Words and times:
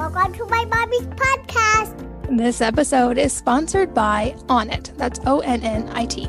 Welcome 0.00 0.32
to 0.32 0.46
my 0.46 0.64
mommy's 0.64 1.06
podcast. 1.08 1.94
This 2.34 2.62
episode 2.62 3.18
is 3.18 3.34
sponsored 3.34 3.92
by 3.92 4.34
Onnit. 4.46 4.96
That's 4.96 5.20
O 5.26 5.40
N 5.40 5.62
N 5.62 5.90
I 5.92 6.06
T. 6.06 6.26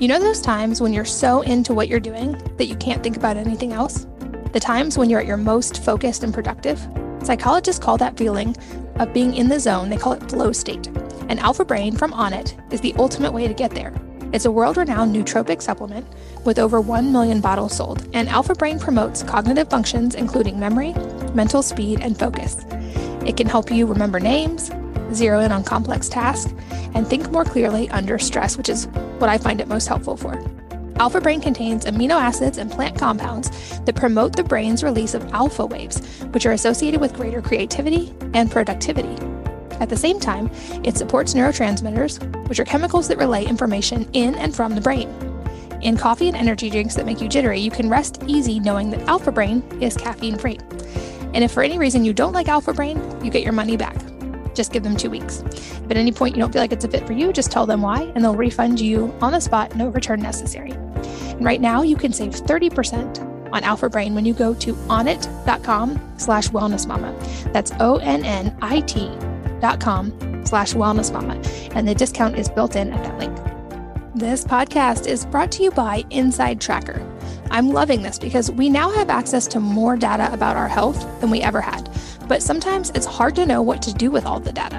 You 0.00 0.08
know 0.08 0.18
those 0.18 0.40
times 0.40 0.80
when 0.80 0.92
you're 0.92 1.04
so 1.04 1.40
into 1.42 1.72
what 1.72 1.86
you're 1.86 2.00
doing 2.00 2.32
that 2.56 2.66
you 2.66 2.74
can't 2.74 3.00
think 3.00 3.16
about 3.16 3.36
anything 3.36 3.72
else? 3.72 4.08
The 4.52 4.58
times 4.58 4.98
when 4.98 5.08
you're 5.08 5.20
at 5.20 5.28
your 5.28 5.36
most 5.36 5.84
focused 5.84 6.24
and 6.24 6.34
productive? 6.34 6.84
Psychologists 7.22 7.80
call 7.80 7.96
that 7.98 8.18
feeling 8.18 8.56
of 8.96 9.12
being 9.12 9.36
in 9.36 9.48
the 9.48 9.60
zone, 9.60 9.88
they 9.88 9.96
call 9.96 10.14
it 10.14 10.28
flow 10.28 10.50
state. 10.50 10.88
And 11.28 11.38
Alpha 11.38 11.64
Brain 11.64 11.96
from 11.96 12.10
Onnit 12.10 12.72
is 12.72 12.80
the 12.80 12.92
ultimate 12.98 13.32
way 13.32 13.46
to 13.46 13.54
get 13.54 13.70
there. 13.70 13.94
It's 14.32 14.46
a 14.46 14.50
world 14.50 14.76
renowned 14.76 15.14
nootropic 15.14 15.62
supplement 15.62 16.08
with 16.44 16.58
over 16.58 16.80
1 16.80 17.12
million 17.12 17.40
bottles 17.40 17.76
sold, 17.76 18.08
and 18.14 18.28
Alpha 18.28 18.56
Brain 18.56 18.80
promotes 18.80 19.22
cognitive 19.22 19.70
functions 19.70 20.16
including 20.16 20.58
memory, 20.58 20.92
mental 21.34 21.62
speed, 21.62 22.00
and 22.00 22.18
focus. 22.18 22.64
It 23.26 23.36
can 23.36 23.46
help 23.46 23.70
you 23.70 23.86
remember 23.86 24.18
names, 24.20 24.70
zero 25.12 25.40
in 25.40 25.52
on 25.52 25.64
complex 25.64 26.08
tasks, 26.08 26.52
and 26.94 27.06
think 27.06 27.30
more 27.30 27.44
clearly 27.44 27.88
under 27.90 28.18
stress, 28.18 28.56
which 28.56 28.68
is 28.68 28.86
what 29.18 29.30
I 29.30 29.38
find 29.38 29.60
it 29.60 29.68
most 29.68 29.88
helpful 29.88 30.16
for. 30.16 30.42
Alpha 30.96 31.20
Brain 31.20 31.40
contains 31.40 31.84
amino 31.84 32.20
acids 32.20 32.58
and 32.58 32.70
plant 32.70 32.98
compounds 32.98 33.80
that 33.80 33.96
promote 33.96 34.36
the 34.36 34.44
brain's 34.44 34.84
release 34.84 35.14
of 35.14 35.32
alpha 35.32 35.64
waves, 35.64 36.00
which 36.32 36.46
are 36.46 36.52
associated 36.52 37.00
with 37.00 37.14
greater 37.14 37.40
creativity 37.40 38.14
and 38.34 38.50
productivity. 38.50 39.16
At 39.80 39.88
the 39.88 39.96
same 39.96 40.20
time, 40.20 40.50
it 40.84 40.96
supports 40.96 41.34
neurotransmitters, 41.34 42.48
which 42.48 42.60
are 42.60 42.64
chemicals 42.64 43.08
that 43.08 43.18
relay 43.18 43.44
information 43.44 44.08
in 44.12 44.34
and 44.36 44.54
from 44.54 44.74
the 44.74 44.80
brain. 44.80 45.08
In 45.80 45.96
coffee 45.96 46.28
and 46.28 46.36
energy 46.36 46.70
drinks 46.70 46.94
that 46.94 47.06
make 47.06 47.20
you 47.20 47.28
jittery, 47.28 47.58
you 47.58 47.70
can 47.70 47.90
rest 47.90 48.22
easy 48.26 48.60
knowing 48.60 48.90
that 48.90 49.08
Alpha 49.08 49.32
Brain 49.32 49.62
is 49.80 49.96
caffeine 49.96 50.38
free. 50.38 50.60
And 51.34 51.44
if 51.44 51.52
for 51.52 51.62
any 51.62 51.78
reason 51.78 52.04
you 52.04 52.12
don't 52.12 52.32
like 52.32 52.48
Alpha 52.48 52.72
Brain, 52.72 52.98
you 53.24 53.30
get 53.30 53.42
your 53.42 53.52
money 53.52 53.76
back. 53.76 53.96
Just 54.54 54.72
give 54.72 54.82
them 54.82 54.96
two 54.96 55.10
weeks. 55.10 55.40
If 55.40 55.90
at 55.90 55.96
any 55.96 56.12
point 56.12 56.36
you 56.36 56.42
don't 56.42 56.52
feel 56.52 56.60
like 56.60 56.72
it's 56.72 56.84
a 56.84 56.88
fit 56.88 57.06
for 57.06 57.12
you, 57.12 57.32
just 57.32 57.50
tell 57.50 57.66
them 57.66 57.82
why, 57.82 58.02
and 58.14 58.22
they'll 58.22 58.36
refund 58.36 58.80
you 58.80 59.14
on 59.20 59.32
the 59.32 59.40
spot, 59.40 59.74
no 59.76 59.88
return 59.88 60.20
necessary. 60.20 60.72
And 60.72 61.44
right 61.44 61.60
now, 61.60 61.82
you 61.82 61.96
can 61.96 62.12
save 62.12 62.32
30% 62.32 63.52
on 63.52 63.64
Alpha 63.64 63.88
Brain 63.88 64.14
when 64.14 64.24
you 64.24 64.34
go 64.34 64.54
to 64.54 64.74
onnit.com 64.74 66.14
slash 66.18 66.48
wellnessmama. 66.48 67.52
That's 67.52 67.72
O-N-N-I-T 67.80 69.10
dot 69.60 69.80
com 69.80 70.44
slash 70.44 70.74
wellnessmama. 70.74 71.70
And 71.74 71.86
the 71.86 71.94
discount 71.94 72.38
is 72.38 72.48
built 72.48 72.76
in 72.76 72.92
at 72.92 73.04
that 73.04 73.18
link. 73.18 73.36
This 74.14 74.44
podcast 74.44 75.06
is 75.06 75.24
brought 75.26 75.50
to 75.52 75.62
you 75.62 75.70
by 75.70 76.04
Inside 76.10 76.60
Tracker. 76.60 77.00
I'm 77.52 77.68
loving 77.68 78.00
this 78.00 78.18
because 78.18 78.50
we 78.50 78.70
now 78.70 78.90
have 78.90 79.10
access 79.10 79.46
to 79.48 79.60
more 79.60 79.94
data 79.94 80.32
about 80.32 80.56
our 80.56 80.68
health 80.68 80.98
than 81.20 81.30
we 81.30 81.42
ever 81.42 81.60
had. 81.60 81.86
But 82.26 82.42
sometimes 82.42 82.88
it's 82.94 83.04
hard 83.04 83.36
to 83.36 83.44
know 83.44 83.60
what 83.60 83.82
to 83.82 83.92
do 83.92 84.10
with 84.10 84.24
all 84.24 84.40
the 84.40 84.52
data. 84.52 84.76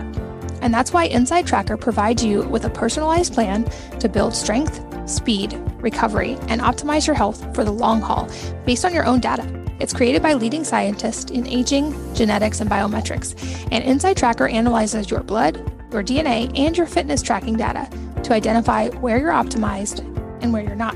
And 0.59 0.73
that's 0.73 0.91
why 0.91 1.03
Inside 1.03 1.45
Tracker 1.45 1.77
provides 1.77 2.25
you 2.25 2.41
with 2.41 2.65
a 2.65 2.71
personalized 2.71 3.35
plan 3.35 3.65
to 3.99 4.09
build 4.09 4.33
strength, 4.33 4.83
speed, 5.07 5.53
recovery, 5.81 6.35
and 6.47 6.61
optimize 6.61 7.05
your 7.05 7.15
health 7.15 7.53
for 7.53 7.63
the 7.63 7.71
long 7.71 8.01
haul 8.01 8.27
based 8.65 8.85
on 8.85 8.93
your 8.93 9.05
own 9.05 9.19
data. 9.19 9.47
It's 9.79 9.93
created 9.93 10.23
by 10.23 10.33
leading 10.33 10.63
scientists 10.63 11.29
in 11.29 11.45
aging, 11.45 11.93
genetics, 12.15 12.59
and 12.59 12.71
biometrics. 12.71 13.35
And 13.71 13.83
Inside 13.83 14.17
Tracker 14.17 14.47
analyzes 14.47 15.11
your 15.11 15.21
blood, 15.21 15.57
your 15.91 16.03
DNA, 16.03 16.57
and 16.57 16.75
your 16.75 16.87
fitness 16.87 17.21
tracking 17.21 17.55
data 17.55 17.87
to 18.23 18.33
identify 18.33 18.89
where 18.89 19.19
you're 19.19 19.31
optimized 19.31 19.99
and 20.41 20.51
where 20.51 20.63
you're 20.63 20.75
not. 20.75 20.95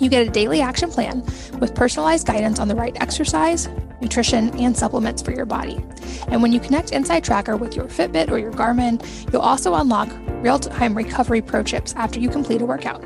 You 0.00 0.08
get 0.10 0.26
a 0.26 0.30
daily 0.30 0.60
action 0.60 0.90
plan 0.90 1.22
with 1.60 1.74
personalized 1.74 2.26
guidance 2.26 2.58
on 2.58 2.68
the 2.68 2.74
right 2.74 2.96
exercise, 3.00 3.68
nutrition, 4.00 4.50
and 4.58 4.76
supplements 4.76 5.22
for 5.22 5.32
your 5.32 5.46
body. 5.46 5.84
And 6.28 6.42
when 6.42 6.52
you 6.52 6.60
connect 6.60 6.92
Inside 6.92 7.24
Tracker 7.24 7.56
with 7.56 7.76
your 7.76 7.86
Fitbit 7.86 8.30
or 8.30 8.38
your 8.38 8.52
Garmin, 8.52 9.02
you'll 9.32 9.42
also 9.42 9.74
unlock 9.74 10.10
real 10.42 10.58
time 10.58 10.96
recovery 10.96 11.42
pro 11.42 11.62
tips 11.62 11.94
after 11.94 12.18
you 12.18 12.28
complete 12.28 12.60
a 12.60 12.66
workout. 12.66 13.04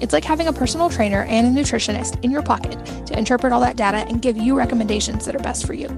It's 0.00 0.14
like 0.14 0.24
having 0.24 0.48
a 0.48 0.52
personal 0.52 0.88
trainer 0.88 1.24
and 1.24 1.46
a 1.46 1.60
nutritionist 1.60 2.24
in 2.24 2.30
your 2.30 2.42
pocket 2.42 2.72
to 3.06 3.18
interpret 3.18 3.52
all 3.52 3.60
that 3.60 3.76
data 3.76 3.98
and 3.98 4.22
give 4.22 4.36
you 4.36 4.56
recommendations 4.56 5.26
that 5.26 5.36
are 5.36 5.40
best 5.40 5.66
for 5.66 5.74
you. 5.74 5.88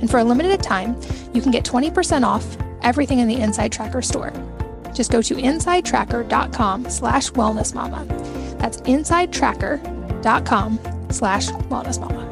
And 0.00 0.10
for 0.10 0.18
a 0.18 0.24
limited 0.24 0.62
time, 0.62 1.00
you 1.32 1.40
can 1.40 1.52
get 1.52 1.64
20% 1.64 2.24
off 2.24 2.44
everything 2.82 3.20
in 3.20 3.28
the 3.28 3.36
Inside 3.36 3.70
Tracker 3.72 4.02
store. 4.02 4.32
Just 4.94 5.12
go 5.12 5.22
to 5.22 5.34
insidetracker.com 5.34 6.90
slash 6.90 7.30
wellnessmama. 7.30 8.35
That's 8.58 8.80
insidetracker.com 8.82 10.80
slash 11.10 11.48
wellnessmama. 11.48 12.26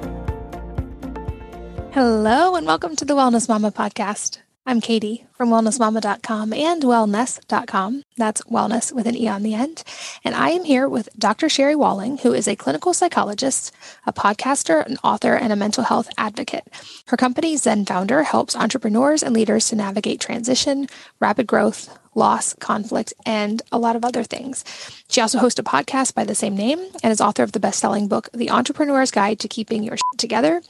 Hello 1.93 2.57
and 2.57 2.67
welcome 2.67 2.97
to 2.97 3.05
the 3.05 3.15
Wellness 3.15 3.49
Mama 3.49 3.71
podcast. 3.71 4.39
I'm 4.67 4.81
Katie 4.81 5.27
from 5.35 5.51
wellnessmama.com 5.51 6.55
and 6.55 6.83
wellnesse.com. 6.83 8.03
That's 8.17 8.41
wellness 8.43 8.93
with 8.93 9.07
an 9.07 9.15
E 9.15 9.29
on 9.29 9.43
the 9.43 9.55
end. 9.55 9.85
And 10.25 10.35
I 10.35 10.51
am 10.51 10.65
here 10.65 10.89
with 10.89 11.11
Dr. 11.19 11.51
Sherry 11.51 11.77
Walling, 11.77 12.19
who 12.19 12.33
is 12.33 12.49
a 12.49 12.57
clinical 12.57 12.95
psychologist, 12.95 13.73
a 14.07 14.13
podcaster, 14.13 14.85
an 14.87 14.97
author, 15.05 15.35
and 15.35 15.53
a 15.53 15.57
mental 15.57 15.85
health 15.85 16.09
advocate. 16.17 16.67
Her 17.09 17.17
company, 17.19 17.57
ZenFounder, 17.57 18.25
helps 18.25 18.57
entrepreneurs 18.57 19.23
and 19.23 19.35
leaders 19.35 19.69
to 19.69 19.77
navigate 19.77 20.19
transition, 20.19 20.89
rapid 21.21 21.47
growth, 21.47 21.97
loss, 22.15 22.55
conflict, 22.55 23.13
and 23.27 23.63
a 23.73 23.79
lot 23.79 23.97
of 23.97 24.05
other 24.05 24.25
things. 24.25 24.65
She 25.09 25.21
also 25.21 25.39
hosts 25.39 25.59
a 25.59 25.63
podcast 25.63 26.15
by 26.15 26.25
the 26.25 26.35
same 26.35 26.57
name 26.57 26.79
and 27.03 27.13
is 27.13 27.21
author 27.21 27.43
of 27.43 27.53
the 27.53 27.61
best 27.61 27.79
selling 27.79 28.09
book, 28.09 28.29
The 28.33 28.51
Entrepreneur's 28.51 29.11
Guide 29.11 29.39
to 29.41 29.49
Keeping 29.49 29.83
Your 29.83 29.97
Shit 29.97 30.19
Together, 30.19 30.63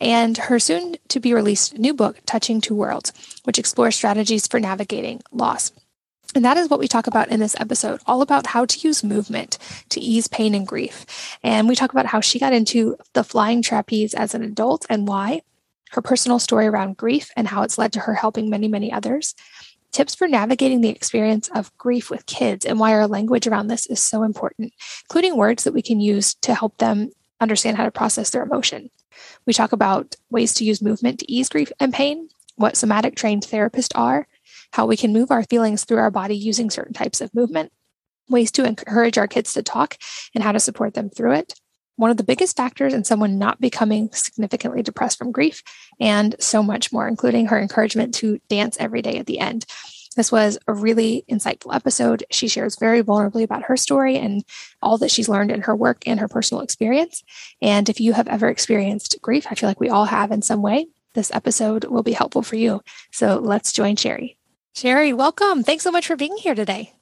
and 0.00 0.36
her 0.36 0.58
soon 0.58 0.96
to 1.08 1.20
be 1.20 1.34
released 1.34 1.78
new 1.78 1.94
book, 1.94 2.18
Touching 2.26 2.60
Two 2.60 2.74
Worlds, 2.74 3.12
which 3.44 3.58
explores 3.58 3.96
strategies 3.96 4.46
for 4.46 4.60
navigating 4.60 5.22
loss. 5.32 5.72
And 6.34 6.44
that 6.44 6.58
is 6.58 6.68
what 6.68 6.78
we 6.78 6.88
talk 6.88 7.06
about 7.06 7.28
in 7.28 7.40
this 7.40 7.56
episode, 7.58 8.00
all 8.06 8.20
about 8.20 8.48
how 8.48 8.66
to 8.66 8.78
use 8.80 9.02
movement 9.02 9.56
to 9.88 10.00
ease 10.00 10.28
pain 10.28 10.54
and 10.54 10.66
grief. 10.66 11.38
And 11.42 11.68
we 11.68 11.74
talk 11.74 11.92
about 11.92 12.06
how 12.06 12.20
she 12.20 12.38
got 12.38 12.52
into 12.52 12.96
the 13.14 13.24
flying 13.24 13.62
trapeze 13.62 14.12
as 14.12 14.34
an 14.34 14.42
adult 14.42 14.84
and 14.90 15.08
why, 15.08 15.40
her 15.92 16.02
personal 16.02 16.38
story 16.38 16.66
around 16.66 16.98
grief 16.98 17.30
and 17.34 17.48
how 17.48 17.62
it's 17.62 17.78
led 17.78 17.94
to 17.94 18.00
her 18.00 18.14
helping 18.14 18.50
many, 18.50 18.68
many 18.68 18.92
others, 18.92 19.34
tips 19.92 20.14
for 20.14 20.28
navigating 20.28 20.80
the 20.80 20.88
experience 20.88 21.48
of 21.54 21.76
grief 21.78 22.10
with 22.10 22.26
kids 22.26 22.64
and 22.64 22.78
why 22.78 22.92
our 22.92 23.06
language 23.06 23.46
around 23.46 23.68
this 23.68 23.86
is 23.86 24.02
so 24.02 24.22
important, 24.22 24.72
including 25.04 25.36
words 25.36 25.64
that 25.64 25.74
we 25.74 25.82
can 25.82 26.00
use 26.00 26.34
to 26.34 26.54
help 26.54 26.78
them 26.78 27.10
understand 27.40 27.76
how 27.76 27.84
to 27.84 27.90
process 27.90 28.30
their 28.30 28.42
emotion. 28.42 28.90
We 29.46 29.52
talk 29.52 29.72
about 29.72 30.16
ways 30.30 30.54
to 30.54 30.64
use 30.64 30.82
movement 30.82 31.20
to 31.20 31.32
ease 31.32 31.48
grief 31.48 31.72
and 31.80 31.92
pain, 31.92 32.28
what 32.56 32.76
somatic 32.76 33.16
trained 33.16 33.44
therapists 33.44 33.96
are, 33.96 34.26
how 34.72 34.86
we 34.86 34.96
can 34.96 35.12
move 35.12 35.30
our 35.30 35.44
feelings 35.44 35.84
through 35.84 35.98
our 35.98 36.10
body 36.10 36.36
using 36.36 36.70
certain 36.70 36.92
types 36.92 37.20
of 37.20 37.34
movement, 37.34 37.72
ways 38.28 38.50
to 38.52 38.64
encourage 38.64 39.16
our 39.16 39.28
kids 39.28 39.52
to 39.54 39.62
talk 39.62 39.96
and 40.34 40.44
how 40.44 40.52
to 40.52 40.60
support 40.60 40.94
them 40.94 41.08
through 41.08 41.32
it, 41.32 41.54
one 41.98 42.10
of 42.10 42.16
the 42.16 42.24
biggest 42.24 42.56
factors 42.56 42.94
in 42.94 43.02
someone 43.02 43.38
not 43.38 43.60
becoming 43.60 44.08
significantly 44.12 44.82
depressed 44.82 45.18
from 45.18 45.32
grief, 45.32 45.64
and 45.98 46.36
so 46.38 46.62
much 46.62 46.92
more, 46.92 47.08
including 47.08 47.46
her 47.46 47.60
encouragement 47.60 48.14
to 48.14 48.40
dance 48.48 48.76
every 48.78 49.02
day 49.02 49.18
at 49.18 49.26
the 49.26 49.40
end. 49.40 49.66
This 50.14 50.30
was 50.30 50.58
a 50.68 50.72
really 50.72 51.24
insightful 51.28 51.74
episode. 51.74 52.24
She 52.30 52.46
shares 52.46 52.78
very 52.78 53.02
vulnerably 53.02 53.42
about 53.42 53.64
her 53.64 53.76
story 53.76 54.16
and 54.16 54.44
all 54.80 54.96
that 54.98 55.10
she's 55.10 55.28
learned 55.28 55.50
in 55.50 55.62
her 55.62 55.74
work 55.74 56.04
and 56.06 56.20
her 56.20 56.28
personal 56.28 56.62
experience. 56.62 57.24
And 57.60 57.88
if 57.88 58.00
you 58.00 58.12
have 58.12 58.28
ever 58.28 58.48
experienced 58.48 59.18
grief, 59.20 59.46
I 59.50 59.54
feel 59.56 59.68
like 59.68 59.80
we 59.80 59.90
all 59.90 60.06
have 60.06 60.30
in 60.30 60.42
some 60.42 60.62
way, 60.62 60.86
this 61.14 61.32
episode 61.34 61.84
will 61.84 62.04
be 62.04 62.12
helpful 62.12 62.42
for 62.42 62.56
you. 62.56 62.80
So 63.10 63.38
let's 63.38 63.72
join 63.72 63.96
Sherry. 63.96 64.38
Sherry, 64.74 65.12
welcome. 65.12 65.64
Thanks 65.64 65.82
so 65.82 65.90
much 65.90 66.06
for 66.06 66.14
being 66.14 66.36
here 66.36 66.54
today. 66.54 66.92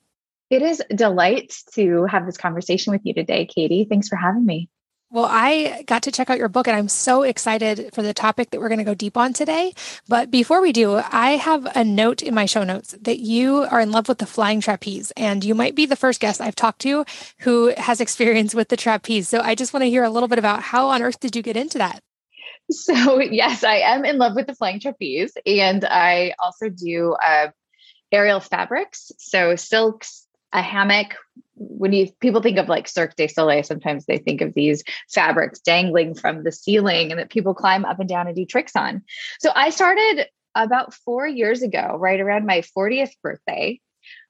It 0.48 0.62
is 0.62 0.82
a 0.88 0.94
delight 0.94 1.54
to 1.74 2.04
have 2.04 2.24
this 2.24 2.38
conversation 2.38 2.92
with 2.92 3.02
you 3.04 3.12
today, 3.12 3.46
Katie. 3.46 3.84
Thanks 3.88 4.08
for 4.08 4.16
having 4.16 4.46
me. 4.46 4.70
Well, 5.16 5.24
I 5.24 5.82
got 5.86 6.02
to 6.02 6.12
check 6.12 6.28
out 6.28 6.36
your 6.36 6.50
book 6.50 6.68
and 6.68 6.76
I'm 6.76 6.90
so 6.90 7.22
excited 7.22 7.88
for 7.94 8.02
the 8.02 8.12
topic 8.12 8.50
that 8.50 8.60
we're 8.60 8.68
going 8.68 8.80
to 8.80 8.84
go 8.84 8.92
deep 8.92 9.16
on 9.16 9.32
today. 9.32 9.72
But 10.06 10.30
before 10.30 10.60
we 10.60 10.74
do, 10.74 10.96
I 10.96 11.38
have 11.38 11.64
a 11.74 11.82
note 11.84 12.22
in 12.22 12.34
my 12.34 12.44
show 12.44 12.64
notes 12.64 12.94
that 13.00 13.18
you 13.18 13.62
are 13.70 13.80
in 13.80 13.92
love 13.92 14.08
with 14.08 14.18
the 14.18 14.26
flying 14.26 14.60
trapeze 14.60 15.12
and 15.16 15.42
you 15.42 15.54
might 15.54 15.74
be 15.74 15.86
the 15.86 15.96
first 15.96 16.20
guest 16.20 16.42
I've 16.42 16.54
talked 16.54 16.80
to 16.80 17.06
who 17.38 17.72
has 17.78 18.02
experience 18.02 18.54
with 18.54 18.68
the 18.68 18.76
trapeze. 18.76 19.26
So 19.26 19.40
I 19.40 19.54
just 19.54 19.72
want 19.72 19.84
to 19.84 19.88
hear 19.88 20.04
a 20.04 20.10
little 20.10 20.28
bit 20.28 20.38
about 20.38 20.60
how 20.60 20.88
on 20.88 21.00
earth 21.00 21.18
did 21.18 21.34
you 21.34 21.40
get 21.40 21.56
into 21.56 21.78
that? 21.78 22.02
So, 22.70 23.18
yes, 23.22 23.64
I 23.64 23.76
am 23.76 24.04
in 24.04 24.18
love 24.18 24.34
with 24.34 24.48
the 24.48 24.54
flying 24.54 24.80
trapeze 24.80 25.32
and 25.46 25.82
I 25.86 26.34
also 26.38 26.68
do 26.68 27.14
uh, 27.24 27.48
aerial 28.12 28.40
fabrics. 28.40 29.12
So, 29.16 29.56
silks, 29.56 30.26
a 30.52 30.60
hammock 30.60 31.14
when 31.56 31.92
you 31.92 32.08
people 32.20 32.42
think 32.42 32.58
of 32.58 32.68
like 32.68 32.86
Cirque 32.86 33.16
du 33.16 33.28
Soleil, 33.28 33.62
sometimes 33.62 34.06
they 34.06 34.18
think 34.18 34.40
of 34.40 34.54
these 34.54 34.84
fabrics 35.10 35.60
dangling 35.60 36.14
from 36.14 36.44
the 36.44 36.52
ceiling 36.52 37.10
and 37.10 37.18
that 37.18 37.30
people 37.30 37.54
climb 37.54 37.84
up 37.84 37.98
and 37.98 38.08
down 38.08 38.26
and 38.26 38.36
do 38.36 38.44
tricks 38.44 38.76
on. 38.76 39.02
So 39.40 39.50
I 39.54 39.70
started 39.70 40.26
about 40.54 40.94
four 40.94 41.26
years 41.26 41.62
ago, 41.62 41.96
right 41.98 42.20
around 42.20 42.46
my 42.46 42.62
40th 42.76 43.12
birthday, 43.22 43.80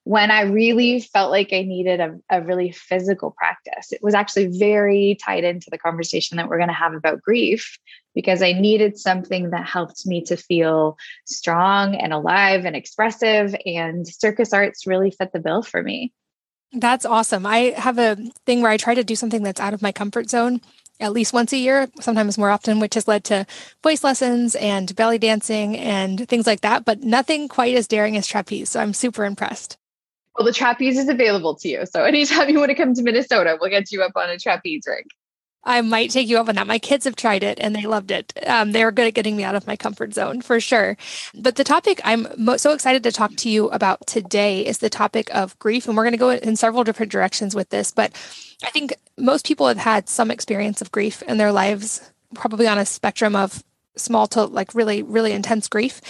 when 0.04 0.30
I 0.30 0.42
really 0.42 1.00
felt 1.00 1.30
like 1.32 1.52
I 1.52 1.62
needed 1.62 2.00
a, 2.00 2.16
a 2.30 2.40
really 2.42 2.70
physical 2.70 3.32
practice. 3.32 3.92
It 3.92 4.02
was 4.02 4.14
actually 4.14 4.58
very 4.58 5.18
tied 5.20 5.44
into 5.44 5.68
the 5.70 5.78
conversation 5.78 6.36
that 6.36 6.48
we're 6.48 6.58
going 6.58 6.68
to 6.68 6.74
have 6.74 6.94
about 6.94 7.22
grief 7.22 7.76
because 8.14 8.40
I 8.40 8.52
needed 8.52 8.98
something 8.98 9.50
that 9.50 9.66
helped 9.66 10.06
me 10.06 10.22
to 10.22 10.36
feel 10.36 10.96
strong 11.26 11.96
and 11.96 12.12
alive 12.12 12.64
and 12.64 12.76
expressive. 12.76 13.54
And 13.66 14.06
circus 14.06 14.52
arts 14.52 14.86
really 14.86 15.10
fit 15.10 15.32
the 15.32 15.40
bill 15.40 15.62
for 15.62 15.82
me. 15.82 16.12
That's 16.78 17.06
awesome. 17.06 17.46
I 17.46 17.74
have 17.76 17.98
a 17.98 18.16
thing 18.44 18.60
where 18.60 18.70
I 18.70 18.76
try 18.76 18.94
to 18.94 19.02
do 19.02 19.16
something 19.16 19.42
that's 19.42 19.60
out 19.60 19.72
of 19.72 19.80
my 19.80 19.92
comfort 19.92 20.28
zone 20.28 20.60
at 21.00 21.12
least 21.12 21.32
once 21.32 21.52
a 21.52 21.56
year, 21.56 21.88
sometimes 22.00 22.38
more 22.38 22.50
often, 22.50 22.80
which 22.80 22.94
has 22.94 23.08
led 23.08 23.24
to 23.24 23.46
voice 23.82 24.02
lessons 24.04 24.54
and 24.54 24.94
belly 24.96 25.18
dancing 25.18 25.76
and 25.76 26.28
things 26.28 26.46
like 26.46 26.62
that, 26.62 26.84
but 26.84 27.02
nothing 27.02 27.48
quite 27.48 27.76
as 27.76 27.86
daring 27.86 28.16
as 28.16 28.26
trapeze. 28.26 28.70
So 28.70 28.80
I'm 28.80 28.94
super 28.94 29.24
impressed. 29.24 29.76
Well, 30.36 30.46
the 30.46 30.52
trapeze 30.52 30.98
is 30.98 31.08
available 31.08 31.54
to 31.56 31.68
you. 31.68 31.86
So 31.86 32.04
anytime 32.04 32.48
you 32.50 32.58
want 32.58 32.70
to 32.70 32.74
come 32.74 32.94
to 32.94 33.02
Minnesota, 33.02 33.56
we'll 33.60 33.70
get 33.70 33.90
you 33.90 34.02
up 34.02 34.12
on 34.16 34.28
a 34.28 34.38
trapeze 34.38 34.84
rig. 34.86 35.06
I 35.66 35.80
might 35.80 36.10
take 36.10 36.28
you 36.28 36.38
up 36.38 36.48
on 36.48 36.54
that. 36.54 36.66
My 36.66 36.78
kids 36.78 37.04
have 37.04 37.16
tried 37.16 37.42
it 37.42 37.58
and 37.60 37.74
they 37.74 37.82
loved 37.82 38.12
it. 38.12 38.32
Um, 38.46 38.70
they 38.70 38.84
were 38.84 38.92
good 38.92 39.08
at 39.08 39.14
getting 39.14 39.36
me 39.36 39.42
out 39.42 39.56
of 39.56 39.66
my 39.66 39.76
comfort 39.76 40.14
zone 40.14 40.40
for 40.40 40.60
sure. 40.60 40.96
But 41.34 41.56
the 41.56 41.64
topic 41.64 42.00
I'm 42.04 42.28
mo- 42.38 42.56
so 42.56 42.72
excited 42.72 43.02
to 43.02 43.12
talk 43.12 43.34
to 43.36 43.50
you 43.50 43.68
about 43.70 44.06
today 44.06 44.64
is 44.64 44.78
the 44.78 44.88
topic 44.88 45.28
of 45.34 45.58
grief. 45.58 45.88
And 45.88 45.96
we're 45.96 46.04
going 46.04 46.12
to 46.12 46.18
go 46.18 46.30
in 46.30 46.54
several 46.54 46.84
different 46.84 47.10
directions 47.10 47.54
with 47.54 47.70
this. 47.70 47.90
But 47.90 48.12
I 48.64 48.70
think 48.70 48.94
most 49.18 49.44
people 49.44 49.66
have 49.66 49.76
had 49.76 50.08
some 50.08 50.30
experience 50.30 50.80
of 50.80 50.92
grief 50.92 51.20
in 51.22 51.36
their 51.36 51.52
lives, 51.52 52.12
probably 52.34 52.68
on 52.68 52.78
a 52.78 52.86
spectrum 52.86 53.34
of 53.34 53.64
small 53.96 54.28
to 54.28 54.44
like 54.44 54.74
really, 54.74 55.02
really 55.02 55.32
intense 55.32 55.68
grief. 55.68 56.00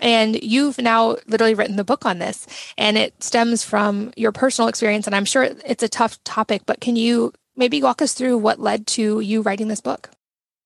And 0.00 0.42
you've 0.42 0.78
now 0.78 1.16
literally 1.26 1.54
written 1.54 1.76
the 1.76 1.84
book 1.84 2.06
on 2.06 2.18
this, 2.18 2.46
and 2.78 2.96
it 2.96 3.22
stems 3.22 3.62
from 3.62 4.10
your 4.16 4.32
personal 4.32 4.68
experience. 4.68 5.06
And 5.06 5.14
I'm 5.14 5.26
sure 5.26 5.42
it's 5.42 5.82
a 5.82 5.88
tough 5.88 6.22
topic, 6.24 6.62
but 6.64 6.80
can 6.80 6.96
you 6.96 7.34
maybe 7.62 7.80
walk 7.80 8.02
us 8.02 8.12
through 8.12 8.36
what 8.38 8.58
led 8.58 8.88
to 8.88 9.20
you 9.20 9.40
writing 9.40 9.68
this 9.68 9.80
book? 9.80 10.10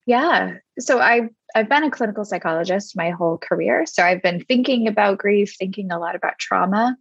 Yeah. 0.07 0.55
So 0.79 0.99
I 0.99 1.29
I've 1.55 1.69
been 1.69 1.85
a 1.85 1.91
clinical 1.91 2.25
psychologist 2.25 2.97
my 2.97 3.11
whole 3.11 3.37
career. 3.37 3.85
So 3.85 4.03
I've 4.03 4.23
been 4.23 4.41
thinking 4.41 4.89
about 4.89 5.19
grief, 5.19 5.55
thinking 5.59 5.93
a 5.93 5.99
lot 5.99 6.17
about 6.17 6.39
trauma. 6.39 6.97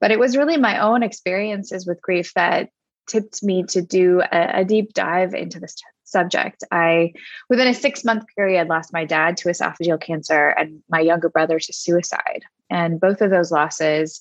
But 0.00 0.12
it 0.12 0.20
was 0.20 0.36
really 0.36 0.56
my 0.56 0.78
own 0.78 1.02
experiences 1.02 1.84
with 1.84 2.00
grief 2.00 2.32
that 2.34 2.68
tipped 3.08 3.42
me 3.42 3.64
to 3.64 3.82
do 3.82 4.20
a, 4.20 4.60
a 4.60 4.64
deep 4.64 4.92
dive 4.92 5.34
into 5.34 5.58
this 5.58 5.74
subject. 6.04 6.62
I, 6.70 7.12
within 7.50 7.66
a 7.66 7.74
six 7.74 8.04
month 8.04 8.24
period, 8.36 8.68
lost 8.68 8.92
my 8.92 9.04
dad 9.04 9.36
to 9.38 9.48
esophageal 9.48 10.00
cancer 10.00 10.50
and 10.50 10.80
my 10.88 11.00
younger 11.00 11.28
brother 11.28 11.58
to 11.58 11.72
suicide. 11.72 12.42
And 12.70 13.00
both 13.00 13.20
of 13.20 13.30
those 13.30 13.50
losses 13.50 14.20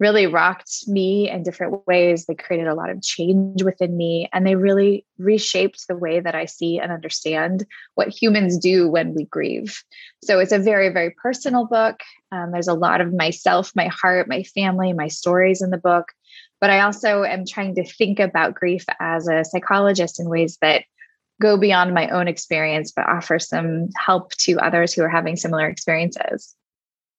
really 0.00 0.26
rocked 0.26 0.88
me 0.88 1.30
in 1.30 1.42
different 1.42 1.86
ways. 1.86 2.26
They 2.26 2.34
created 2.34 2.66
a 2.66 2.74
lot 2.74 2.90
of 2.90 3.02
change 3.02 3.62
within 3.62 3.96
me 3.96 4.28
and 4.32 4.46
they 4.46 4.56
really 4.56 5.06
reshaped 5.18 5.86
the 5.86 5.96
way 5.96 6.20
that 6.20 6.34
I 6.34 6.46
see 6.46 6.78
and 6.78 6.90
understand 6.90 7.64
what 7.94 8.08
humans 8.08 8.58
do 8.58 8.88
when 8.88 9.14
we 9.14 9.24
grieve. 9.24 9.82
So 10.22 10.40
it's 10.40 10.52
a 10.52 10.58
very, 10.58 10.88
very 10.88 11.10
personal 11.10 11.66
book. 11.66 12.00
Um, 12.32 12.50
there's 12.50 12.68
a 12.68 12.74
lot 12.74 13.00
of 13.00 13.14
myself, 13.14 13.72
my 13.76 13.86
heart, 13.86 14.28
my 14.28 14.42
family, 14.42 14.92
my 14.92 15.08
stories 15.08 15.62
in 15.62 15.70
the 15.70 15.78
book. 15.78 16.06
But 16.60 16.70
I 16.70 16.80
also 16.80 17.22
am 17.22 17.46
trying 17.46 17.74
to 17.76 17.84
think 17.84 18.18
about 18.18 18.54
grief 18.54 18.84
as 18.98 19.28
a 19.28 19.44
psychologist 19.44 20.18
in 20.18 20.28
ways 20.28 20.58
that 20.60 20.84
go 21.40 21.56
beyond 21.56 21.94
my 21.94 22.08
own 22.08 22.26
experience, 22.28 22.92
but 22.92 23.08
offer 23.08 23.38
some 23.38 23.88
help 23.96 24.32
to 24.32 24.58
others 24.58 24.92
who 24.92 25.02
are 25.02 25.08
having 25.08 25.36
similar 25.36 25.68
experiences. 25.68 26.54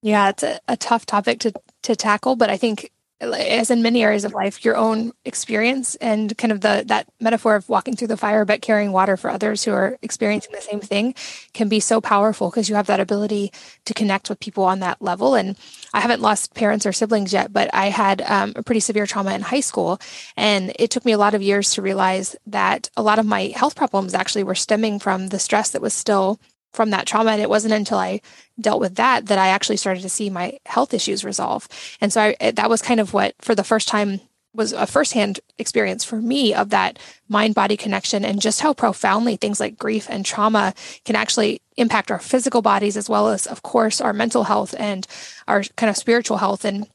Yeah, 0.05 0.29
it's 0.29 0.43
a, 0.43 0.59
a 0.67 0.77
tough 0.77 1.07
topic 1.07 1.39
to 1.39 1.53
to 1.81 1.95
tackle, 1.95 2.35
but 2.35 2.51
I 2.51 2.57
think 2.57 2.91
as 3.21 3.71
in 3.71 3.81
many 3.81 4.03
areas 4.03 4.23
of 4.23 4.33
life, 4.33 4.63
your 4.63 4.77
own 4.77 5.13
experience 5.23 5.95
and 5.95 6.37
kind 6.37 6.51
of 6.51 6.61
the 6.61 6.83
that 6.85 7.07
metaphor 7.19 7.55
of 7.55 7.67
walking 7.69 7.95
through 7.95 8.09
the 8.09 8.17
fire 8.17 8.45
but 8.45 8.61
carrying 8.61 8.91
water 8.91 9.17
for 9.17 9.31
others 9.31 9.63
who 9.63 9.71
are 9.71 9.97
experiencing 10.03 10.51
the 10.53 10.61
same 10.61 10.79
thing 10.79 11.15
can 11.53 11.69
be 11.69 11.79
so 11.79 11.99
powerful 11.99 12.51
because 12.51 12.69
you 12.69 12.75
have 12.75 12.85
that 12.85 12.99
ability 12.99 13.51
to 13.85 13.95
connect 13.95 14.29
with 14.29 14.39
people 14.39 14.63
on 14.63 14.79
that 14.79 15.01
level. 15.01 15.33
And 15.33 15.57
I 15.91 16.01
haven't 16.01 16.21
lost 16.21 16.53
parents 16.53 16.85
or 16.85 16.93
siblings 16.93 17.33
yet, 17.33 17.51
but 17.51 17.73
I 17.73 17.89
had 17.89 18.21
um, 18.21 18.53
a 18.55 18.61
pretty 18.61 18.81
severe 18.81 19.07
trauma 19.07 19.33
in 19.33 19.41
high 19.41 19.61
school, 19.61 19.99
and 20.37 20.71
it 20.77 20.91
took 20.91 21.03
me 21.03 21.13
a 21.13 21.17
lot 21.17 21.33
of 21.33 21.41
years 21.41 21.71
to 21.71 21.81
realize 21.81 22.35
that 22.45 22.91
a 22.95 23.01
lot 23.01 23.17
of 23.17 23.25
my 23.25 23.53
health 23.55 23.75
problems 23.75 24.13
actually 24.13 24.43
were 24.43 24.53
stemming 24.53 24.99
from 24.99 25.29
the 25.29 25.39
stress 25.39 25.71
that 25.71 25.81
was 25.81 25.95
still 25.95 26.39
from 26.75 26.91
that 26.91 27.07
trauma. 27.07 27.31
And 27.31 27.41
it 27.41 27.49
wasn't 27.49 27.73
until 27.73 27.97
I 27.97 28.21
dealt 28.59 28.81
with 28.81 28.95
that 28.95 29.27
that 29.27 29.39
I 29.39 29.47
actually 29.47 29.77
started 29.77 30.01
to 30.01 30.09
see 30.09 30.29
my 30.29 30.59
health 30.65 30.93
issues 30.93 31.23
resolve. 31.23 31.67
And 32.01 32.11
so 32.13 32.33
I, 32.39 32.51
that 32.51 32.69
was 32.69 32.81
kind 32.81 32.99
of 32.99 33.13
what, 33.13 33.35
for 33.39 33.55
the 33.55 33.63
first 33.63 33.87
time, 33.87 34.19
was 34.53 34.71
a 34.71 34.87
firsthand 34.87 35.39
experience 35.57 36.03
for 36.03 36.21
me 36.21 36.53
of 36.53 36.69
that 36.69 36.97
mind 37.27 37.53
body 37.53 37.75
connection 37.75 38.23
and 38.23 38.41
just 38.41 38.61
how 38.61 38.73
profoundly 38.73 39.35
things 39.35 39.59
like 39.59 39.77
grief 39.77 40.07
and 40.09 40.25
trauma 40.25 40.73
can 41.03 41.15
actually 41.15 41.61
impact 41.77 42.09
our 42.09 42.19
physical 42.19 42.61
bodies 42.61 42.95
as 42.95 43.09
well 43.09 43.27
as, 43.27 43.47
of 43.47 43.63
course, 43.63 43.99
our 43.99 44.13
mental 44.13 44.45
health 44.45 44.73
and 44.79 45.07
our 45.47 45.63
kind 45.75 45.89
of 45.89 45.97
spiritual 45.97 46.37
health 46.37 46.63
and 46.63 46.87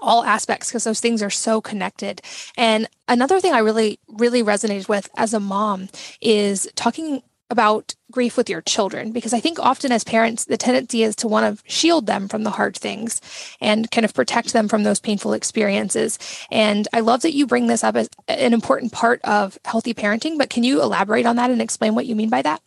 all 0.00 0.24
aspects 0.24 0.68
because 0.68 0.84
those 0.84 1.00
things 1.00 1.22
are 1.22 1.30
so 1.30 1.60
connected. 1.60 2.22
And 2.56 2.88
another 3.08 3.40
thing 3.40 3.52
I 3.52 3.58
really, 3.58 3.98
really 4.08 4.42
resonated 4.42 4.88
with 4.88 5.10
as 5.16 5.34
a 5.34 5.40
mom 5.40 5.88
is 6.20 6.66
talking 6.74 7.22
about 7.52 7.94
grief 8.10 8.36
with 8.36 8.48
your 8.48 8.62
children 8.62 9.12
because 9.12 9.34
I 9.34 9.40
think 9.40 9.58
often 9.58 9.92
as 9.92 10.02
parents, 10.02 10.46
the 10.46 10.56
tendency 10.56 11.02
is 11.02 11.14
to 11.16 11.28
want 11.28 11.58
to 11.58 11.62
shield 11.70 12.06
them 12.06 12.26
from 12.26 12.44
the 12.44 12.50
hard 12.50 12.76
things 12.76 13.20
and 13.60 13.90
kind 13.90 14.04
of 14.06 14.14
protect 14.14 14.54
them 14.54 14.68
from 14.68 14.82
those 14.82 14.98
painful 14.98 15.34
experiences. 15.34 16.18
And 16.50 16.88
I 16.94 17.00
love 17.00 17.20
that 17.22 17.34
you 17.34 17.46
bring 17.46 17.66
this 17.66 17.84
up 17.84 17.94
as 17.94 18.08
an 18.26 18.54
important 18.54 18.92
part 18.92 19.20
of 19.22 19.58
healthy 19.66 19.92
parenting, 19.92 20.38
but 20.38 20.50
can 20.50 20.64
you 20.64 20.82
elaborate 20.82 21.26
on 21.26 21.36
that 21.36 21.50
and 21.50 21.60
explain 21.60 21.94
what 21.94 22.06
you 22.06 22.16
mean 22.16 22.30
by 22.30 22.40
that? 22.42 22.62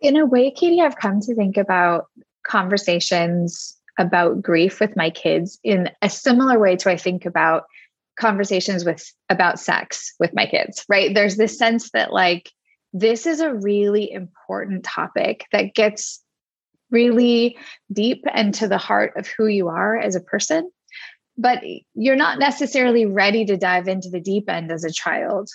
In 0.00 0.16
a 0.16 0.26
way, 0.26 0.50
Katie, 0.50 0.80
I've 0.80 0.96
come 0.96 1.20
to 1.20 1.34
think 1.34 1.56
about 1.56 2.06
conversations 2.44 3.76
about 3.98 4.42
grief 4.42 4.80
with 4.80 4.96
my 4.96 5.10
kids 5.10 5.60
in 5.62 5.90
a 6.02 6.10
similar 6.10 6.58
way 6.58 6.74
to 6.76 6.90
I 6.90 6.96
think 6.96 7.24
about 7.24 7.66
conversations 8.18 8.84
with 8.84 9.12
about 9.28 9.60
sex 9.60 10.12
with 10.18 10.34
my 10.34 10.46
kids, 10.46 10.84
right? 10.88 11.14
There's 11.14 11.36
this 11.36 11.56
sense 11.56 11.90
that 11.92 12.12
like 12.12 12.50
this 12.92 13.26
is 13.26 13.40
a 13.40 13.54
really 13.54 14.10
important 14.10 14.84
topic 14.84 15.46
that 15.52 15.74
gets 15.74 16.22
really 16.90 17.56
deep 17.92 18.24
into 18.34 18.68
the 18.68 18.78
heart 18.78 19.14
of 19.16 19.26
who 19.26 19.46
you 19.46 19.68
are 19.68 19.96
as 19.96 20.14
a 20.14 20.20
person. 20.20 20.70
But 21.38 21.62
you're 21.94 22.16
not 22.16 22.38
necessarily 22.38 23.06
ready 23.06 23.46
to 23.46 23.56
dive 23.56 23.88
into 23.88 24.10
the 24.10 24.20
deep 24.20 24.50
end 24.50 24.70
as 24.70 24.84
a 24.84 24.92
child. 24.92 25.48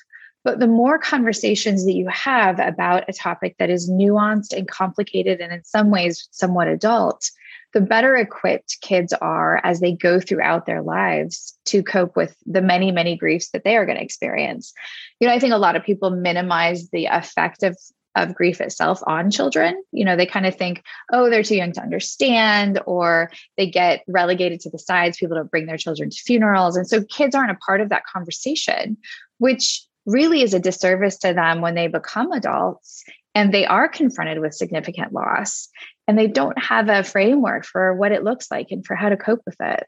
But 0.44 0.60
the 0.60 0.68
more 0.68 0.98
conversations 0.98 1.86
that 1.86 1.94
you 1.94 2.08
have 2.08 2.60
about 2.60 3.04
a 3.08 3.14
topic 3.14 3.56
that 3.60 3.70
is 3.70 3.90
nuanced 3.90 4.58
and 4.58 4.68
complicated 4.68 5.40
and 5.40 5.54
in 5.54 5.64
some 5.64 5.92
ways 5.92 6.28
somewhat 6.32 6.68
adult, 6.68 7.30
the 7.74 7.82
better 7.82 8.16
equipped 8.16 8.78
kids 8.82 9.14
are 9.14 9.60
as 9.64 9.80
they 9.80 9.92
go 9.94 10.20
throughout 10.20 10.66
their 10.66 10.82
lives 10.82 11.58
to 11.66 11.84
cope 11.84 12.16
with 12.16 12.36
the 12.46 12.62
many, 12.62 12.92
many 12.92 13.18
griefs 13.18 13.50
that 13.52 13.64
they 13.64 13.76
are 13.76 13.86
going 13.86 13.98
to 13.98 14.04
experience. 14.04 14.74
You 15.20 15.28
know, 15.28 15.34
I 15.34 15.40
think 15.40 15.54
a 15.54 15.58
lot 15.58 15.76
of 15.76 15.84
people 15.84 16.10
minimize 16.10 16.90
the 16.90 17.06
effect 17.06 17.64
of 17.64 17.78
of 18.16 18.34
grief 18.34 18.60
itself 18.60 19.00
on 19.06 19.30
children. 19.30 19.82
You 19.92 20.04
know, 20.04 20.16
they 20.16 20.26
kind 20.26 20.48
of 20.48 20.56
think, 20.56 20.84
oh, 21.14 21.30
they're 21.30 21.44
too 21.44 21.56
young 21.56 21.72
to 21.74 21.82
understand, 21.82 22.82
or 22.88 23.32
they 23.58 23.70
get 23.70 24.04
relegated 24.08 24.60
to 24.62 24.72
the 24.72 24.80
sides. 24.80 25.18
People 25.18 25.38
don't 25.38 25.52
bring 25.52 25.68
their 25.68 25.78
children 25.78 26.10
to 26.10 26.18
funerals. 26.18 26.76
And 26.76 26.88
so 26.88 27.04
kids 27.04 27.36
aren't 27.36 27.52
a 27.52 27.60
part 27.64 27.80
of 27.80 27.90
that 27.90 28.06
conversation, 28.12 28.98
which 29.38 29.86
really 30.08 30.42
is 30.42 30.56
a 30.56 30.60
disservice 30.60 31.18
to 31.20 31.34
them 31.34 31.62
when 31.62 31.76
they 31.76 31.88
become 31.88 32.32
adults 32.32 33.04
and 33.36 33.54
they 33.54 33.68
are 33.68 33.88
confronted 33.88 34.40
with 34.40 34.56
significant 34.56 35.14
loss 35.14 35.70
and 36.08 36.18
they 36.18 36.28
don't 36.28 36.58
have 36.58 36.90
a 36.90 37.04
framework 37.04 37.66
for 37.66 37.94
what 37.94 38.12
it 38.12 38.24
looks 38.24 38.50
like 38.50 38.68
and 38.72 38.86
for 38.86 38.96
how 38.96 39.10
to 39.10 39.18
cope 39.18 39.42
with 39.46 39.58
it. 39.60 39.88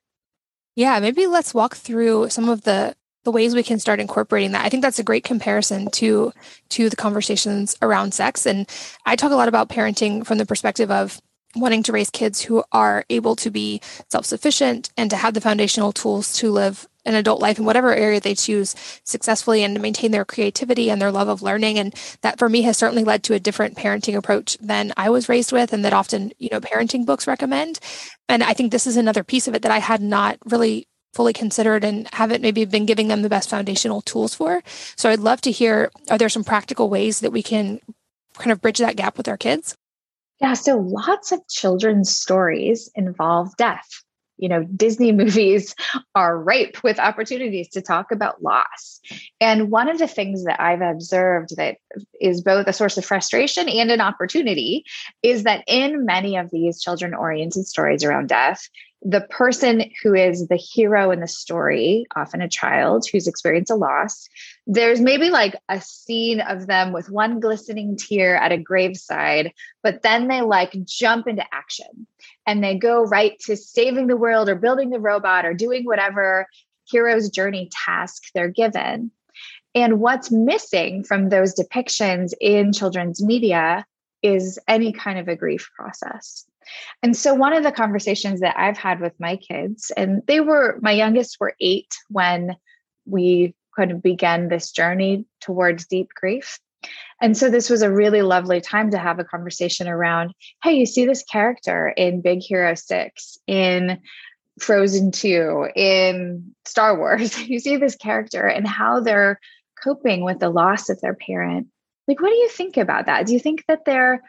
Yeah, 0.75 0.99
maybe 0.99 1.27
let's 1.27 1.53
walk 1.53 1.75
through 1.75 2.29
some 2.29 2.49
of 2.49 2.63
the 2.63 2.95
the 3.25 3.31
ways 3.31 3.53
we 3.53 3.63
can 3.63 3.79
start 3.79 3.99
incorporating 3.99 4.53
that. 4.53 4.65
I 4.65 4.69
think 4.69 4.81
that's 4.81 4.99
a 4.99 5.03
great 5.03 5.23
comparison 5.23 5.89
to 5.91 6.31
to 6.69 6.89
the 6.89 6.95
conversations 6.95 7.75
around 7.81 8.13
sex 8.13 8.45
and 8.45 8.69
I 9.05 9.15
talk 9.15 9.31
a 9.31 9.35
lot 9.35 9.49
about 9.49 9.69
parenting 9.69 10.25
from 10.25 10.37
the 10.37 10.45
perspective 10.45 10.89
of 10.89 11.21
wanting 11.55 11.83
to 11.83 11.91
raise 11.91 12.09
kids 12.09 12.41
who 12.41 12.63
are 12.71 13.05
able 13.09 13.35
to 13.35 13.49
be 13.49 13.81
self-sufficient 14.09 14.89
and 14.95 15.09
to 15.09 15.15
have 15.15 15.33
the 15.33 15.41
foundational 15.41 15.91
tools 15.91 16.33
to 16.37 16.51
live 16.51 16.87
an 17.09 17.15
adult 17.15 17.41
life 17.41 17.57
in 17.57 17.65
whatever 17.65 17.93
area 17.93 18.19
they 18.21 18.35
choose 18.35 18.75
successfully 19.03 19.63
and 19.63 19.75
to 19.75 19.81
maintain 19.81 20.11
their 20.11 20.23
creativity 20.23 20.89
and 20.89 21.01
their 21.01 21.11
love 21.11 21.27
of 21.27 21.41
learning. 21.41 21.79
And 21.79 21.93
that 22.21 22.39
for 22.39 22.47
me 22.47 22.61
has 22.61 22.77
certainly 22.77 23.03
led 23.03 23.23
to 23.23 23.33
a 23.33 23.39
different 23.39 23.75
parenting 23.75 24.15
approach 24.15 24.57
than 24.61 24.93
I 24.95 25.09
was 25.09 25.27
raised 25.27 25.51
with 25.51 25.73
and 25.73 25.83
that 25.83 25.93
often 25.93 26.31
you 26.37 26.49
know 26.51 26.61
parenting 26.61 27.05
books 27.05 27.27
recommend. 27.27 27.79
And 28.29 28.43
I 28.43 28.53
think 28.53 28.71
this 28.71 28.87
is 28.87 28.95
another 28.95 29.23
piece 29.23 29.47
of 29.47 29.55
it 29.55 29.63
that 29.63 29.71
I 29.71 29.79
had 29.79 30.01
not 30.01 30.37
really 30.45 30.87
fully 31.13 31.33
considered 31.33 31.83
and 31.83 32.07
haven't 32.13 32.43
maybe 32.43 32.63
been 32.65 32.85
giving 32.85 33.07
them 33.07 33.23
the 33.23 33.29
best 33.29 33.49
foundational 33.49 34.01
tools 34.01 34.35
for. 34.35 34.61
So 34.95 35.09
I'd 35.09 35.19
love 35.19 35.41
to 35.41 35.51
hear 35.51 35.91
are 36.09 36.17
there 36.19 36.29
some 36.29 36.43
practical 36.43 36.89
ways 36.89 37.21
that 37.21 37.31
we 37.31 37.41
can 37.41 37.79
kind 38.35 38.51
of 38.51 38.61
bridge 38.61 38.77
that 38.77 38.95
gap 38.95 39.17
with 39.17 39.27
our 39.27 39.37
kids? 39.37 39.75
Yeah 40.39 40.53
so 40.53 40.77
lots 40.77 41.31
of 41.31 41.41
children's 41.49 42.13
stories 42.13 42.89
involve 42.95 43.57
death 43.57 44.03
you 44.39 44.49
know, 44.49 44.63
Disney 44.63 45.11
movies 45.23 45.75
are 46.15 46.41
ripe 46.41 46.77
with 46.83 46.99
opportunities 46.99 47.69
to 47.69 47.81
talk 47.81 48.11
about 48.11 48.41
loss. 48.41 48.99
And 49.39 49.69
one 49.69 49.89
of 49.89 49.99
the 49.99 50.07
things 50.07 50.45
that 50.45 50.61
I've 50.61 50.81
observed 50.81 51.55
that 51.57 51.77
is 52.19 52.41
both 52.41 52.67
a 52.67 52.73
source 52.73 52.97
of 52.97 53.05
frustration 53.05 53.69
and 53.69 53.91
an 53.91 54.01
opportunity 54.01 54.85
is 55.21 55.43
that 55.43 55.63
in 55.67 56.05
many 56.05 56.37
of 56.37 56.49
these 56.51 56.81
children 56.81 57.13
oriented 57.13 57.67
stories 57.67 58.03
around 58.03 58.29
death, 58.29 58.67
the 59.01 59.21
person 59.21 59.89
who 60.03 60.13
is 60.13 60.47
the 60.47 60.57
hero 60.57 61.11
in 61.11 61.21
the 61.21 61.27
story, 61.27 62.05
often 62.17 62.41
a 62.41 62.49
child 62.49 63.05
who's 63.09 63.27
experienced 63.27 63.71
a 63.71 63.75
loss, 63.75 64.27
there's 64.67 64.99
maybe 64.99 65.29
like 65.29 65.55
a 65.69 65.79
scene 65.79 66.41
of 66.41 66.67
them 66.67 66.91
with 66.91 67.09
one 67.09 67.39
glistening 67.39 67.95
tear 67.95 68.35
at 68.35 68.51
a 68.51 68.57
graveside, 68.57 69.53
but 69.83 70.01
then 70.01 70.27
they 70.27 70.41
like 70.41 70.75
jump 70.83 71.27
into 71.27 71.45
action 71.53 72.07
and 72.49 72.63
they 72.63 72.75
go 72.75 73.03
right 73.03 73.37
to 73.41 73.55
saving 73.55 74.07
the 74.07 74.17
world 74.17 74.49
or 74.49 74.55
building 74.55 74.89
the 74.89 74.99
robot 74.99 75.45
or 75.45 75.53
doing 75.53 75.85
whatever 75.85 76.47
hero's 76.89 77.29
journey 77.29 77.69
task 77.85 78.23
they're 78.33 78.49
given. 78.49 79.11
And 79.75 79.99
what's 79.99 80.31
missing 80.31 81.03
from 81.03 81.29
those 81.29 81.53
depictions 81.53 82.33
in 82.41 82.73
children's 82.73 83.23
media 83.23 83.85
is 84.23 84.57
any 84.67 84.91
kind 84.91 85.19
of 85.19 85.27
a 85.27 85.35
grief 85.35 85.69
process. 85.75 86.43
And 87.03 87.15
so, 87.15 87.35
one 87.35 87.53
of 87.53 87.63
the 87.63 87.71
conversations 87.71 88.39
that 88.39 88.57
I've 88.57 88.79
had 88.79 88.99
with 88.99 89.13
my 89.19 89.35
kids, 89.35 89.91
and 89.95 90.23
they 90.25 90.39
were, 90.39 90.79
my 90.81 90.91
youngest 90.91 91.37
were 91.39 91.53
eight 91.61 91.93
when 92.09 92.55
we 93.05 93.53
kind 93.75 93.91
of 93.91 94.01
began 94.01 94.49
this 94.49 94.71
journey 94.71 95.25
towards 95.39 95.85
deep 95.85 96.09
grief. 96.19 96.59
And 97.21 97.37
so, 97.37 97.49
this 97.49 97.69
was 97.69 97.81
a 97.81 97.91
really 97.91 98.21
lovely 98.21 98.61
time 98.61 98.91
to 98.91 98.97
have 98.97 99.19
a 99.19 99.23
conversation 99.23 99.87
around 99.87 100.33
hey, 100.63 100.73
you 100.73 100.85
see 100.85 101.05
this 101.05 101.23
character 101.23 101.89
in 101.89 102.21
Big 102.21 102.39
Hero 102.41 102.75
6, 102.75 103.37
in 103.47 103.99
Frozen 104.59 105.11
2, 105.11 105.69
in 105.75 106.55
Star 106.65 106.97
Wars. 106.97 107.37
You 107.47 107.59
see 107.59 107.77
this 107.77 107.95
character 107.95 108.47
and 108.47 108.67
how 108.67 108.99
they're 108.99 109.39
coping 109.83 110.23
with 110.23 110.39
the 110.39 110.49
loss 110.49 110.89
of 110.89 110.99
their 111.01 111.15
parent. 111.15 111.67
Like, 112.07 112.21
what 112.21 112.29
do 112.29 112.35
you 112.35 112.49
think 112.49 112.77
about 112.77 113.05
that? 113.05 113.25
Do 113.25 113.33
you 113.33 113.39
think 113.39 113.63
that 113.67 113.85
they're 113.85 114.21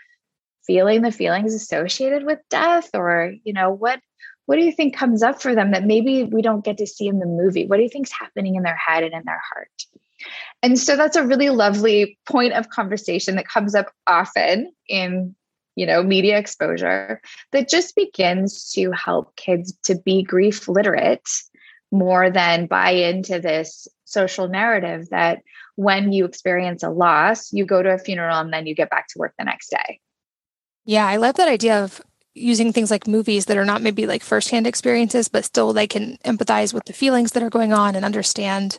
feeling 0.66 1.02
the 1.02 1.10
feelings 1.10 1.54
associated 1.54 2.24
with 2.24 2.38
death 2.48 2.90
or 2.94 3.34
you 3.44 3.52
know 3.52 3.70
what 3.70 4.00
what 4.46 4.56
do 4.56 4.64
you 4.64 4.72
think 4.72 4.94
comes 4.94 5.22
up 5.22 5.40
for 5.40 5.54
them 5.54 5.72
that 5.72 5.84
maybe 5.84 6.24
we 6.24 6.42
don't 6.42 6.64
get 6.64 6.78
to 6.78 6.86
see 6.86 7.06
in 7.06 7.18
the 7.18 7.26
movie 7.26 7.66
what 7.66 7.76
do 7.76 7.82
you 7.82 7.88
think's 7.88 8.12
happening 8.12 8.56
in 8.56 8.62
their 8.62 8.76
head 8.76 9.02
and 9.02 9.14
in 9.14 9.22
their 9.24 9.40
heart 9.52 9.86
and 10.62 10.78
so 10.78 10.96
that's 10.96 11.16
a 11.16 11.26
really 11.26 11.50
lovely 11.50 12.18
point 12.26 12.52
of 12.52 12.68
conversation 12.70 13.36
that 13.36 13.48
comes 13.48 13.74
up 13.74 13.92
often 14.06 14.72
in 14.88 15.34
you 15.76 15.86
know 15.86 16.02
media 16.02 16.38
exposure 16.38 17.20
that 17.52 17.68
just 17.68 17.94
begins 17.94 18.70
to 18.72 18.90
help 18.92 19.34
kids 19.36 19.72
to 19.84 19.96
be 19.96 20.22
grief 20.22 20.68
literate 20.68 21.28
more 21.92 22.30
than 22.30 22.66
buy 22.66 22.90
into 22.90 23.40
this 23.40 23.88
social 24.04 24.48
narrative 24.48 25.08
that 25.10 25.42
when 25.76 26.12
you 26.12 26.24
experience 26.24 26.82
a 26.82 26.90
loss 26.90 27.52
you 27.52 27.64
go 27.64 27.82
to 27.82 27.90
a 27.90 27.98
funeral 27.98 28.38
and 28.38 28.52
then 28.52 28.66
you 28.66 28.74
get 28.74 28.90
back 28.90 29.06
to 29.08 29.18
work 29.18 29.34
the 29.38 29.44
next 29.44 29.70
day. 29.70 30.00
Yeah, 30.84 31.06
I 31.06 31.16
love 31.16 31.36
that 31.36 31.48
idea 31.48 31.82
of 31.82 32.00
using 32.34 32.72
things 32.72 32.90
like 32.90 33.06
movies 33.06 33.46
that 33.46 33.56
are 33.56 33.64
not 33.64 33.82
maybe 33.82 34.06
like 34.06 34.22
firsthand 34.22 34.66
experiences, 34.66 35.28
but 35.28 35.44
still 35.44 35.72
they 35.72 35.86
can 35.86 36.16
empathize 36.24 36.72
with 36.72 36.84
the 36.84 36.92
feelings 36.92 37.32
that 37.32 37.42
are 37.42 37.50
going 37.50 37.72
on 37.72 37.94
and 37.94 38.04
understand 38.04 38.78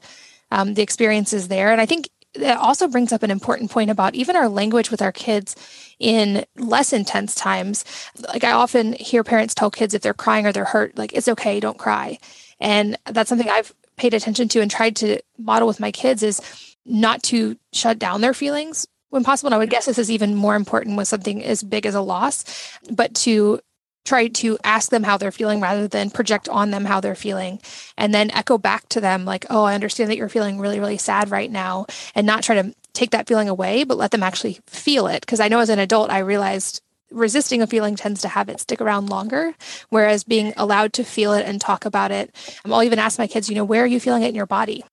um, 0.51 0.73
the 0.75 0.81
experiences 0.81 1.47
there. 1.47 1.71
And 1.71 1.81
I 1.81 1.85
think 1.85 2.09
that 2.35 2.57
also 2.57 2.87
brings 2.87 3.11
up 3.11 3.23
an 3.23 3.31
important 3.31 3.71
point 3.71 3.89
about 3.89 4.15
even 4.15 4.35
our 4.35 4.47
language 4.47 4.89
with 4.89 5.01
our 5.01 5.11
kids 5.11 5.55
in 5.99 6.45
less 6.57 6.93
intense 6.93 7.35
times. 7.35 7.83
Like 8.19 8.43
I 8.43 8.51
often 8.51 8.93
hear 8.93 9.23
parents 9.23 9.53
tell 9.53 9.71
kids 9.71 9.93
if 9.93 10.01
they're 10.01 10.13
crying 10.13 10.45
or 10.45 10.51
they're 10.51 10.65
hurt, 10.65 10.97
like, 10.97 11.13
it's 11.13 11.27
okay, 11.27 11.59
don't 11.59 11.77
cry. 11.77 12.19
And 12.59 12.97
that's 13.05 13.27
something 13.29 13.49
I've 13.49 13.73
paid 13.97 14.13
attention 14.13 14.47
to 14.49 14.61
and 14.61 14.71
tried 14.71 14.95
to 14.97 15.19
model 15.37 15.67
with 15.67 15.79
my 15.79 15.91
kids 15.91 16.23
is 16.23 16.41
not 16.85 17.21
to 17.23 17.57
shut 17.73 17.99
down 17.99 18.21
their 18.21 18.33
feelings 18.33 18.87
when 19.09 19.23
possible. 19.23 19.47
And 19.47 19.55
I 19.55 19.57
would 19.57 19.69
guess 19.69 19.85
this 19.85 19.99
is 19.99 20.09
even 20.09 20.35
more 20.35 20.55
important 20.55 20.97
with 20.97 21.07
something 21.07 21.43
as 21.43 21.63
big 21.63 21.85
as 21.85 21.95
a 21.95 22.01
loss, 22.01 22.45
but 22.89 23.13
to 23.15 23.59
try 24.05 24.27
to 24.27 24.57
ask 24.63 24.89
them 24.89 25.03
how 25.03 25.17
they're 25.17 25.31
feeling 25.31 25.59
rather 25.59 25.87
than 25.87 26.09
project 26.09 26.49
on 26.49 26.71
them 26.71 26.85
how 26.85 26.99
they're 26.99 27.15
feeling 27.15 27.59
and 27.97 28.13
then 28.13 28.31
echo 28.31 28.57
back 28.57 28.87
to 28.89 28.99
them 29.01 29.25
like 29.25 29.45
oh 29.49 29.63
i 29.63 29.75
understand 29.75 30.09
that 30.09 30.17
you're 30.17 30.29
feeling 30.29 30.59
really 30.59 30.79
really 30.79 30.97
sad 30.97 31.29
right 31.29 31.51
now 31.51 31.85
and 32.15 32.25
not 32.25 32.43
try 32.43 32.61
to 32.61 32.73
take 32.93 33.11
that 33.11 33.27
feeling 33.27 33.49
away 33.49 33.83
but 33.83 33.97
let 33.97 34.11
them 34.11 34.23
actually 34.23 34.59
feel 34.67 35.07
it. 35.07 35.21
Because 35.21 35.39
i 35.39 35.47
know 35.47 35.59
as 35.59 35.69
an 35.69 35.79
adult 35.79 36.09
i 36.09 36.19
realized 36.19 36.81
resisting 37.11 37.61
a 37.61 37.67
feeling 37.67 37.95
tends 37.95 38.21
to 38.21 38.27
have 38.27 38.49
it 38.49 38.59
stick 38.59 38.81
around 38.81 39.09
longer 39.09 39.53
whereas 39.89 40.23
being 40.23 40.53
allowed 40.55 40.93
to 40.93 41.03
feel 41.03 41.33
it 41.33 41.45
and 41.45 41.59
talk 41.59 41.85
about 41.85 42.09
it 42.11 42.33
i'll 42.65 42.83
even 42.83 42.99
ask 42.99 43.19
my 43.19 43.27
kids 43.27 43.49
you 43.49 43.55
know 43.55 43.65
where 43.65 43.83
are 43.83 43.87
you 43.87 43.99
feeling 43.99 44.23
it 44.23 44.29
in 44.29 44.35
your 44.35 44.45
body 44.45 44.83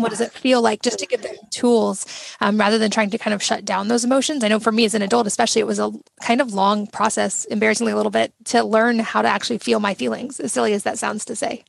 what 0.00 0.10
does 0.10 0.20
it 0.20 0.32
feel 0.32 0.62
like 0.62 0.82
just 0.82 0.98
to 0.98 1.06
give 1.06 1.22
them 1.22 1.36
tools 1.50 2.06
um, 2.40 2.58
rather 2.58 2.78
than 2.78 2.90
trying 2.90 3.10
to 3.10 3.18
kind 3.18 3.34
of 3.34 3.42
shut 3.42 3.64
down 3.64 3.88
those 3.88 4.04
emotions? 4.04 4.44
I 4.44 4.48
know 4.48 4.60
for 4.60 4.72
me 4.72 4.84
as 4.84 4.94
an 4.94 5.02
adult 5.02 5.26
especially 5.26 5.60
it 5.60 5.66
was 5.66 5.78
a 5.78 5.92
kind 6.22 6.40
of 6.40 6.54
long 6.54 6.86
process 6.86 7.44
embarrassingly 7.46 7.92
a 7.92 7.96
little 7.96 8.10
bit 8.10 8.32
to 8.46 8.64
learn 8.64 8.98
how 8.98 9.22
to 9.22 9.28
actually 9.28 9.58
feel 9.58 9.80
my 9.80 9.94
feelings 9.94 10.40
as 10.40 10.52
silly 10.52 10.72
as 10.72 10.82
that 10.84 10.98
sounds 10.98 11.24
to 11.26 11.36
say. 11.36 11.64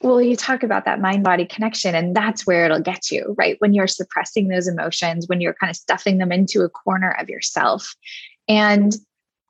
Well 0.00 0.22
you 0.22 0.36
talk 0.36 0.62
about 0.62 0.84
that 0.84 1.00
mind 1.00 1.24
body 1.24 1.44
connection 1.44 1.94
and 1.94 2.14
that's 2.14 2.46
where 2.46 2.64
it'll 2.64 2.80
get 2.80 3.10
you 3.10 3.34
right? 3.38 3.56
When 3.58 3.74
you're 3.74 3.86
suppressing 3.86 4.48
those 4.48 4.68
emotions 4.68 5.26
when 5.28 5.40
you're 5.40 5.54
kind 5.54 5.70
of 5.70 5.76
stuffing 5.76 6.18
them 6.18 6.32
into 6.32 6.62
a 6.62 6.68
corner 6.68 7.16
of 7.20 7.28
yourself. 7.28 7.94
And 8.48 8.94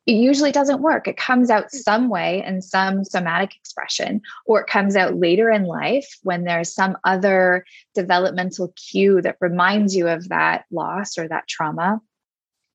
it 0.08 0.14
usually 0.14 0.52
doesn't 0.52 0.80
work. 0.80 1.06
It 1.06 1.18
comes 1.18 1.50
out 1.50 1.66
mm. 1.66 1.70
some 1.70 2.08
way 2.08 2.42
in 2.44 2.62
some 2.62 3.04
somatic 3.04 3.54
expression, 3.54 4.22
or 4.46 4.62
it 4.62 4.66
comes 4.66 4.96
out 4.96 5.16
later 5.16 5.50
in 5.50 5.64
life 5.64 6.08
when 6.22 6.44
there's 6.44 6.74
some 6.74 6.96
other 7.04 7.64
developmental 7.94 8.72
cue 8.74 9.20
that 9.20 9.36
reminds 9.40 9.94
you 9.94 10.08
of 10.08 10.30
that 10.30 10.64
loss 10.72 11.18
or 11.18 11.28
that 11.28 11.46
trauma. 11.46 12.00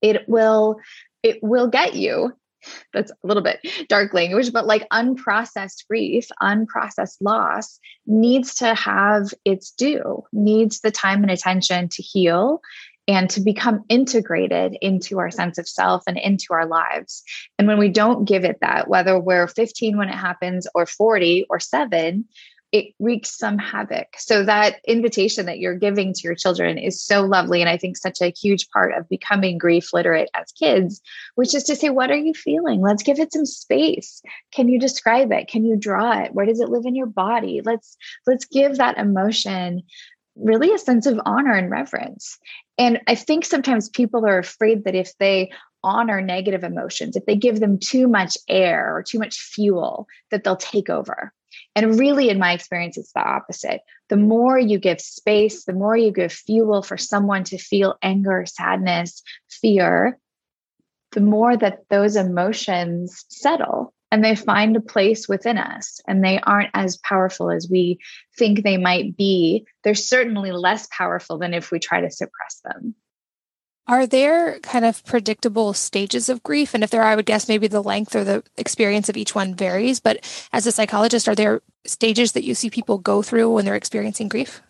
It 0.00 0.28
will 0.28 0.76
it 1.24 1.42
will 1.42 1.66
get 1.66 1.94
you 1.94 2.32
that's 2.94 3.10
a 3.10 3.26
little 3.26 3.42
bit 3.42 3.60
dark 3.88 4.14
language, 4.14 4.50
but 4.50 4.66
like 4.66 4.88
unprocessed 4.88 5.86
grief, 5.86 6.28
unprocessed 6.40 7.18
loss 7.20 7.78
needs 8.06 8.54
to 8.54 8.74
have 8.74 9.34
its 9.44 9.70
due, 9.72 10.22
needs 10.32 10.80
the 10.80 10.90
time 10.90 11.22
and 11.22 11.30
attention 11.30 11.88
to 11.90 12.02
heal 12.02 12.62
and 13.06 13.28
to 13.30 13.40
become 13.40 13.84
integrated 13.88 14.76
into 14.80 15.18
our 15.18 15.30
sense 15.30 15.58
of 15.58 15.68
self 15.68 16.02
and 16.06 16.16
into 16.16 16.46
our 16.50 16.66
lives. 16.66 17.22
And 17.58 17.68
when 17.68 17.78
we 17.78 17.88
don't 17.88 18.24
give 18.24 18.44
it 18.44 18.58
that, 18.60 18.88
whether 18.88 19.18
we're 19.18 19.46
15 19.46 19.98
when 19.98 20.08
it 20.08 20.14
happens 20.14 20.66
or 20.74 20.86
40 20.86 21.46
or 21.50 21.60
seven, 21.60 22.26
it 22.74 22.92
wreaks 22.98 23.38
some 23.38 23.56
havoc. 23.56 24.08
So 24.18 24.42
that 24.42 24.80
invitation 24.84 25.46
that 25.46 25.60
you're 25.60 25.78
giving 25.78 26.12
to 26.12 26.20
your 26.24 26.34
children 26.34 26.76
is 26.76 27.00
so 27.00 27.22
lovely. 27.22 27.60
And 27.60 27.70
I 27.70 27.76
think 27.76 27.96
such 27.96 28.20
a 28.20 28.32
huge 28.32 28.68
part 28.70 28.92
of 28.94 29.08
becoming 29.08 29.58
grief 29.58 29.92
literate 29.92 30.28
as 30.34 30.50
kids, 30.50 31.00
which 31.36 31.54
is 31.54 31.62
to 31.64 31.76
say, 31.76 31.90
what 31.90 32.10
are 32.10 32.16
you 32.16 32.34
feeling? 32.34 32.80
Let's 32.80 33.04
give 33.04 33.20
it 33.20 33.32
some 33.32 33.46
space. 33.46 34.20
Can 34.50 34.68
you 34.68 34.80
describe 34.80 35.30
it? 35.30 35.46
Can 35.46 35.64
you 35.64 35.76
draw 35.76 36.20
it? 36.24 36.34
Where 36.34 36.46
does 36.46 36.58
it 36.58 36.68
live 36.68 36.84
in 36.84 36.96
your 36.96 37.06
body? 37.06 37.60
Let's 37.64 37.96
let's 38.26 38.46
give 38.46 38.78
that 38.78 38.98
emotion 38.98 39.84
really 40.36 40.72
a 40.72 40.78
sense 40.78 41.06
of 41.06 41.20
honor 41.24 41.52
and 41.52 41.70
reverence. 41.70 42.38
And 42.78 43.00
I 43.06 43.14
think 43.14 43.44
sometimes 43.44 43.88
people 43.88 44.26
are 44.26 44.38
afraid 44.38 44.84
that 44.84 44.94
if 44.94 45.16
they 45.18 45.50
honor 45.82 46.20
negative 46.20 46.64
emotions, 46.64 47.14
if 47.14 47.26
they 47.26 47.36
give 47.36 47.60
them 47.60 47.78
too 47.78 48.08
much 48.08 48.36
air 48.48 48.96
or 48.96 49.02
too 49.02 49.18
much 49.18 49.38
fuel, 49.38 50.06
that 50.30 50.42
they'll 50.42 50.56
take 50.56 50.90
over. 50.90 51.32
And 51.76 51.98
really, 51.98 52.30
in 52.30 52.38
my 52.38 52.52
experience, 52.52 52.96
it's 52.96 53.12
the 53.12 53.20
opposite. 53.20 53.80
The 54.08 54.16
more 54.16 54.58
you 54.58 54.78
give 54.78 55.00
space, 55.00 55.64
the 55.64 55.72
more 55.72 55.96
you 55.96 56.12
give 56.12 56.32
fuel 56.32 56.82
for 56.82 56.96
someone 56.96 57.44
to 57.44 57.58
feel 57.58 57.96
anger, 58.02 58.44
sadness, 58.46 59.22
fear, 59.48 60.18
the 61.12 61.20
more 61.20 61.56
that 61.56 61.84
those 61.90 62.16
emotions 62.16 63.24
settle 63.28 63.92
and 64.14 64.24
they 64.24 64.36
find 64.36 64.76
a 64.76 64.80
place 64.80 65.28
within 65.28 65.58
us 65.58 66.00
and 66.06 66.22
they 66.22 66.38
aren't 66.38 66.70
as 66.72 66.98
powerful 66.98 67.50
as 67.50 67.68
we 67.68 67.98
think 68.38 68.62
they 68.62 68.76
might 68.76 69.16
be. 69.16 69.66
They're 69.82 69.96
certainly 69.96 70.52
less 70.52 70.86
powerful 70.92 71.36
than 71.36 71.52
if 71.52 71.72
we 71.72 71.80
try 71.80 72.00
to 72.00 72.12
suppress 72.12 72.60
them. 72.62 72.94
Are 73.88 74.06
there 74.06 74.60
kind 74.60 74.84
of 74.84 75.04
predictable 75.04 75.72
stages 75.72 76.28
of 76.28 76.44
grief? 76.44 76.74
And 76.74 76.84
if 76.84 76.90
there 76.90 77.02
are, 77.02 77.08
I 77.08 77.16
would 77.16 77.26
guess 77.26 77.48
maybe 77.48 77.66
the 77.66 77.82
length 77.82 78.14
or 78.14 78.22
the 78.22 78.44
experience 78.56 79.08
of 79.08 79.16
each 79.16 79.34
one 79.34 79.52
varies. 79.52 79.98
But 79.98 80.24
as 80.52 80.64
a 80.64 80.70
psychologist, 80.70 81.26
are 81.26 81.34
there 81.34 81.60
stages 81.84 82.32
that 82.32 82.44
you 82.44 82.54
see 82.54 82.70
people 82.70 82.98
go 82.98 83.20
through 83.20 83.50
when 83.50 83.64
they're 83.64 83.74
experiencing 83.74 84.28
grief? 84.28 84.62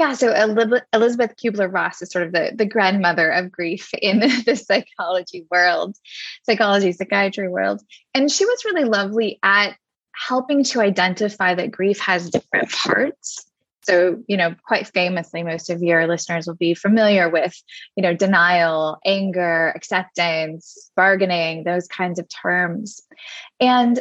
Yeah, 0.00 0.14
so 0.14 0.32
Elisabeth 0.32 1.36
Kübler-Ross 1.36 2.00
is 2.00 2.10
sort 2.10 2.26
of 2.26 2.32
the, 2.32 2.52
the 2.54 2.64
grandmother 2.64 3.28
of 3.28 3.52
grief 3.52 3.90
in 4.00 4.20
the 4.46 4.56
psychology 4.56 5.44
world, 5.50 5.94
psychology, 6.44 6.90
psychiatry 6.92 7.50
world. 7.50 7.82
And 8.14 8.30
she 8.30 8.46
was 8.46 8.64
really 8.64 8.84
lovely 8.84 9.38
at 9.42 9.76
helping 10.12 10.64
to 10.64 10.80
identify 10.80 11.54
that 11.54 11.70
grief 11.70 12.00
has 12.00 12.30
different 12.30 12.70
parts. 12.70 13.44
So, 13.82 14.22
you 14.26 14.38
know, 14.38 14.54
quite 14.66 14.86
famously, 14.86 15.42
most 15.42 15.68
of 15.68 15.82
your 15.82 16.06
listeners 16.06 16.46
will 16.46 16.54
be 16.54 16.72
familiar 16.72 17.28
with, 17.28 17.54
you 17.94 18.02
know, 18.02 18.14
denial, 18.14 19.00
anger, 19.04 19.70
acceptance, 19.76 20.90
bargaining, 20.96 21.64
those 21.64 21.86
kinds 21.86 22.18
of 22.18 22.26
terms. 22.30 23.02
And 23.60 24.00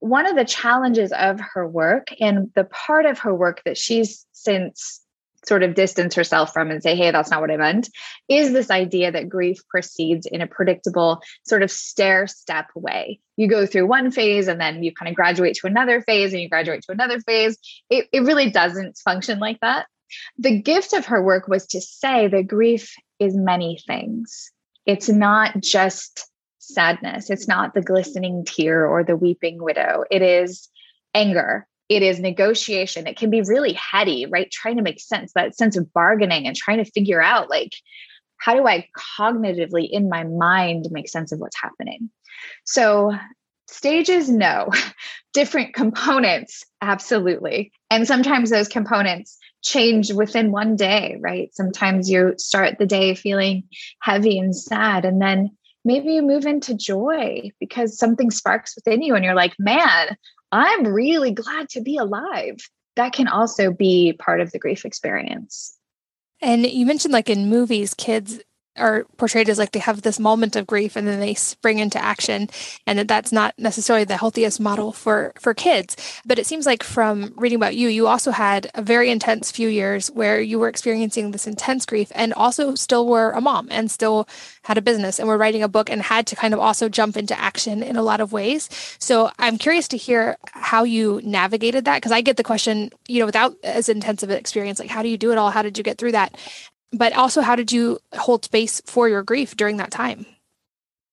one 0.00 0.26
of 0.26 0.36
the 0.36 0.44
challenges 0.44 1.10
of 1.12 1.40
her 1.54 1.66
work 1.66 2.08
and 2.20 2.50
the 2.54 2.64
part 2.64 3.06
of 3.06 3.20
her 3.20 3.34
work 3.34 3.62
that 3.64 3.78
she's 3.78 4.26
since 4.32 5.00
sort 5.48 5.62
of 5.62 5.74
distance 5.74 6.14
herself 6.14 6.52
from 6.52 6.70
and 6.70 6.82
say, 6.82 6.94
hey, 6.94 7.10
that's 7.10 7.30
not 7.30 7.40
what 7.40 7.50
I 7.50 7.56
meant, 7.56 7.88
is 8.28 8.52
this 8.52 8.70
idea 8.70 9.10
that 9.10 9.28
grief 9.28 9.58
proceeds 9.68 10.26
in 10.26 10.40
a 10.40 10.46
predictable 10.46 11.20
sort 11.44 11.62
of 11.62 11.70
stair 11.70 12.26
step 12.26 12.66
way. 12.74 13.18
You 13.36 13.48
go 13.48 13.66
through 13.66 13.86
one 13.86 14.10
phase 14.10 14.46
and 14.46 14.60
then 14.60 14.82
you 14.82 14.92
kind 14.94 15.08
of 15.08 15.16
graduate 15.16 15.56
to 15.56 15.66
another 15.66 16.02
phase 16.02 16.32
and 16.32 16.42
you 16.42 16.48
graduate 16.48 16.82
to 16.82 16.92
another 16.92 17.20
phase. 17.20 17.56
It, 17.88 18.08
it 18.12 18.20
really 18.20 18.50
doesn't 18.50 18.98
function 18.98 19.38
like 19.38 19.58
that. 19.60 19.86
The 20.38 20.60
gift 20.60 20.92
of 20.92 21.06
her 21.06 21.22
work 21.22 21.48
was 21.48 21.66
to 21.68 21.80
say 21.80 22.28
that 22.28 22.46
grief 22.46 22.94
is 23.18 23.34
many 23.36 23.80
things. 23.86 24.50
It's 24.86 25.08
not 25.08 25.60
just 25.60 26.30
sadness, 26.58 27.30
it's 27.30 27.48
not 27.48 27.74
the 27.74 27.82
glistening 27.82 28.44
tear 28.44 28.86
or 28.86 29.02
the 29.02 29.16
weeping 29.16 29.62
widow. 29.62 30.04
It 30.10 30.22
is 30.22 30.68
anger, 31.14 31.66
it 31.88 32.02
is 32.02 32.20
negotiation. 32.20 33.06
It 33.06 33.16
can 33.16 33.30
be 33.30 33.42
really 33.42 33.72
heady, 33.72 34.26
right? 34.26 34.50
Trying 34.50 34.76
to 34.76 34.82
make 34.82 35.00
sense, 35.00 35.32
that 35.34 35.56
sense 35.56 35.76
of 35.76 35.92
bargaining 35.92 36.46
and 36.46 36.54
trying 36.54 36.78
to 36.78 36.90
figure 36.90 37.22
out 37.22 37.48
like, 37.48 37.72
how 38.36 38.54
do 38.54 38.66
I 38.66 38.88
cognitively 39.18 39.88
in 39.90 40.08
my 40.08 40.24
mind 40.24 40.86
make 40.90 41.08
sense 41.08 41.32
of 41.32 41.40
what's 41.40 41.60
happening? 41.60 42.10
So, 42.64 43.14
stages, 43.68 44.28
no. 44.28 44.70
Different 45.34 45.74
components, 45.74 46.64
absolutely. 46.80 47.72
And 47.90 48.06
sometimes 48.06 48.50
those 48.50 48.68
components 48.68 49.38
change 49.62 50.12
within 50.12 50.52
one 50.52 50.76
day, 50.76 51.16
right? 51.20 51.54
Sometimes 51.54 52.08
you 52.08 52.34
start 52.38 52.78
the 52.78 52.86
day 52.86 53.14
feeling 53.14 53.64
heavy 54.00 54.38
and 54.38 54.54
sad, 54.56 55.04
and 55.04 55.20
then 55.20 55.50
maybe 55.84 56.12
you 56.12 56.22
move 56.22 56.46
into 56.46 56.74
joy 56.74 57.50
because 57.60 57.98
something 57.98 58.30
sparks 58.30 58.74
within 58.74 59.02
you, 59.02 59.14
and 59.14 59.24
you're 59.24 59.34
like, 59.34 59.54
man, 59.58 60.16
I'm 60.52 60.86
really 60.86 61.32
glad 61.32 61.68
to 61.70 61.80
be 61.80 61.96
alive. 61.96 62.56
That 62.96 63.12
can 63.12 63.28
also 63.28 63.70
be 63.70 64.14
part 64.14 64.40
of 64.40 64.50
the 64.50 64.58
grief 64.58 64.84
experience. 64.84 65.76
And 66.40 66.66
you 66.66 66.86
mentioned 66.86 67.12
like 67.12 67.28
in 67.28 67.48
movies, 67.48 67.94
kids 67.94 68.40
are 68.78 69.04
portrayed 69.16 69.48
as 69.48 69.58
like 69.58 69.72
they 69.72 69.78
have 69.78 70.02
this 70.02 70.18
moment 70.18 70.56
of 70.56 70.66
grief 70.66 70.96
and 70.96 71.06
then 71.06 71.20
they 71.20 71.34
spring 71.34 71.78
into 71.78 72.02
action. 72.02 72.48
And 72.86 72.98
that 72.98 73.08
that's 73.08 73.32
not 73.32 73.54
necessarily 73.58 74.04
the 74.04 74.16
healthiest 74.16 74.60
model 74.60 74.92
for 74.92 75.32
for 75.38 75.54
kids. 75.54 75.96
But 76.24 76.38
it 76.38 76.46
seems 76.46 76.66
like 76.66 76.82
from 76.82 77.34
reading 77.36 77.56
about 77.56 77.76
you 77.76 77.88
you 77.88 78.06
also 78.06 78.30
had 78.30 78.70
a 78.74 78.82
very 78.82 79.10
intense 79.10 79.50
few 79.50 79.68
years 79.68 80.08
where 80.08 80.40
you 80.40 80.58
were 80.58 80.68
experiencing 80.68 81.30
this 81.30 81.46
intense 81.46 81.84
grief 81.84 82.10
and 82.14 82.32
also 82.34 82.74
still 82.74 83.06
were 83.06 83.30
a 83.32 83.40
mom 83.40 83.68
and 83.70 83.90
still 83.90 84.28
had 84.62 84.78
a 84.78 84.82
business 84.82 85.18
and 85.18 85.28
were 85.28 85.38
writing 85.38 85.62
a 85.62 85.68
book 85.68 85.90
and 85.90 86.02
had 86.02 86.26
to 86.26 86.36
kind 86.36 86.54
of 86.54 86.60
also 86.60 86.88
jump 86.88 87.16
into 87.16 87.38
action 87.38 87.82
in 87.82 87.96
a 87.96 88.02
lot 88.02 88.20
of 88.20 88.32
ways. 88.32 88.68
So 88.98 89.30
i'm 89.38 89.58
curious 89.58 89.88
to 89.88 89.96
hear 89.96 90.36
how 90.52 90.84
you 90.84 91.20
navigated 91.24 91.84
that 91.84 91.96
because 91.96 92.12
i 92.12 92.20
get 92.20 92.36
the 92.36 92.42
question 92.42 92.90
you 93.06 93.20
know 93.20 93.26
without 93.26 93.54
as 93.62 93.88
intensive 93.88 94.30
an 94.30 94.36
experience 94.36 94.78
like 94.78 94.90
how 94.90 95.02
do 95.02 95.08
you 95.08 95.18
do 95.18 95.32
it 95.32 95.38
all? 95.38 95.50
How 95.50 95.62
did 95.62 95.76
you 95.76 95.84
get 95.84 95.98
through 95.98 96.12
that 96.12 96.36
but 96.92 97.12
also 97.12 97.40
how 97.40 97.56
did 97.56 97.72
you 97.72 97.98
hold 98.16 98.44
space 98.44 98.80
for 98.86 99.08
your 99.08 99.22
grief 99.22 99.56
during 99.56 99.76
that 99.78 99.90
time? 99.90 100.26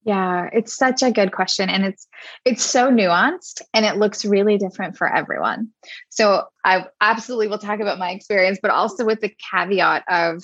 Yeah 0.06 0.50
it's 0.54 0.76
such 0.76 1.02
a 1.02 1.12
good 1.12 1.32
question 1.32 1.70
and 1.70 1.84
it's 1.84 2.08
it's 2.46 2.64
so 2.64 2.90
nuanced 2.92 3.62
and 3.74 3.86
it 3.86 3.98
looks 3.98 4.24
really 4.24 4.58
different 4.58 4.98
for 4.98 5.14
everyone. 5.14 5.70
So 6.10 6.44
i 6.64 6.86
absolutely 7.02 7.48
will 7.48 7.58
talk 7.58 7.80
about 7.80 8.00
my 8.00 8.12
experience 8.12 8.60
but 8.62 8.72
also 8.72 9.06
with 9.06 9.22
the 9.22 9.34
caveat 9.52 10.04
of 10.08 10.44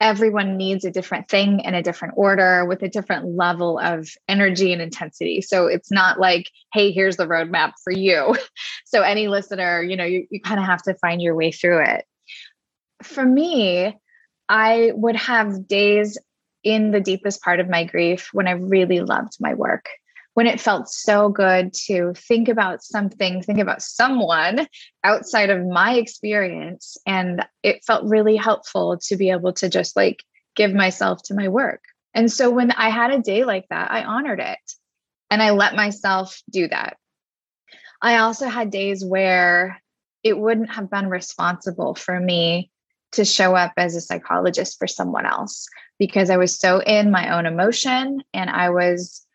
everyone 0.00 0.56
needs 0.56 0.86
a 0.86 0.90
different 0.90 1.28
thing 1.28 1.60
in 1.60 1.74
a 1.74 1.82
different 1.82 2.14
order 2.16 2.64
with 2.64 2.82
a 2.82 2.88
different 2.88 3.36
level 3.36 3.78
of 3.78 4.08
energy 4.28 4.72
and 4.72 4.80
intensity. 4.80 5.42
So 5.42 5.66
it's 5.66 5.90
not 5.90 6.18
like 6.18 6.50
hey 6.72 6.92
here's 6.92 7.16
the 7.16 7.26
roadmap 7.26 7.72
for 7.84 7.92
you. 7.92 8.36
So 8.86 9.02
any 9.02 9.28
listener 9.28 9.82
you 9.82 9.96
know 9.96 10.04
you, 10.04 10.26
you 10.30 10.40
kind 10.40 10.58
of 10.58 10.66
have 10.66 10.82
to 10.84 10.94
find 10.94 11.20
your 11.20 11.34
way 11.34 11.52
through 11.52 11.82
it. 11.84 12.04
For 13.02 13.24
me 13.24 13.96
I 14.50 14.90
would 14.94 15.14
have 15.14 15.68
days 15.68 16.18
in 16.64 16.90
the 16.90 17.00
deepest 17.00 17.40
part 17.40 17.60
of 17.60 17.68
my 17.68 17.84
grief 17.84 18.30
when 18.32 18.48
I 18.48 18.52
really 18.52 19.00
loved 19.00 19.36
my 19.38 19.54
work, 19.54 19.88
when 20.34 20.48
it 20.48 20.60
felt 20.60 20.88
so 20.88 21.28
good 21.28 21.72
to 21.86 22.14
think 22.14 22.48
about 22.48 22.82
something, 22.82 23.42
think 23.42 23.60
about 23.60 23.80
someone 23.80 24.66
outside 25.04 25.50
of 25.50 25.64
my 25.64 25.94
experience. 25.94 26.98
And 27.06 27.46
it 27.62 27.84
felt 27.84 28.10
really 28.10 28.34
helpful 28.34 28.98
to 29.04 29.16
be 29.16 29.30
able 29.30 29.52
to 29.54 29.68
just 29.68 29.94
like 29.94 30.24
give 30.56 30.74
myself 30.74 31.22
to 31.26 31.34
my 31.34 31.46
work. 31.46 31.84
And 32.12 32.30
so 32.30 32.50
when 32.50 32.72
I 32.72 32.90
had 32.90 33.12
a 33.12 33.20
day 33.20 33.44
like 33.44 33.66
that, 33.70 33.92
I 33.92 34.02
honored 34.02 34.40
it 34.40 34.58
and 35.30 35.40
I 35.40 35.50
let 35.50 35.76
myself 35.76 36.42
do 36.50 36.66
that. 36.66 36.96
I 38.02 38.18
also 38.18 38.48
had 38.48 38.72
days 38.72 39.04
where 39.04 39.80
it 40.24 40.36
wouldn't 40.36 40.72
have 40.72 40.90
been 40.90 41.08
responsible 41.08 41.94
for 41.94 42.18
me 42.18 42.72
to 43.12 43.24
show 43.24 43.54
up 43.54 43.72
as 43.76 43.96
a 43.96 44.00
psychologist 44.00 44.78
for 44.78 44.86
someone 44.86 45.26
else 45.26 45.66
because 45.98 46.30
I 46.30 46.36
was 46.36 46.56
so 46.56 46.80
in 46.80 47.10
my 47.10 47.36
own 47.36 47.46
emotion 47.46 48.22
and 48.32 48.50
I 48.50 48.70
was 48.70 49.26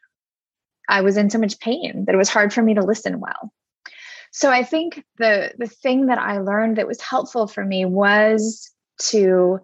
I 0.88 1.02
was 1.02 1.18
in 1.18 1.30
so 1.30 1.40
much 1.40 1.60
pain 1.60 2.06
that 2.06 2.16
it 2.16 2.18
was 2.18 2.30
hard 2.30 2.54
for 2.54 2.62
me 2.62 2.76
to 2.76 2.84
listen 2.84 3.20
well. 3.20 3.52
So 4.32 4.52
I 4.52 4.64
think 4.64 5.04
the 5.18 5.54
the 5.58 5.68
thing 5.68 6.08
that 6.08 6.18
I 6.18 6.40
learned 6.40 6.78
that 6.78 6.88
was 6.88 7.02
helpful 7.02 7.48
for 7.48 7.64
me 7.64 7.86
was 7.86 8.72
to 9.10 9.60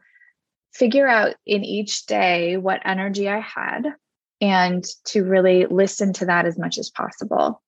figure 0.73 1.07
out 1.07 1.35
in 1.45 1.63
each 1.63 2.05
day 2.05 2.57
what 2.57 2.81
energy 2.85 3.27
I 3.29 3.39
had 3.39 3.83
and 4.39 4.83
to 5.05 5.23
really 5.23 5.65
listen 5.65 6.13
to 6.13 6.25
that 6.25 6.45
as 6.45 6.57
much 6.57 6.77
as 6.77 6.89
possible. 6.89 7.61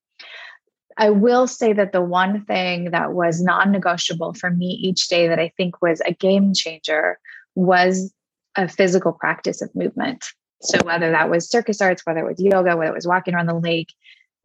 I 0.98 1.10
will 1.10 1.48
say 1.48 1.74
that 1.74 1.92
the 1.92 2.02
one 2.02 2.46
thing 2.46 2.92
that 2.92 3.14
was 3.14 3.42
non 3.42 3.72
negotiable 3.72 4.34
for 4.34 4.50
me 4.50 4.68
each 4.68 5.08
day 5.08 5.28
that 5.28 5.40
I 5.40 5.52
think 5.58 5.82
was 5.82 6.02
a 6.06 6.14
game 6.14 6.54
changer 6.54 7.20
was 7.56 8.14
a 8.56 8.68
physical 8.68 9.14
practice 9.14 9.62
of 9.62 9.74
movement. 9.76 10.26
So, 10.62 10.80
whether 10.84 11.12
that 11.12 11.30
was 11.30 11.50
circus 11.50 11.82
arts, 11.82 12.06
whether 12.06 12.20
it 12.20 12.30
was 12.30 12.40
yoga, 12.40 12.78
whether 12.78 12.92
it 12.92 12.96
was 12.96 13.08
walking 13.08 13.34
around 13.34 13.48
the 13.48 13.60
lake, 13.60 13.94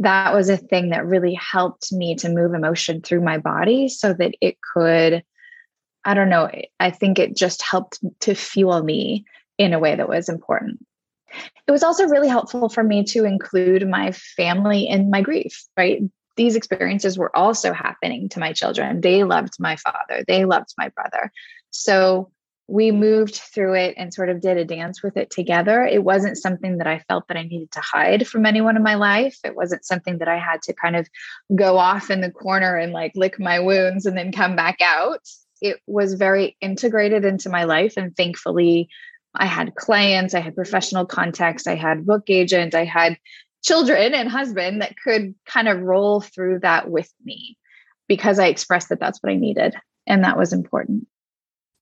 that 0.00 0.34
was 0.34 0.48
a 0.48 0.56
thing 0.56 0.90
that 0.90 1.06
really 1.06 1.34
helped 1.34 1.92
me 1.92 2.14
to 2.16 2.28
move 2.28 2.54
emotion 2.54 3.02
through 3.02 3.22
my 3.22 3.38
body 3.38 3.88
so 3.88 4.12
that 4.12 4.34
it 4.40 4.56
could, 4.74 5.22
I 6.04 6.14
don't 6.14 6.28
know, 6.28 6.50
I 6.78 6.90
think 6.90 7.18
it 7.18 7.37
just 7.37 7.62
helped 7.62 8.00
to 8.20 8.34
fuel 8.34 8.82
me 8.82 9.26
in 9.58 9.72
a 9.72 9.78
way 9.78 9.94
that 9.94 10.08
was 10.08 10.28
important. 10.28 10.84
It 11.66 11.72
was 11.72 11.82
also 11.82 12.06
really 12.06 12.28
helpful 12.28 12.68
for 12.68 12.82
me 12.82 13.04
to 13.04 13.24
include 13.24 13.88
my 13.88 14.12
family 14.12 14.88
in 14.88 15.11
my 15.11 15.20
grief, 15.20 15.66
right? 15.76 16.00
These 16.38 16.57
experiences 16.57 17.18
were 17.18 17.37
also 17.37 17.74
happening 17.74 18.31
to 18.31 18.40
my 18.40 18.55
children. 18.55 19.03
They 19.03 19.24
loved 19.24 19.57
my 19.59 19.77
father, 19.77 20.24
they 20.27 20.46
loved 20.46 20.72
my 20.79 20.88
brother. 20.88 21.31
So 21.70 22.31
we 22.70 22.90
moved 22.92 23.35
through 23.35 23.74
it 23.74 23.94
and 23.96 24.12
sort 24.12 24.29
of 24.29 24.42
did 24.42 24.59
a 24.59 24.64
dance 24.64 25.03
with 25.03 25.16
it 25.16 25.31
together. 25.31 25.83
It 25.85 26.05
wasn't 26.05 26.37
something 26.37 26.79
that 26.79 26.87
I 26.87 26.98
felt 27.09 27.27
that 27.29 27.38
I 27.38 27.42
needed 27.42 27.72
to 27.72 27.81
hide 27.81 28.29
from 28.29 28.44
anyone 28.44 28.77
in 28.77 28.83
my 28.83 28.94
life. 28.94 29.38
It 29.42 29.57
wasn't 29.57 29.87
something 29.87 30.18
that 30.18 30.29
I 30.29 30.38
had 30.38 30.61
to 30.62 30.74
kind 30.74 30.94
of 30.94 31.09
go 31.55 31.79
off 31.79 32.11
in 32.11 32.20
the 32.20 32.31
corner 32.31 32.77
and 32.77 32.92
like 32.92 33.12
lick 33.14 33.40
my 33.40 33.59
wounds 33.59 34.05
and 34.05 34.16
then 34.16 34.33
come 34.33 34.55
back 34.55 34.81
out. 34.83 35.22
It 35.62 35.81
was 35.87 36.14
very 36.14 36.57
integrated 36.61 37.24
into 37.24 37.48
my 37.48 37.64
life. 37.64 37.94
And 37.96 38.14
thankfully, 38.14 38.90
I 39.35 39.46
had 39.46 39.74
clients, 39.74 40.35
I 40.35 40.40
had 40.40 40.55
professional 40.55 41.07
contacts, 41.07 41.66
I 41.66 41.74
had 41.74 42.07
book 42.07 42.24
agent, 42.29 42.74
I 42.74 42.85
had 42.85 43.16
children 43.64 44.14
and 44.14 44.29
husband 44.29 44.83
that 44.83 44.97
could 45.03 45.35
kind 45.47 45.68
of 45.68 45.81
roll 45.81 46.21
through 46.21 46.61
that 46.61 46.90
with 46.90 47.12
me 47.25 47.59
because 48.09 48.38
I 48.38 48.47
expressed 48.47 48.88
that 48.88 49.01
that's 49.01 49.23
what 49.23 49.33
I 49.33 49.37
needed. 49.37 49.75
And 50.07 50.25
that 50.25 50.38
was 50.38 50.53
important. 50.53 51.07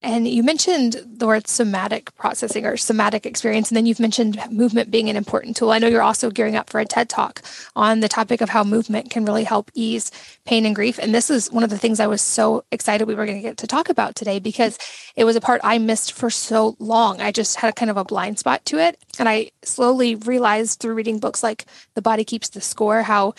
And 0.03 0.27
you 0.27 0.43
mentioned 0.43 1.01
the 1.05 1.25
word 1.25 1.47
somatic 1.47 2.15
processing 2.15 2.67
or 2.67 2.77
somatic 2.77 3.25
experience, 3.25 3.69
and 3.69 3.75
then 3.75 3.87
you've 3.87 3.99
mentioned 3.99 4.39
movement 4.51 4.91
being 4.91 5.09
an 5.09 5.15
important 5.15 5.57
tool. 5.57 5.71
I 5.71 5.79
know 5.79 5.87
you're 5.87 6.03
also 6.03 6.29
gearing 6.29 6.55
up 6.55 6.69
for 6.69 6.79
a 6.79 6.85
TED 6.85 7.09
talk 7.09 7.41
on 7.75 7.99
the 7.99 8.07
topic 8.07 8.41
of 8.41 8.49
how 8.49 8.63
movement 8.63 9.09
can 9.09 9.25
really 9.25 9.43
help 9.43 9.71
ease 9.73 10.11
pain 10.45 10.67
and 10.67 10.75
grief. 10.75 10.99
And 10.99 11.15
this 11.15 11.31
is 11.31 11.51
one 11.51 11.63
of 11.63 11.71
the 11.71 11.79
things 11.79 11.99
I 11.99 12.05
was 12.05 12.21
so 12.21 12.63
excited 12.71 13.07
we 13.07 13.15
were 13.15 13.25
going 13.25 13.39
to 13.39 13.47
get 13.47 13.57
to 13.57 13.67
talk 13.67 13.89
about 13.89 14.13
today 14.13 14.37
because 14.37 14.77
it 15.15 15.23
was 15.23 15.35
a 15.35 15.41
part 15.41 15.61
I 15.63 15.79
missed 15.79 16.13
for 16.13 16.29
so 16.29 16.75
long. 16.77 17.19
I 17.19 17.31
just 17.31 17.57
had 17.57 17.71
a 17.71 17.73
kind 17.73 17.89
of 17.89 17.97
a 17.97 18.05
blind 18.05 18.37
spot 18.37 18.65
to 18.65 18.77
it. 18.77 18.99
And 19.17 19.27
I 19.27 19.49
slowly 19.63 20.13
realized 20.13 20.79
through 20.79 20.93
reading 20.93 21.19
books 21.19 21.41
like 21.41 21.65
The 21.95 22.03
Body 22.03 22.23
Keeps 22.23 22.49
the 22.49 22.61
Score 22.61 23.01
how 23.01 23.33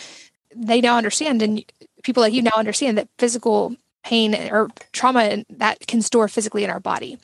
they 0.56 0.80
now 0.80 0.96
understand 0.96 1.40
and 1.40 1.64
people 2.02 2.22
like 2.22 2.32
you 2.32 2.42
now 2.42 2.52
understand 2.56 2.98
that 2.98 3.08
physical 3.18 3.76
pain 4.08 4.34
or 4.50 4.70
trauma 4.92 5.44
that 5.50 5.86
can 5.86 6.00
store 6.00 6.28
physically 6.28 6.64
in 6.64 6.70
our 6.70 6.80
body. 6.80 7.18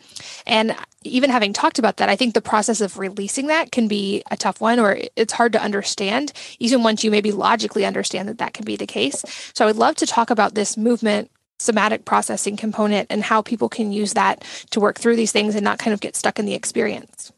And 0.46 0.76
even 1.02 1.30
having 1.30 1.54
talked 1.54 1.78
about 1.78 1.96
that, 1.96 2.10
I 2.10 2.16
think 2.16 2.34
the 2.34 2.42
process 2.42 2.82
of 2.82 2.98
releasing 2.98 3.46
that 3.46 3.72
can 3.72 3.88
be 3.88 4.22
a 4.30 4.36
tough 4.36 4.60
one 4.60 4.78
or 4.78 4.98
it's 5.16 5.32
hard 5.32 5.54
to 5.54 5.62
understand, 5.62 6.34
even 6.58 6.82
once 6.82 7.02
you 7.02 7.10
maybe 7.10 7.32
logically 7.32 7.86
understand 7.86 8.28
that 8.28 8.36
that 8.36 8.52
can 8.52 8.66
be 8.66 8.76
the 8.76 8.86
case. 8.86 9.24
So 9.54 9.64
I 9.64 9.66
would 9.66 9.78
love 9.78 9.94
to 9.96 10.06
talk 10.06 10.28
about 10.28 10.54
this 10.54 10.76
movement 10.76 11.30
somatic 11.58 12.04
processing 12.04 12.54
component 12.54 13.06
and 13.08 13.22
how 13.22 13.40
people 13.40 13.70
can 13.70 13.90
use 13.90 14.12
that 14.12 14.44
to 14.70 14.78
work 14.78 14.98
through 14.98 15.16
these 15.16 15.32
things 15.32 15.54
and 15.54 15.64
not 15.64 15.78
kind 15.78 15.94
of 15.94 16.00
get 16.00 16.16
stuck 16.16 16.38
in 16.38 16.44
the 16.44 16.52
experience. 16.52 17.32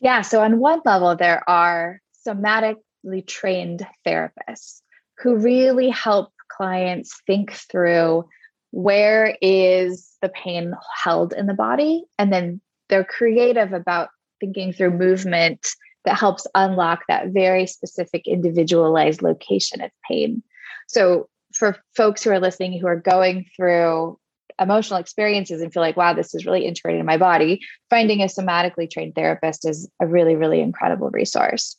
Yeah. 0.00 0.22
So, 0.22 0.42
on 0.42 0.58
one 0.58 0.80
level, 0.84 1.14
there 1.14 1.48
are 1.48 2.00
somatically 2.26 3.24
trained 3.26 3.86
therapists 4.04 4.80
who 5.18 5.36
really 5.36 5.90
help 5.90 6.32
clients 6.48 7.20
think 7.26 7.52
through 7.52 8.24
where 8.70 9.36
is 9.40 10.16
the 10.22 10.28
pain 10.28 10.74
held 11.02 11.32
in 11.32 11.46
the 11.46 11.54
body? 11.54 12.04
And 12.18 12.32
then 12.32 12.60
they're 12.88 13.04
creative 13.04 13.72
about 13.72 14.08
thinking 14.40 14.72
through 14.72 14.90
movement 14.90 15.66
that 16.04 16.18
helps 16.18 16.46
unlock 16.54 17.02
that 17.08 17.28
very 17.28 17.66
specific 17.66 18.26
individualized 18.26 19.22
location 19.22 19.80
of 19.80 19.90
pain. 20.08 20.42
So 20.86 21.28
for 21.56 21.76
folks 21.96 22.22
who 22.22 22.30
are 22.30 22.40
listening 22.40 22.78
who 22.78 22.86
are 22.86 23.00
going 23.00 23.46
through 23.56 24.18
emotional 24.60 25.00
experiences 25.00 25.60
and 25.60 25.72
feel 25.72 25.82
like 25.82 25.96
wow 25.96 26.12
this 26.12 26.34
is 26.34 26.46
really 26.46 26.64
integrated 26.64 27.00
in 27.00 27.06
my 27.06 27.16
body 27.16 27.60
finding 27.90 28.22
a 28.22 28.26
somatically 28.26 28.90
trained 28.90 29.14
therapist 29.14 29.66
is 29.66 29.88
a 30.00 30.06
really 30.06 30.36
really 30.36 30.60
incredible 30.60 31.10
resource. 31.10 31.76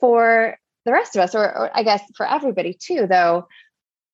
For 0.00 0.56
the 0.84 0.92
rest 0.92 1.16
of 1.16 1.22
us 1.22 1.34
or, 1.34 1.44
or 1.44 1.70
i 1.76 1.82
guess 1.82 2.02
for 2.16 2.26
everybody 2.26 2.76
too 2.78 3.06
though 3.06 3.46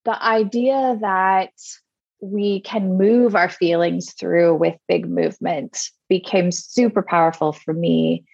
the 0.05 0.23
idea 0.23 0.99
that 1.01 1.51
we 2.21 2.61
can 2.61 2.97
move 2.97 3.35
our 3.35 3.49
feelings 3.49 4.13
through 4.13 4.55
with 4.55 4.77
big 4.89 5.09
movement 5.09 5.79
became 6.09 6.51
super 6.51 7.03
powerful 7.03 7.53
for 7.53 7.75
me. 7.75 8.25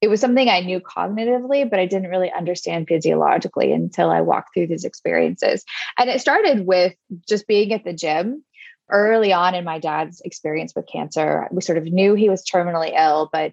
It 0.00 0.08
was 0.08 0.20
something 0.20 0.48
I 0.48 0.60
knew 0.60 0.80
cognitively, 0.80 1.68
but 1.68 1.80
I 1.80 1.86
didn't 1.86 2.10
really 2.10 2.30
understand 2.30 2.88
physiologically 2.88 3.72
until 3.72 4.10
I 4.10 4.20
walked 4.20 4.54
through 4.54 4.68
these 4.68 4.84
experiences. 4.84 5.64
And 5.98 6.08
it 6.10 6.20
started 6.20 6.66
with 6.66 6.94
just 7.28 7.46
being 7.46 7.72
at 7.72 7.84
the 7.84 7.92
gym 7.92 8.44
early 8.90 9.32
on 9.32 9.54
in 9.54 9.64
my 9.64 9.78
dad's 9.78 10.20
experience 10.20 10.72
with 10.74 10.86
cancer. 10.86 11.48
We 11.50 11.62
sort 11.62 11.78
of 11.78 11.84
knew 11.84 12.14
he 12.14 12.30
was 12.30 12.44
terminally 12.44 12.92
ill, 12.96 13.28
but 13.32 13.52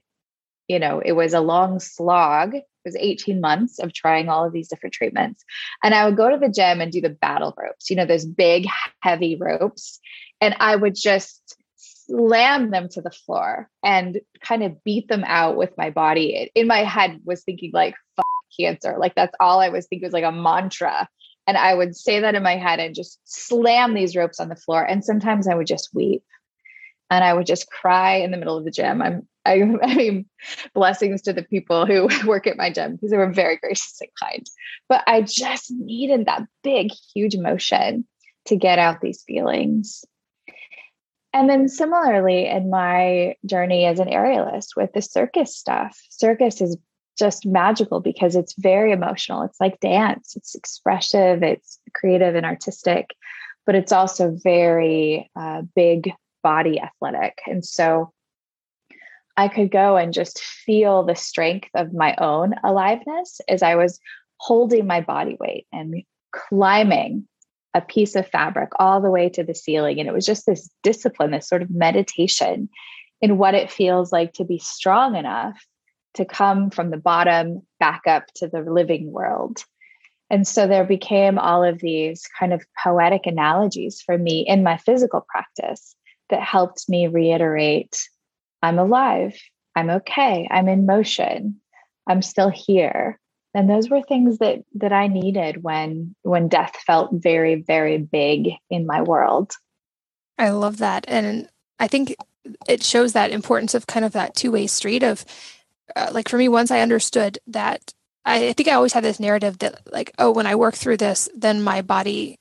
you 0.68 0.80
know, 0.80 1.00
it 1.04 1.14
was 1.14 1.34
a 1.34 1.42
long 1.42 1.80
slog 1.80 2.56
It 2.56 2.66
was 2.84 2.96
18 2.96 3.40
months 3.42 3.80
of 3.80 3.94
trying 3.94 4.30
all 4.30 4.46
of 4.46 4.54
these 4.54 4.68
different 4.68 4.94
treatments. 4.94 5.44
And 5.84 5.94
I 5.94 6.06
would 6.06 6.18
go 6.18 6.30
to 6.30 6.38
the 6.38 6.50
gym 6.50 6.82
and 6.82 6.92
do 6.92 7.02
the 7.02 7.10
battle 7.10 7.54
ropes, 7.58 7.90
you 7.90 7.96
know, 7.96 8.06
those 8.06 8.26
big, 8.26 8.68
heavy 9.02 9.36
ropes. 9.36 10.00
And 10.42 10.56
I 10.60 10.76
would 10.76 10.96
just 10.96 11.58
slam 11.76 12.72
them 12.72 12.88
to 12.90 13.02
the 13.02 13.12
floor 13.12 13.70
and 13.84 14.22
kind 14.42 14.64
of 14.64 14.84
beat 14.84 15.08
them 15.08 15.24
out 15.26 15.56
with 15.56 15.78
my 15.78 15.90
body. 15.90 16.52
In 16.56 16.68
my 16.68 16.84
head 16.84 17.20
was 17.24 17.44
thinking 17.44 17.72
like 17.74 17.96
cancer. 18.60 18.96
Like 19.00 19.16
that's 19.16 19.36
all 19.40 19.60
I 19.60 19.70
was 19.70 19.88
thinking 19.88 20.06
was 20.06 20.14
like 20.14 20.24
a 20.24 20.32
mantra. 20.32 21.08
And 21.48 21.58
I 21.58 21.74
would 21.76 21.96
say 21.96 22.22
that 22.22 22.36
in 22.36 22.42
my 22.42 22.58
head 22.58 22.80
and 22.80 22.96
just 22.96 23.20
slam 23.24 23.94
these 23.94 24.16
ropes 24.16 24.40
on 24.40 24.50
the 24.50 24.56
floor. 24.56 24.84
And 24.84 25.04
sometimes 25.04 25.48
I 25.48 25.54
would 25.54 25.68
just 25.68 25.94
weep 25.94 26.24
and 27.12 27.24
I 27.24 27.34
would 27.34 27.46
just 27.46 27.70
cry 27.70 28.16
in 28.16 28.32
the 28.32 28.38
middle 28.38 28.58
of 28.58 28.66
the 28.66 28.72
gym. 28.72 29.02
I'm 29.02 29.28
I, 29.46 29.62
I 29.84 29.96
mean, 29.96 30.26
blessings 30.74 31.22
to 31.24 31.34
the 31.34 31.44
people 31.44 31.86
who 31.86 32.08
work 32.28 32.48
at 32.48 32.58
my 32.58 32.72
gym 32.72 32.94
because 32.94 33.12
they 33.12 33.18
were 33.18 33.32
very 33.32 33.58
gracious 33.62 34.00
and 34.02 34.10
kind. 34.22 34.46
But 34.90 35.04
I 35.08 35.22
just 35.22 35.72
needed 35.72 36.26
that 36.26 36.44
big, 36.64 36.92
huge 37.14 37.36
emotion 37.36 38.06
to 38.46 38.56
get 38.56 38.80
out 38.80 39.02
these 39.02 39.24
feelings. 39.24 40.06
And 41.34 41.50
then 41.50 41.68
similarly 41.68 42.48
in 42.48 42.70
my 42.70 43.36
journey 43.46 43.86
as 43.86 44.00
an 44.00 44.08
aerialist 44.08 44.78
with 44.78 44.94
the 44.94 45.02
circus 45.02 45.56
stuff, 45.56 46.00
circus 46.10 46.62
is 46.62 46.78
just 47.18 47.46
magical 47.46 48.00
because 48.00 48.36
it's 48.36 48.54
very 48.58 48.92
emotional. 48.92 49.42
It's 49.42 49.60
like 49.60 49.80
dance, 49.80 50.36
it's 50.36 50.56
expressive, 50.56 51.44
it's 51.44 51.80
creative 51.94 52.36
and 52.36 52.46
artistic, 52.46 53.16
but 53.66 53.76
it's 53.76 53.92
also 53.92 54.38
very 54.44 55.30
uh, 55.36 55.64
big 55.76 56.12
body 56.44 56.80
athletic. 56.80 57.42
And 57.48 57.66
so 57.66 58.14
I 59.38 59.48
could 59.48 59.72
go 59.72 59.98
and 59.98 60.14
just 60.14 60.40
feel 60.40 61.04
the 61.04 61.16
strength 61.16 61.70
of 61.76 61.94
my 61.94 62.16
own 62.18 62.56
aliveness 62.64 63.42
as 63.50 63.62
I 63.62 63.76
was 63.76 64.00
holding 64.38 64.88
my 64.88 65.02
body 65.02 65.38
weight 65.40 65.68
and 65.72 66.04
climbing 66.32 67.28
a 67.74 67.82
piece 67.82 68.16
of 68.16 68.28
fabric 68.28 68.70
all 68.80 69.02
the 69.02 69.12
way 69.12 69.28
to 69.30 69.44
the 69.44 69.54
ceiling. 69.54 70.00
And 70.00 70.08
it 70.08 70.14
was 70.14 70.26
just 70.26 70.46
this 70.46 70.70
discipline, 70.84 71.32
this 71.32 71.48
sort 71.48 71.62
of 71.62 71.70
meditation 71.70 72.70
in 73.22 73.38
what 73.38 73.54
it 73.54 73.72
feels 73.72 74.12
like 74.12 74.34
to 74.34 74.46
be 74.46 74.58
strong 74.58 75.16
enough 75.16 75.62
to 76.14 76.24
come 76.24 76.70
from 76.70 76.90
the 76.90 76.98
bottom 76.98 77.62
back 77.80 78.04
up 78.08 78.24
to 78.36 78.48
the 78.48 78.62
living 78.62 79.12
world. 79.12 79.64
And 80.30 80.48
so 80.48 80.68
there 80.68 80.86
became 80.86 81.38
all 81.38 81.64
of 81.64 81.80
these 81.80 82.24
kind 82.40 82.54
of 82.54 82.66
poetic 82.82 83.26
analogies 83.26 84.02
for 84.02 84.18
me 84.18 84.46
in 84.48 84.64
my 84.64 84.78
physical 84.78 85.26
practice 85.30 85.96
that 86.30 86.42
helped 86.42 86.86
me 86.90 87.08
reiterate 87.08 88.10
I'm 88.66 88.80
alive. 88.80 89.40
I'm 89.76 89.92
okay. 89.92 90.48
I'm 90.50 90.68
in 90.68 90.88
motion. 90.88 91.62
I'm 92.08 92.24
still 92.24 92.50
here. 92.50 93.20
And 93.54 93.70
those 93.70 93.92
were 93.92 94.02
things 94.02 94.40
that 94.40 94.64
that 94.74 94.92
I 94.92 95.06
needed 95.06 95.62
when 95.62 96.16
when 96.24 96.48
death 96.48 96.76
felt 96.86 97.12
very 97.14 97.62
very 97.62 98.00
big 98.00 98.50
in 98.72 98.88
my 98.88 99.04
world. 99.04 99.54
I 100.40 100.50
love 100.50 100.78
that. 100.78 101.06
And 101.08 101.48
I 101.80 101.88
think 101.88 102.16
it 102.68 102.82
shows 102.82 103.14
that 103.14 103.30
importance 103.30 103.76
of 103.76 103.86
kind 103.86 104.04
of 104.04 104.14
that 104.14 104.36
two-way 104.36 104.66
street 104.66 105.04
of 105.04 105.24
uh, 105.96 106.10
like 106.12 106.28
for 106.28 106.38
me 106.38 106.50
once 106.50 106.72
I 106.72 106.82
understood 106.82 107.38
that 107.46 107.94
I 108.26 108.54
think 108.54 108.68
I 108.68 108.74
always 108.74 108.94
had 108.94 109.04
this 109.04 109.20
narrative 109.20 109.60
that 109.60 109.82
like 109.92 110.12
oh 110.18 110.32
when 110.32 110.48
I 110.48 110.56
work 110.56 110.74
through 110.74 110.98
this 110.98 111.30
then 111.36 111.62
my 111.62 111.84
body 111.84 112.40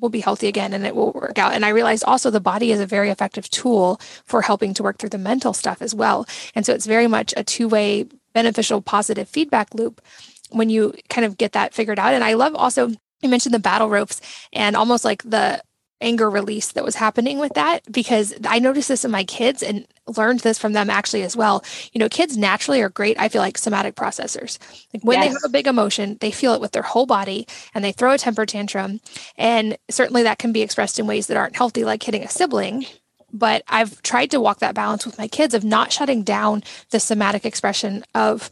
will 0.00 0.08
be 0.08 0.20
healthy 0.20 0.46
again 0.46 0.72
and 0.72 0.86
it 0.86 0.94
will 0.94 1.12
work 1.12 1.38
out. 1.38 1.52
And 1.52 1.64
I 1.64 1.70
realized 1.70 2.04
also 2.04 2.30
the 2.30 2.40
body 2.40 2.72
is 2.72 2.80
a 2.80 2.86
very 2.86 3.10
effective 3.10 3.48
tool 3.50 4.00
for 4.24 4.42
helping 4.42 4.74
to 4.74 4.82
work 4.82 4.98
through 4.98 5.10
the 5.10 5.18
mental 5.18 5.52
stuff 5.52 5.82
as 5.82 5.94
well. 5.94 6.26
And 6.54 6.66
so 6.66 6.72
it's 6.72 6.86
very 6.86 7.06
much 7.06 7.32
a 7.36 7.44
two 7.44 7.68
way 7.68 8.06
beneficial 8.32 8.82
positive 8.82 9.28
feedback 9.28 9.74
loop 9.74 10.00
when 10.50 10.70
you 10.70 10.94
kind 11.08 11.24
of 11.24 11.38
get 11.38 11.52
that 11.52 11.74
figured 11.74 11.98
out. 11.98 12.14
And 12.14 12.22
I 12.22 12.34
love 12.34 12.54
also, 12.54 12.88
you 13.22 13.28
mentioned 13.28 13.54
the 13.54 13.58
battle 13.58 13.88
ropes 13.88 14.20
and 14.52 14.76
almost 14.76 15.04
like 15.04 15.22
the 15.22 15.62
anger 16.00 16.28
release 16.28 16.72
that 16.72 16.84
was 16.84 16.94
happening 16.94 17.38
with 17.38 17.54
that 17.54 17.80
because 17.90 18.34
I 18.46 18.58
noticed 18.58 18.88
this 18.88 19.04
in 19.04 19.10
my 19.10 19.24
kids 19.24 19.62
and 19.62 19.86
learned 20.06 20.40
this 20.40 20.58
from 20.58 20.72
them 20.72 20.90
actually 20.90 21.22
as 21.22 21.36
well. 21.36 21.64
You 21.92 21.98
know, 21.98 22.08
kids 22.08 22.36
naturally 22.36 22.82
are 22.82 22.88
great, 22.88 23.18
I 23.18 23.28
feel 23.28 23.40
like 23.40 23.56
somatic 23.56 23.94
processors. 23.94 24.58
Like 24.92 25.02
when 25.02 25.18
yes. 25.18 25.26
they 25.26 25.32
have 25.32 25.44
a 25.44 25.48
big 25.48 25.66
emotion, 25.66 26.18
they 26.20 26.30
feel 26.30 26.52
it 26.52 26.60
with 26.60 26.72
their 26.72 26.82
whole 26.82 27.06
body 27.06 27.46
and 27.74 27.84
they 27.84 27.92
throw 27.92 28.12
a 28.12 28.18
temper 28.18 28.44
tantrum. 28.44 29.00
And 29.36 29.78
certainly 29.90 30.22
that 30.24 30.38
can 30.38 30.52
be 30.52 30.62
expressed 30.62 30.98
in 30.98 31.06
ways 31.06 31.28
that 31.28 31.36
aren't 31.36 31.56
healthy, 31.56 31.84
like 31.84 32.02
hitting 32.02 32.22
a 32.22 32.28
sibling. 32.28 32.86
But 33.32 33.62
I've 33.68 34.00
tried 34.02 34.30
to 34.30 34.40
walk 34.40 34.60
that 34.60 34.74
balance 34.74 35.04
with 35.04 35.18
my 35.18 35.28
kids 35.28 35.54
of 35.54 35.64
not 35.64 35.92
shutting 35.92 36.22
down 36.22 36.62
the 36.90 37.00
somatic 37.00 37.44
expression 37.44 38.04
of 38.14 38.50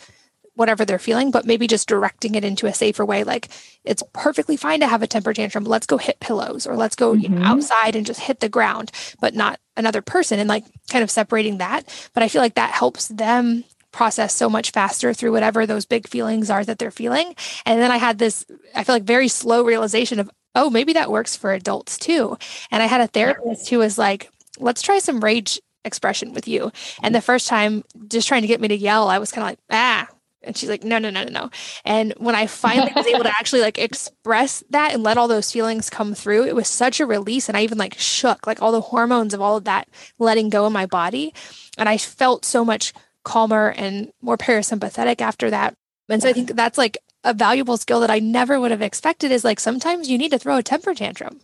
whatever 0.56 0.84
they're 0.84 0.98
feeling, 0.98 1.30
but 1.30 1.46
maybe 1.46 1.66
just 1.66 1.88
directing 1.88 2.34
it 2.34 2.44
into 2.44 2.66
a 2.66 2.74
safer 2.74 3.04
way. 3.04 3.24
Like 3.24 3.48
it's 3.84 4.02
perfectly 4.12 4.56
fine 4.56 4.80
to 4.80 4.86
have 4.86 5.02
a 5.02 5.06
temper 5.06 5.34
tantrum. 5.34 5.64
Let's 5.64 5.86
go 5.86 5.98
hit 5.98 6.20
pillows 6.20 6.66
or 6.66 6.76
let's 6.76 6.96
go 6.96 7.12
mm-hmm. 7.12 7.22
you 7.22 7.28
know, 7.28 7.42
outside 7.44 7.96
and 7.96 8.06
just 8.06 8.20
hit 8.20 8.40
the 8.40 8.48
ground, 8.48 8.92
but 9.20 9.34
not 9.34 9.58
another 9.76 10.02
person 10.02 10.38
and 10.38 10.48
like 10.48 10.64
kind 10.88 11.02
of 11.02 11.10
separating 11.10 11.58
that. 11.58 11.84
But 12.14 12.22
I 12.22 12.28
feel 12.28 12.42
like 12.42 12.54
that 12.54 12.70
helps 12.70 13.08
them 13.08 13.64
process 13.90 14.34
so 14.34 14.50
much 14.50 14.72
faster 14.72 15.14
through 15.14 15.32
whatever 15.32 15.66
those 15.66 15.86
big 15.86 16.08
feelings 16.08 16.50
are 16.50 16.64
that 16.64 16.78
they're 16.78 16.90
feeling. 16.90 17.34
And 17.64 17.80
then 17.80 17.90
I 17.90 17.96
had 17.96 18.18
this, 18.18 18.44
I 18.74 18.84
feel 18.84 18.96
like 18.96 19.04
very 19.04 19.28
slow 19.28 19.64
realization 19.64 20.18
of, 20.18 20.30
oh, 20.54 20.68
maybe 20.68 20.92
that 20.94 21.10
works 21.10 21.36
for 21.36 21.52
adults 21.52 21.98
too. 21.98 22.36
And 22.70 22.82
I 22.82 22.86
had 22.86 23.00
a 23.00 23.06
therapist 23.06 23.70
who 23.70 23.78
was 23.78 23.96
like, 23.96 24.30
let's 24.58 24.82
try 24.82 24.98
some 24.98 25.22
rage 25.22 25.60
expression 25.84 26.32
with 26.32 26.48
you. 26.48 26.72
And 27.02 27.14
the 27.14 27.20
first 27.20 27.48
time, 27.48 27.84
just 28.08 28.26
trying 28.26 28.42
to 28.42 28.48
get 28.48 28.60
me 28.60 28.68
to 28.68 28.76
yell, 28.76 29.08
I 29.08 29.18
was 29.18 29.30
kind 29.30 29.44
of 29.44 29.50
like, 29.50 29.58
ah, 29.70 30.08
and 30.46 30.56
she's 30.56 30.68
like, 30.68 30.84
no, 30.84 30.98
no, 30.98 31.10
no, 31.10 31.24
no, 31.24 31.30
no. 31.30 31.50
And 31.84 32.12
when 32.16 32.34
I 32.34 32.46
finally 32.46 32.92
was 32.94 33.06
able 33.06 33.24
to 33.24 33.30
actually 33.38 33.62
like 33.62 33.78
express 33.78 34.62
that 34.70 34.94
and 34.94 35.02
let 35.02 35.18
all 35.18 35.28
those 35.28 35.50
feelings 35.50 35.90
come 35.90 36.14
through, 36.14 36.44
it 36.44 36.54
was 36.54 36.68
such 36.68 37.00
a 37.00 37.06
release. 37.06 37.48
And 37.48 37.56
I 37.56 37.62
even 37.62 37.78
like 37.78 37.98
shook, 37.98 38.46
like 38.46 38.62
all 38.62 38.72
the 38.72 38.80
hormones 38.80 39.34
of 39.34 39.40
all 39.40 39.56
of 39.56 39.64
that 39.64 39.88
letting 40.18 40.48
go 40.48 40.66
in 40.66 40.72
my 40.72 40.86
body. 40.86 41.34
And 41.76 41.88
I 41.88 41.96
felt 41.98 42.44
so 42.44 42.64
much 42.64 42.92
calmer 43.24 43.70
and 43.76 44.12
more 44.20 44.36
parasympathetic 44.36 45.20
after 45.20 45.50
that. 45.50 45.74
And 46.08 46.22
so 46.22 46.28
I 46.28 46.32
think 46.32 46.54
that's 46.54 46.78
like 46.78 46.98
a 47.24 47.34
valuable 47.34 47.76
skill 47.76 48.00
that 48.00 48.10
I 48.10 48.18
never 48.18 48.60
would 48.60 48.70
have 48.70 48.82
expected 48.82 49.32
is 49.32 49.44
like 49.44 49.58
sometimes 49.58 50.08
you 50.08 50.18
need 50.18 50.30
to 50.30 50.38
throw 50.38 50.58
a 50.58 50.62
temper 50.62 50.94
tantrum. 50.94 51.40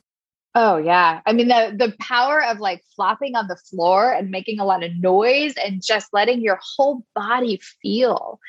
Oh 0.54 0.78
yeah. 0.78 1.20
I 1.26 1.32
mean 1.32 1.48
the 1.48 1.74
the 1.76 1.94
power 2.00 2.42
of 2.44 2.58
like 2.58 2.82
flopping 2.96 3.36
on 3.36 3.46
the 3.46 3.56
floor 3.56 4.12
and 4.12 4.30
making 4.30 4.58
a 4.58 4.64
lot 4.64 4.82
of 4.82 4.94
noise 4.96 5.54
and 5.64 5.82
just 5.82 6.12
letting 6.12 6.40
your 6.40 6.58
whole 6.60 7.04
body 7.14 7.60
feel 7.80 8.40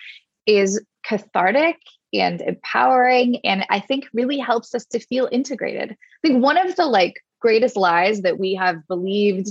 is 0.45 0.83
cathartic 1.05 1.77
and 2.13 2.41
empowering 2.41 3.39
and 3.43 3.65
i 3.69 3.79
think 3.79 4.07
really 4.13 4.37
helps 4.37 4.75
us 4.75 4.85
to 4.85 4.99
feel 4.99 5.29
integrated. 5.31 5.91
I 5.91 6.27
think 6.27 6.43
one 6.43 6.57
of 6.57 6.75
the 6.75 6.85
like 6.85 7.15
greatest 7.39 7.75
lies 7.75 8.21
that 8.21 8.39
we 8.39 8.53
have 8.55 8.87
believed 8.87 9.49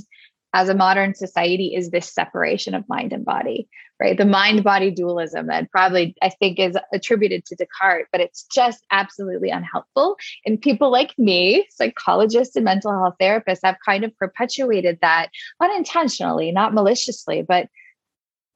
as 0.52 0.68
a 0.68 0.74
modern 0.74 1.14
society 1.14 1.74
is 1.74 1.90
this 1.90 2.12
separation 2.12 2.74
of 2.74 2.88
mind 2.88 3.12
and 3.12 3.24
body 3.24 3.68
right? 4.00 4.16
The 4.16 4.24
mind 4.24 4.64
body 4.64 4.90
dualism 4.90 5.46
that 5.48 5.70
probably 5.70 6.14
i 6.22 6.30
think 6.30 6.58
is 6.58 6.76
attributed 6.92 7.44
to 7.46 7.56
Descartes 7.56 8.06
but 8.10 8.20
it's 8.20 8.44
just 8.44 8.84
absolutely 8.90 9.50
unhelpful. 9.50 10.16
And 10.46 10.60
people 10.60 10.90
like 10.90 11.16
me 11.18 11.66
psychologists 11.70 12.56
and 12.56 12.64
mental 12.64 12.92
health 12.92 13.16
therapists 13.20 13.60
have 13.62 13.76
kind 13.84 14.04
of 14.04 14.16
perpetuated 14.16 14.98
that 15.02 15.28
unintentionally 15.60 16.50
not 16.50 16.74
maliciously 16.74 17.42
but 17.42 17.68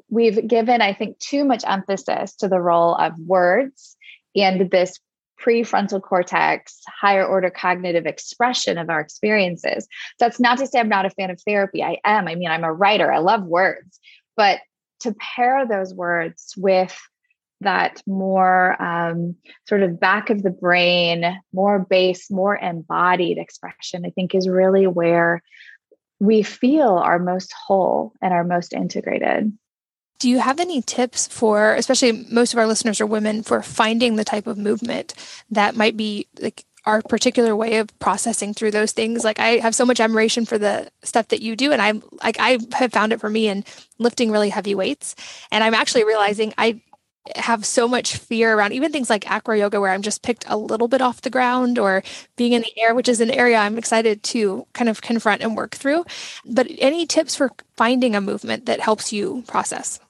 we've 0.08 0.46
given, 0.46 0.80
I 0.80 0.92
think, 0.92 1.18
too 1.18 1.44
much 1.44 1.64
emphasis 1.66 2.34
to 2.36 2.48
the 2.48 2.60
role 2.60 2.94
of 2.94 3.18
words 3.18 3.96
and 4.36 4.70
this 4.70 4.98
prefrontal 5.40 6.00
cortex, 6.00 6.80
higher 6.86 7.26
order 7.26 7.50
cognitive 7.50 8.06
expression 8.06 8.78
of 8.78 8.88
our 8.88 9.00
experiences. 9.00 9.86
That's 10.18 10.40
not 10.40 10.58
to 10.58 10.66
say 10.66 10.78
I'm 10.78 10.88
not 10.88 11.06
a 11.06 11.10
fan 11.10 11.30
of 11.30 11.40
therapy. 11.46 11.82
I 11.82 11.98
am. 12.04 12.28
I 12.28 12.34
mean, 12.34 12.50
I'm 12.50 12.64
a 12.64 12.72
writer, 12.72 13.12
I 13.12 13.18
love 13.18 13.44
words, 13.44 13.98
but 14.36 14.60
to 15.00 15.14
pair 15.14 15.66
those 15.66 15.92
words 15.92 16.54
with 16.56 16.96
that 17.60 18.02
more 18.06 18.80
um, 18.82 19.36
sort 19.68 19.82
of 19.82 19.98
back 19.98 20.30
of 20.30 20.42
the 20.42 20.50
brain, 20.50 21.40
more 21.52 21.78
base, 21.78 22.30
more 22.30 22.56
embodied 22.56 23.38
expression, 23.38 24.04
I 24.06 24.10
think 24.10 24.34
is 24.34 24.48
really 24.48 24.86
where 24.86 25.42
we 26.20 26.42
feel 26.42 26.90
our 26.90 27.18
most 27.18 27.52
whole 27.66 28.12
and 28.22 28.32
our 28.32 28.44
most 28.44 28.72
integrated. 28.72 29.52
Do 30.18 30.30
you 30.30 30.38
have 30.38 30.60
any 30.60 30.80
tips 30.80 31.26
for, 31.26 31.74
especially 31.74 32.26
most 32.30 32.52
of 32.52 32.58
our 32.58 32.66
listeners 32.66 33.00
are 33.00 33.06
women, 33.06 33.42
for 33.42 33.62
finding 33.62 34.16
the 34.16 34.24
type 34.24 34.46
of 34.46 34.56
movement 34.56 35.14
that 35.50 35.76
might 35.76 35.96
be 35.96 36.26
like 36.40 36.64
our 36.86 37.02
particular 37.02 37.56
way 37.56 37.76
of 37.76 37.98
processing 37.98 38.54
through 38.54 38.70
those 38.70 38.92
things? 38.92 39.24
Like 39.24 39.38
I 39.38 39.58
have 39.58 39.74
so 39.74 39.84
much 39.84 40.00
admiration 40.00 40.46
for 40.46 40.56
the 40.56 40.90
stuff 41.02 41.28
that 41.28 41.42
you 41.42 41.56
do, 41.56 41.72
and 41.72 41.82
I'm 41.82 42.02
like 42.22 42.38
I 42.38 42.58
have 42.72 42.92
found 42.92 43.12
it 43.12 43.20
for 43.20 43.28
me 43.28 43.48
in 43.48 43.64
lifting 43.98 44.30
really 44.30 44.50
heavy 44.50 44.74
weights, 44.74 45.14
and 45.50 45.62
I'm 45.64 45.74
actually 45.74 46.04
realizing 46.04 46.54
I 46.56 46.80
have 47.36 47.64
so 47.64 47.88
much 47.88 48.16
fear 48.16 48.54
around 48.54 48.72
even 48.72 48.92
things 48.92 49.08
like 49.08 49.30
acro 49.30 49.54
yoga 49.54 49.80
where 49.80 49.92
I'm 49.92 50.02
just 50.02 50.22
picked 50.22 50.44
a 50.46 50.58
little 50.58 50.88
bit 50.88 51.00
off 51.00 51.22
the 51.22 51.30
ground 51.30 51.78
or 51.78 52.02
being 52.36 52.52
in 52.52 52.62
the 52.62 52.80
air, 52.80 52.94
which 52.94 53.08
is 53.08 53.20
an 53.20 53.30
area 53.30 53.56
I'm 53.56 53.78
excited 53.78 54.22
to 54.24 54.66
kind 54.74 54.90
of 54.90 55.00
confront 55.00 55.42
and 55.42 55.56
work 55.56 55.74
through. 55.74 56.04
But 56.44 56.66
any 56.78 57.06
tips 57.06 57.34
for 57.34 57.50
finding 57.76 58.14
a 58.14 58.20
movement 58.20 58.66
that 58.66 58.80
helps 58.80 59.12
you 59.12 59.42
process? 59.46 60.00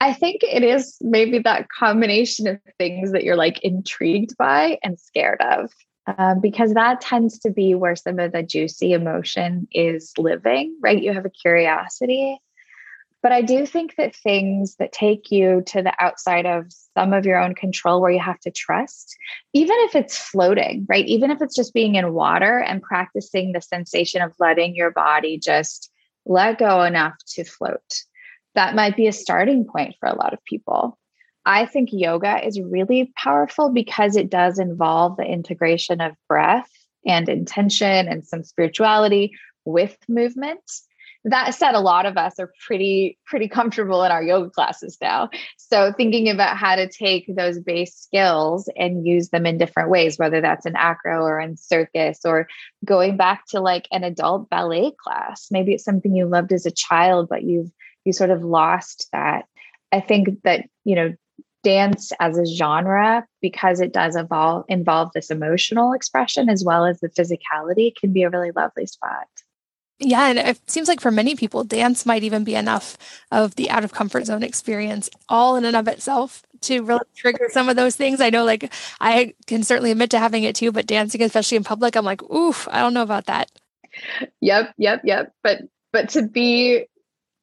I 0.00 0.12
think 0.12 0.42
it 0.42 0.62
is 0.62 0.96
maybe 1.00 1.38
that 1.40 1.68
combination 1.68 2.46
of 2.46 2.58
things 2.78 3.12
that 3.12 3.24
you're 3.24 3.36
like 3.36 3.60
intrigued 3.60 4.36
by 4.36 4.78
and 4.82 4.98
scared 4.98 5.40
of. 5.40 5.70
Um, 6.18 6.40
because 6.42 6.74
that 6.74 7.00
tends 7.00 7.38
to 7.40 7.50
be 7.50 7.74
where 7.74 7.96
some 7.96 8.18
of 8.18 8.32
the 8.32 8.42
juicy 8.42 8.92
emotion 8.92 9.66
is 9.72 10.12
living, 10.18 10.76
right? 10.82 11.02
You 11.02 11.14
have 11.14 11.24
a 11.24 11.30
curiosity 11.30 12.38
but 13.24 13.32
I 13.32 13.40
do 13.40 13.64
think 13.64 13.96
that 13.96 14.14
things 14.14 14.76
that 14.76 14.92
take 14.92 15.30
you 15.30 15.62
to 15.68 15.80
the 15.80 15.94
outside 15.98 16.44
of 16.44 16.66
some 16.92 17.14
of 17.14 17.24
your 17.24 17.40
own 17.40 17.54
control, 17.54 18.02
where 18.02 18.10
you 18.10 18.20
have 18.20 18.38
to 18.40 18.50
trust, 18.50 19.16
even 19.54 19.74
if 19.80 19.96
it's 19.96 20.18
floating, 20.18 20.84
right? 20.90 21.06
Even 21.06 21.30
if 21.30 21.40
it's 21.40 21.56
just 21.56 21.72
being 21.72 21.94
in 21.94 22.12
water 22.12 22.58
and 22.58 22.82
practicing 22.82 23.52
the 23.52 23.62
sensation 23.62 24.20
of 24.20 24.34
letting 24.38 24.76
your 24.76 24.90
body 24.90 25.38
just 25.38 25.90
let 26.26 26.58
go 26.58 26.82
enough 26.82 27.14
to 27.28 27.44
float, 27.44 28.02
that 28.54 28.74
might 28.74 28.96
be 28.96 29.06
a 29.06 29.12
starting 29.12 29.64
point 29.64 29.96
for 30.00 30.08
a 30.08 30.16
lot 30.16 30.32
of 30.32 30.44
people. 30.44 30.98
I 31.46 31.66
think 31.66 31.90
yoga 31.92 32.44
is 32.44 32.60
really 32.60 33.12
powerful 33.16 33.70
because 33.70 34.16
it 34.16 34.30
does 34.30 34.58
involve 34.58 35.16
the 35.16 35.24
integration 35.24 36.00
of 36.00 36.14
breath 36.28 36.70
and 37.06 37.28
intention 37.28 38.08
and 38.08 38.26
some 38.26 38.44
spirituality 38.44 39.32
with 39.64 39.96
movement. 40.08 40.62
That 41.26 41.54
said 41.54 41.74
a 41.74 41.80
lot 41.80 42.04
of 42.04 42.18
us 42.18 42.38
are 42.38 42.52
pretty 42.66 43.18
pretty 43.26 43.48
comfortable 43.48 44.04
in 44.04 44.12
our 44.12 44.22
yoga 44.22 44.50
classes 44.50 44.98
now. 45.00 45.30
So 45.56 45.92
thinking 45.96 46.28
about 46.28 46.58
how 46.58 46.76
to 46.76 46.86
take 46.86 47.34
those 47.34 47.58
base 47.58 47.94
skills 47.94 48.68
and 48.76 49.06
use 49.06 49.30
them 49.30 49.46
in 49.46 49.56
different 49.56 49.88
ways 49.88 50.18
whether 50.18 50.42
that's 50.42 50.66
in 50.66 50.76
acro 50.76 51.22
or 51.22 51.40
in 51.40 51.56
circus 51.56 52.20
or 52.26 52.46
going 52.84 53.16
back 53.16 53.46
to 53.48 53.60
like 53.60 53.88
an 53.90 54.04
adult 54.04 54.50
ballet 54.50 54.92
class. 55.02 55.48
Maybe 55.50 55.72
it's 55.72 55.84
something 55.84 56.14
you 56.14 56.26
loved 56.26 56.52
as 56.52 56.66
a 56.66 56.70
child 56.70 57.28
but 57.30 57.42
you've 57.42 57.70
you 58.04 58.12
sort 58.12 58.30
of 58.30 58.42
lost 58.42 59.08
that 59.12 59.46
i 59.92 60.00
think 60.00 60.42
that 60.42 60.66
you 60.84 60.94
know 60.94 61.14
dance 61.62 62.12
as 62.20 62.36
a 62.36 62.44
genre 62.44 63.26
because 63.40 63.80
it 63.80 63.92
does 63.92 64.16
involve 64.16 64.64
involve 64.68 65.10
this 65.14 65.30
emotional 65.30 65.92
expression 65.92 66.48
as 66.48 66.62
well 66.62 66.84
as 66.84 67.00
the 67.00 67.08
physicality 67.08 67.94
can 67.96 68.12
be 68.12 68.22
a 68.22 68.30
really 68.30 68.50
lovely 68.50 68.86
spot 68.86 69.26
yeah, 70.00 70.28
and 70.28 70.38
it 70.38 70.58
seems 70.68 70.88
like 70.88 71.00
for 71.00 71.12
many 71.12 71.36
people, 71.36 71.62
dance 71.62 72.04
might 72.04 72.24
even 72.24 72.42
be 72.42 72.56
enough 72.56 72.98
of 73.30 73.54
the 73.54 73.70
out 73.70 73.84
of 73.84 73.92
comfort 73.92 74.26
zone 74.26 74.42
experience, 74.42 75.08
all 75.28 75.54
in 75.56 75.64
and 75.64 75.76
of 75.76 75.86
itself, 75.86 76.42
to 76.62 76.82
really 76.82 77.06
trigger 77.14 77.48
some 77.50 77.68
of 77.68 77.76
those 77.76 77.94
things. 77.94 78.20
I 78.20 78.30
know, 78.30 78.44
like, 78.44 78.72
I 79.00 79.34
can 79.46 79.62
certainly 79.62 79.92
admit 79.92 80.10
to 80.10 80.18
having 80.18 80.42
it 80.42 80.56
too, 80.56 80.72
but 80.72 80.86
dancing, 80.86 81.22
especially 81.22 81.56
in 81.56 81.64
public, 81.64 81.94
I'm 81.94 82.04
like, 82.04 82.22
oof, 82.24 82.66
I 82.72 82.80
don't 82.80 82.94
know 82.94 83.02
about 83.02 83.26
that. 83.26 83.50
Yep, 84.40 84.74
yep, 84.78 85.02
yep. 85.04 85.32
But 85.44 85.62
but 85.92 86.08
to 86.10 86.22
be 86.22 86.86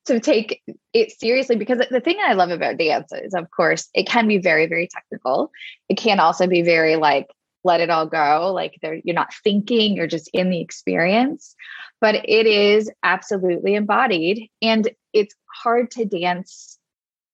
to 0.05 0.19
take 0.19 0.61
it 0.93 1.11
seriously 1.11 1.55
because 1.55 1.79
the 1.89 2.01
thing 2.01 2.17
I 2.25 2.33
love 2.33 2.49
about 2.49 2.77
dance 2.77 3.11
is, 3.11 3.33
of 3.33 3.49
course, 3.51 3.89
it 3.93 4.07
can 4.07 4.27
be 4.27 4.37
very, 4.37 4.67
very 4.67 4.87
technical. 4.87 5.51
It 5.89 5.95
can 5.97 6.19
also 6.19 6.47
be 6.47 6.61
very 6.61 6.95
like 6.95 7.27
let 7.63 7.81
it 7.81 7.89
all 7.89 8.07
go, 8.07 8.51
like 8.53 8.79
you're 8.81 9.13
not 9.13 9.33
thinking, 9.43 9.95
you're 9.95 10.07
just 10.07 10.29
in 10.33 10.49
the 10.49 10.61
experience. 10.61 11.55
But 11.99 12.15
it 12.27 12.47
is 12.47 12.91
absolutely 13.03 13.75
embodied 13.75 14.49
and 14.61 14.89
it's 15.13 15.35
hard 15.63 15.91
to 15.91 16.05
dance 16.05 16.79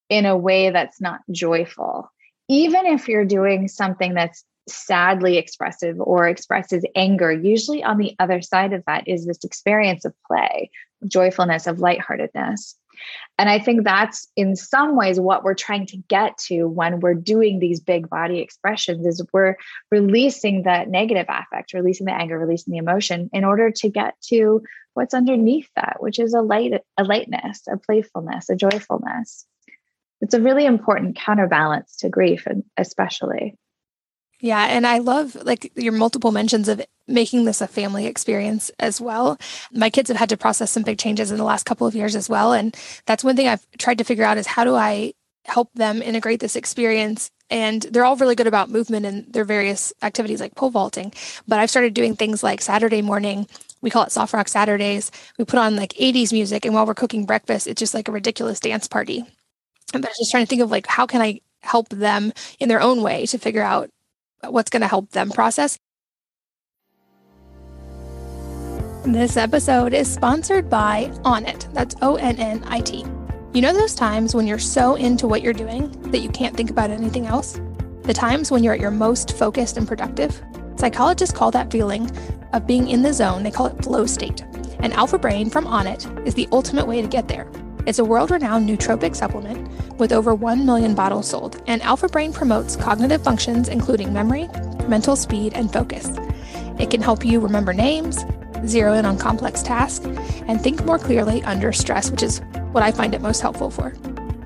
in 0.09 0.25
a 0.25 0.37
way 0.37 0.69
that's 0.69 0.99
not 0.99 1.21
joyful. 1.31 2.11
Even 2.49 2.85
if 2.85 3.07
you're 3.07 3.25
doing 3.25 3.67
something 3.67 4.13
that's 4.13 4.43
sadly 4.67 5.37
expressive 5.37 5.95
or 5.99 6.27
expresses 6.27 6.83
anger 6.93 7.31
usually 7.31 7.83
on 7.83 7.97
the 7.97 8.13
other 8.19 8.41
side 8.41 8.73
of 8.73 8.83
that 8.85 9.07
is 9.07 9.25
this 9.25 9.45
experience 9.45 10.03
of 10.03 10.13
play 10.27 10.69
joyfulness 11.07 11.67
of 11.67 11.79
lightheartedness 11.79 12.75
and 13.37 13.49
I 13.49 13.59
think 13.59 13.83
that's 13.83 14.27
in 14.35 14.55
some 14.55 14.95
ways 14.95 15.19
what 15.19 15.43
we're 15.43 15.53
trying 15.53 15.85
to 15.87 15.97
get 15.97 16.37
to 16.47 16.65
when 16.67 16.99
we're 16.99 17.13
doing 17.13 17.59
these 17.59 17.79
big 17.79 18.09
body 18.09 18.39
expressions 18.39 19.05
is 19.05 19.25
we're 19.31 19.55
releasing 19.91 20.63
that 20.63 20.89
negative 20.89 21.27
affect, 21.29 21.73
releasing 21.73 22.05
the 22.05 22.13
anger, 22.13 22.39
releasing 22.39 22.71
the 22.71 22.79
emotion 22.79 23.29
in 23.33 23.43
order 23.43 23.71
to 23.71 23.89
get 23.89 24.19
to 24.29 24.63
what's 24.93 25.13
underneath 25.13 25.69
that, 25.75 25.97
which 25.99 26.19
is 26.19 26.33
a 26.33 26.41
light, 26.41 26.73
a 26.97 27.03
lightness, 27.03 27.61
a 27.69 27.77
playfulness, 27.77 28.49
a 28.49 28.55
joyfulness. 28.55 29.45
It's 30.19 30.33
a 30.33 30.41
really 30.41 30.65
important 30.65 31.15
counterbalance 31.15 31.97
to 31.97 32.09
grief, 32.09 32.47
and 32.47 32.63
especially. 32.75 33.55
Yeah, 34.39 34.65
and 34.65 34.87
I 34.87 34.97
love 34.97 35.35
like 35.35 35.71
your 35.75 35.93
multiple 35.93 36.31
mentions 36.31 36.67
of 36.67 36.81
making 37.07 37.45
this 37.45 37.61
a 37.61 37.67
family 37.67 38.05
experience 38.05 38.71
as 38.79 38.99
well. 38.99 39.37
My 39.71 39.89
kids 39.89 40.09
have 40.09 40.17
had 40.17 40.29
to 40.29 40.37
process 40.37 40.71
some 40.71 40.83
big 40.83 40.97
changes 40.97 41.31
in 41.31 41.37
the 41.37 41.43
last 41.43 41.65
couple 41.65 41.87
of 41.87 41.95
years 41.95 42.15
as 42.15 42.29
well, 42.29 42.53
and 42.53 42.75
that's 43.05 43.23
one 43.23 43.35
thing 43.35 43.47
I've 43.47 43.65
tried 43.77 43.97
to 43.99 44.03
figure 44.03 44.25
out 44.25 44.37
is 44.37 44.47
how 44.47 44.63
do 44.63 44.75
I 44.75 45.13
help 45.45 45.71
them 45.73 46.01
integrate 46.01 46.39
this 46.41 46.57
experience 46.57 47.31
and 47.49 47.83
they're 47.83 48.03
all 48.03 48.17
really 48.17 48.35
good 48.35 48.47
about 48.47 48.69
movement 48.69 49.05
and 49.05 49.31
their 49.31 49.45
various 49.45 49.93
activities 50.01 50.41
like 50.41 50.53
pole 50.55 50.69
vaulting 50.69 51.13
but 51.47 51.57
i've 51.57 51.69
started 51.69 51.93
doing 51.93 52.17
things 52.17 52.43
like 52.43 52.59
saturday 52.59 53.01
morning 53.01 53.47
we 53.79 53.89
call 53.89 54.03
it 54.03 54.11
soft 54.11 54.33
rock 54.33 54.49
saturdays 54.49 55.09
we 55.37 55.45
put 55.45 55.57
on 55.57 55.77
like 55.77 55.93
80s 55.93 56.33
music 56.33 56.65
and 56.65 56.73
while 56.73 56.85
we're 56.85 56.93
cooking 56.93 57.25
breakfast 57.25 57.65
it's 57.65 57.79
just 57.79 57.93
like 57.93 58.09
a 58.09 58.11
ridiculous 58.11 58.59
dance 58.59 58.89
party 58.89 59.23
but 59.93 60.05
i'm 60.05 60.11
just 60.19 60.31
trying 60.31 60.43
to 60.43 60.49
think 60.49 60.61
of 60.61 60.69
like 60.69 60.85
how 60.85 61.05
can 61.05 61.21
i 61.21 61.39
help 61.61 61.89
them 61.89 62.33
in 62.59 62.69
their 62.69 62.81
own 62.81 63.01
way 63.01 63.25
to 63.27 63.37
figure 63.37 63.61
out 63.61 63.89
what's 64.43 64.69
going 64.69 64.81
to 64.81 64.87
help 64.87 65.11
them 65.11 65.31
process. 65.31 65.77
This 69.07 69.37
episode 69.37 69.93
is 69.93 70.13
sponsored 70.13 70.69
by 70.69 71.05
Onnit. 71.23 71.73
That's 71.73 71.95
O 72.01 72.17
N 72.17 72.35
N 72.35 72.61
I 72.67 72.81
T. 72.81 73.05
You 73.53 73.61
know 73.61 73.71
those 73.71 73.95
times 73.95 74.35
when 74.35 74.45
you're 74.45 74.59
so 74.59 74.95
into 74.95 75.29
what 75.29 75.41
you're 75.41 75.53
doing 75.53 75.89
that 76.11 76.19
you 76.19 76.29
can't 76.29 76.57
think 76.57 76.69
about 76.69 76.89
anything 76.89 77.25
else? 77.25 77.57
The 78.01 78.13
times 78.13 78.51
when 78.51 78.65
you're 78.65 78.73
at 78.73 78.81
your 78.81 78.91
most 78.91 79.37
focused 79.37 79.77
and 79.77 79.87
productive? 79.87 80.43
Psychologists 80.75 81.33
call 81.33 81.51
that 81.51 81.71
feeling 81.71 82.11
of 82.51 82.67
being 82.67 82.89
in 82.89 83.01
the 83.01 83.13
zone, 83.13 83.43
they 83.43 83.49
call 83.49 83.67
it 83.67 83.81
flow 83.81 84.05
state. 84.05 84.41
And 84.79 84.91
Alpha 84.91 85.17
Brain 85.17 85.49
from 85.49 85.63
Onnit 85.63 86.27
is 86.27 86.33
the 86.33 86.49
ultimate 86.51 86.85
way 86.85 87.01
to 87.01 87.07
get 87.07 87.29
there. 87.29 87.49
It's 87.85 87.99
a 87.99 88.05
world 88.05 88.29
renowned 88.29 88.67
nootropic 88.67 89.15
supplement 89.15 89.69
with 89.97 90.11
over 90.11 90.35
1 90.35 90.65
million 90.65 90.95
bottles 90.95 91.29
sold, 91.29 91.63
and 91.65 91.81
Alpha 91.81 92.09
Brain 92.09 92.33
promotes 92.33 92.75
cognitive 92.75 93.23
functions 93.23 93.69
including 93.69 94.11
memory, 94.11 94.49
mental 94.89 95.15
speed, 95.15 95.53
and 95.53 95.71
focus. 95.71 96.11
It 96.77 96.91
can 96.91 97.01
help 97.01 97.25
you 97.25 97.39
remember 97.39 97.73
names, 97.73 98.25
zero 98.65 98.93
in 98.93 99.05
on 99.05 99.17
complex 99.17 99.61
tasks, 99.61 100.05
and 100.47 100.61
think 100.61 100.83
more 100.85 100.99
clearly 100.99 101.43
under 101.43 101.71
stress, 101.71 102.09
which 102.09 102.23
is 102.23 102.41
what 102.71 102.83
I 102.83 102.91
find 102.91 103.13
it 103.13 103.21
most 103.21 103.41
helpful 103.41 103.69
for. 103.69 103.93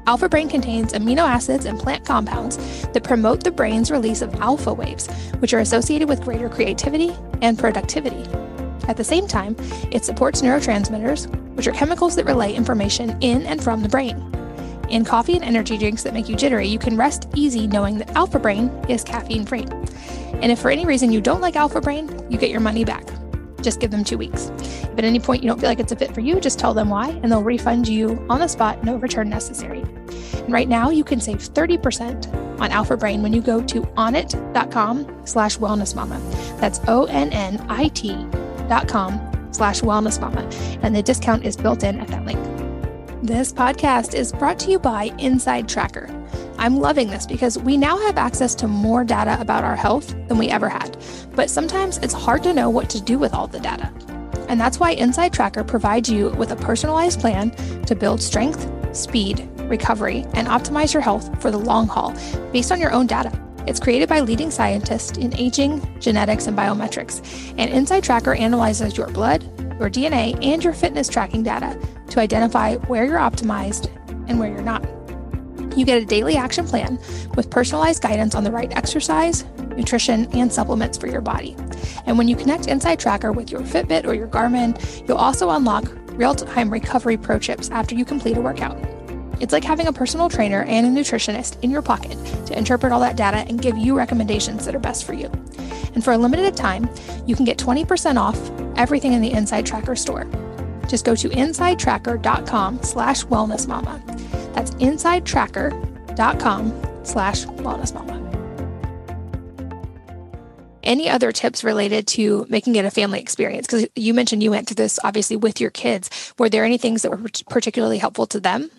Alpha 0.08 0.28
Brain 0.28 0.50
contains 0.50 0.94
amino 0.94 1.20
acids 1.20 1.66
and 1.66 1.80
plant 1.80 2.06
compounds 2.06 2.58
that 2.88 3.04
promote 3.04 3.44
the 3.44 3.52
brain's 3.52 3.92
release 3.92 4.22
of 4.22 4.34
alpha 4.36 4.74
waves, 4.74 5.08
which 5.40 5.54
are 5.54 5.60
associated 5.60 6.10
with 6.10 6.24
greater 6.24 6.50
creativity 6.50 7.16
and 7.42 7.58
productivity. 7.58 8.26
At 8.88 8.98
the 8.98 9.04
same 9.04 9.28
time, 9.28 9.56
it 9.92 10.04
supports 10.04 10.42
neurotransmitters, 10.42 11.30
which 11.56 11.68
are 11.68 11.72
chemicals 11.72 12.16
that 12.16 12.26
relay 12.26 12.54
information 12.54 13.16
in 13.22 13.46
and 13.46 13.64
from 13.64 13.84
the 13.84 13.90
brain. 13.90 14.18
In 14.90 15.06
coffee 15.06 15.36
and 15.36 15.44
energy 15.46 15.78
drinks 15.78 16.04
that 16.04 16.14
make 16.14 16.28
you 16.28 16.36
jittery, 16.36 16.68
you 16.68 16.80
can 16.80 16.98
rest 16.98 17.30
easy 17.36 17.68
knowing 17.68 17.98
that 18.00 18.10
Alpha 18.16 18.40
Brain 18.40 18.68
is 18.90 19.04
caffeine 19.04 19.46
free. 19.46 19.66
And 20.42 20.52
if 20.52 20.60
for 20.60 20.70
any 20.72 20.86
reason 20.86 21.12
you 21.12 21.22
don't 21.22 21.40
like 21.40 21.56
Alpha 21.56 21.80
Brain, 21.80 22.10
you 22.30 22.38
get 22.38 22.50
your 22.50 22.60
money 22.60 22.84
back. 22.84 23.06
Just 23.62 23.80
give 23.80 23.92
them 23.92 24.04
two 24.04 24.18
weeks. 24.18 24.52
If 24.60 24.98
at 24.98 25.04
any 25.04 25.20
point 25.20 25.44
you 25.44 25.50
don't 25.50 25.60
feel 25.60 25.70
like 25.70 25.80
it's 25.80 25.92
a 25.92 25.96
fit 25.96 26.14
for 26.14 26.22
you, 26.22 26.40
just 26.40 26.60
tell 26.60 26.74
them 26.74 26.90
why, 26.90 27.10
and 27.10 27.32
they'll 27.32 27.44
refund 27.44 27.88
you 27.88 28.26
on 28.30 28.40
the 28.40 28.48
spot, 28.48 28.84
no 28.84 28.96
return 28.96 29.30
necessary. 29.30 29.82
And 29.82 30.52
right 30.52 30.68
now, 30.68 30.90
you 30.90 31.04
can 31.04 31.20
save 31.20 31.38
30% 31.38 32.60
on 32.60 32.72
Alpha 32.72 32.98
Brain 32.98 33.22
when 33.22 33.34
you 33.34 33.42
go 33.42 33.62
to 33.62 33.82
onnit.com 33.82 35.26
slash 35.26 35.58
wellness 35.58 35.96
mama. 35.96 36.20
That's 36.60 36.80
O-N-N-I-T 36.88 38.28
dot 38.68 38.88
com 38.88 39.50
slash 39.52 39.82
wellness 39.82 40.20
mama. 40.20 40.42
And 40.82 40.96
the 40.96 41.04
discount 41.04 41.46
is 41.46 41.58
built 41.58 41.84
in 41.84 42.00
at 42.00 42.08
that 42.08 42.26
link. 42.26 42.40
This 43.24 43.54
podcast 43.54 44.16
is 44.16 44.32
brought 44.32 44.58
to 44.60 44.72
you 44.72 44.80
by 44.80 45.14
Inside 45.20 45.70
Tracker. 45.70 46.21
I'm 46.62 46.78
loving 46.78 47.10
this 47.10 47.26
because 47.26 47.58
we 47.58 47.76
now 47.76 47.98
have 47.98 48.20
access 48.20 48.54
to 48.54 48.68
more 48.68 49.04
data 49.04 49.36
about 49.42 49.64
our 49.64 49.76
health 49.76 50.10
than 50.28 50.38
we 50.38 50.50
ever 50.50 50.70
had. 50.70 50.96
But 51.36 51.50
sometimes 51.50 51.98
it's 51.98 52.14
hard 52.14 52.44
to 52.44 52.54
know 52.54 52.70
what 52.70 52.88
to 52.92 53.02
do 53.02 53.18
with 53.18 53.34
all 53.34 53.48
the 53.48 53.60
data. 53.60 53.92
And 54.48 54.62
that's 54.62 54.80
why 54.80 54.92
Inside 54.92 55.34
Tracker 55.34 55.64
provides 55.64 56.08
you 56.08 56.30
with 56.30 56.52
a 56.52 56.56
personalized 56.56 57.20
plan 57.20 57.50
to 57.86 57.96
build 57.96 58.22
strength, 58.22 58.70
speed, 58.96 59.50
recovery, 59.62 60.24
and 60.36 60.48
optimize 60.48 60.94
your 60.94 61.02
health 61.02 61.42
for 61.42 61.50
the 61.50 61.58
long 61.58 61.88
haul 61.88 62.14
based 62.52 62.72
on 62.72 62.80
your 62.80 62.92
own 62.92 63.08
data. 63.08 63.32
It's 63.66 63.80
created 63.80 64.08
by 64.08 64.20
leading 64.20 64.52
scientists 64.52 65.18
in 65.18 65.36
aging, 65.36 66.00
genetics, 66.00 66.46
and 66.46 66.56
biometrics. 66.56 67.56
And 67.58 67.72
Inside 67.72 68.04
Tracker 68.04 68.36
analyzes 68.36 68.96
your 68.96 69.08
blood, 69.08 69.42
your 69.80 69.90
DNA, 69.90 70.38
and 70.46 70.64
your 70.64 70.74
fitness 70.74 71.10
tracking 71.10 71.42
data 71.42 71.76
to 72.12 72.20
identify 72.20 72.76
where 72.76 73.06
you're 73.06 73.18
optimized 73.18 73.90
and 74.30 74.40
where 74.40 74.52
you're 74.52 74.62
not. 74.62 75.01
You 75.76 75.86
get 75.86 76.02
a 76.02 76.06
daily 76.06 76.36
action 76.36 76.66
plan 76.66 77.00
with 77.36 77.50
personalized 77.50 78.02
guidance 78.02 78.36
on 78.36 78.44
the 78.44 78.52
right 78.52 78.72
exercise, 78.76 79.46
nutrition, 79.76 80.28
and 80.34 80.52
supplements 80.52 80.98
for 80.98 81.08
your 81.08 81.22
body. 81.22 81.56
And 82.06 82.18
when 82.18 82.28
you 82.28 82.36
connect 82.36 82.68
Inside 82.68 83.00
Tracker 83.00 83.32
with 83.32 83.50
your 83.52 83.62
Fitbit 83.62 84.06
or 84.06 84.14
your 84.14 84.28
Garmin, 84.28 85.08
you'll 85.08 85.18
also 85.18 85.50
unlock 85.50 85.86
real 86.12 86.36
time 86.36 86.70
recovery 86.70 87.18
pro 87.18 87.40
tips 87.40 87.70
after 87.70 87.96
you 87.96 88.06
complete 88.06 88.38
a 88.38 88.42
workout. 88.42 88.78
It's 89.40 89.54
like 89.54 89.64
having 89.64 89.88
a 89.88 89.94
personal 89.94 90.30
trainer 90.30 90.64
and 90.66 90.86
a 90.86 91.02
nutritionist 91.02 91.60
in 91.64 91.72
your 91.72 91.82
pocket 91.82 92.18
to 92.46 92.58
interpret 92.58 92.94
all 92.94 93.00
that 93.00 93.16
data 93.16 93.38
and 93.38 93.60
give 93.60 93.78
you 93.78 93.98
recommendations 93.98 94.66
that 94.66 94.76
are 94.76 94.80
best 94.80 95.04
for 95.04 95.14
you. 95.14 95.32
And 95.96 96.04
for 96.04 96.14
a 96.14 96.18
limited 96.18 96.56
time, 96.56 96.90
you 97.26 97.36
can 97.36 97.46
get 97.46 97.58
20% 97.58 98.18
off 98.18 98.38
everything 98.78 99.14
in 99.14 99.22
the 99.22 99.32
Inside 99.32 99.66
Tracker 99.66 99.96
store. 99.96 100.28
Just 100.88 101.06
go 101.06 101.16
to 101.16 101.30
insidetracker.com 101.30 102.84
slash 102.84 103.26
wellnessmama. 103.26 104.41
That's 104.54 104.72
insidetracker.com 104.72 106.82
slash 107.04 107.46
wellnessmama. 107.46 108.22
Any 110.84 111.10
other 111.10 111.32
tips 111.32 111.64
related 111.64 112.08
to 112.08 112.46
making 112.50 112.76
it 112.76 112.86
a 112.86 112.92
family 112.92 113.20
experience? 113.20 113.68
Because 113.68 113.88
you 113.96 114.14
mentioned 114.14 114.42
you 114.42 114.52
went 114.52 114.68
through 114.68 114.76
this 114.76 115.00
obviously 115.04 115.36
with 115.36 115.62
your 115.62 115.70
kids. 115.70 116.34
Were 116.40 116.50
there 116.50 116.66
any 116.66 116.78
things 116.78 117.04
that 117.04 117.12
were 117.12 117.30
particularly 117.50 117.98
helpful 117.98 118.26
to 118.28 118.40
them? 118.40 118.72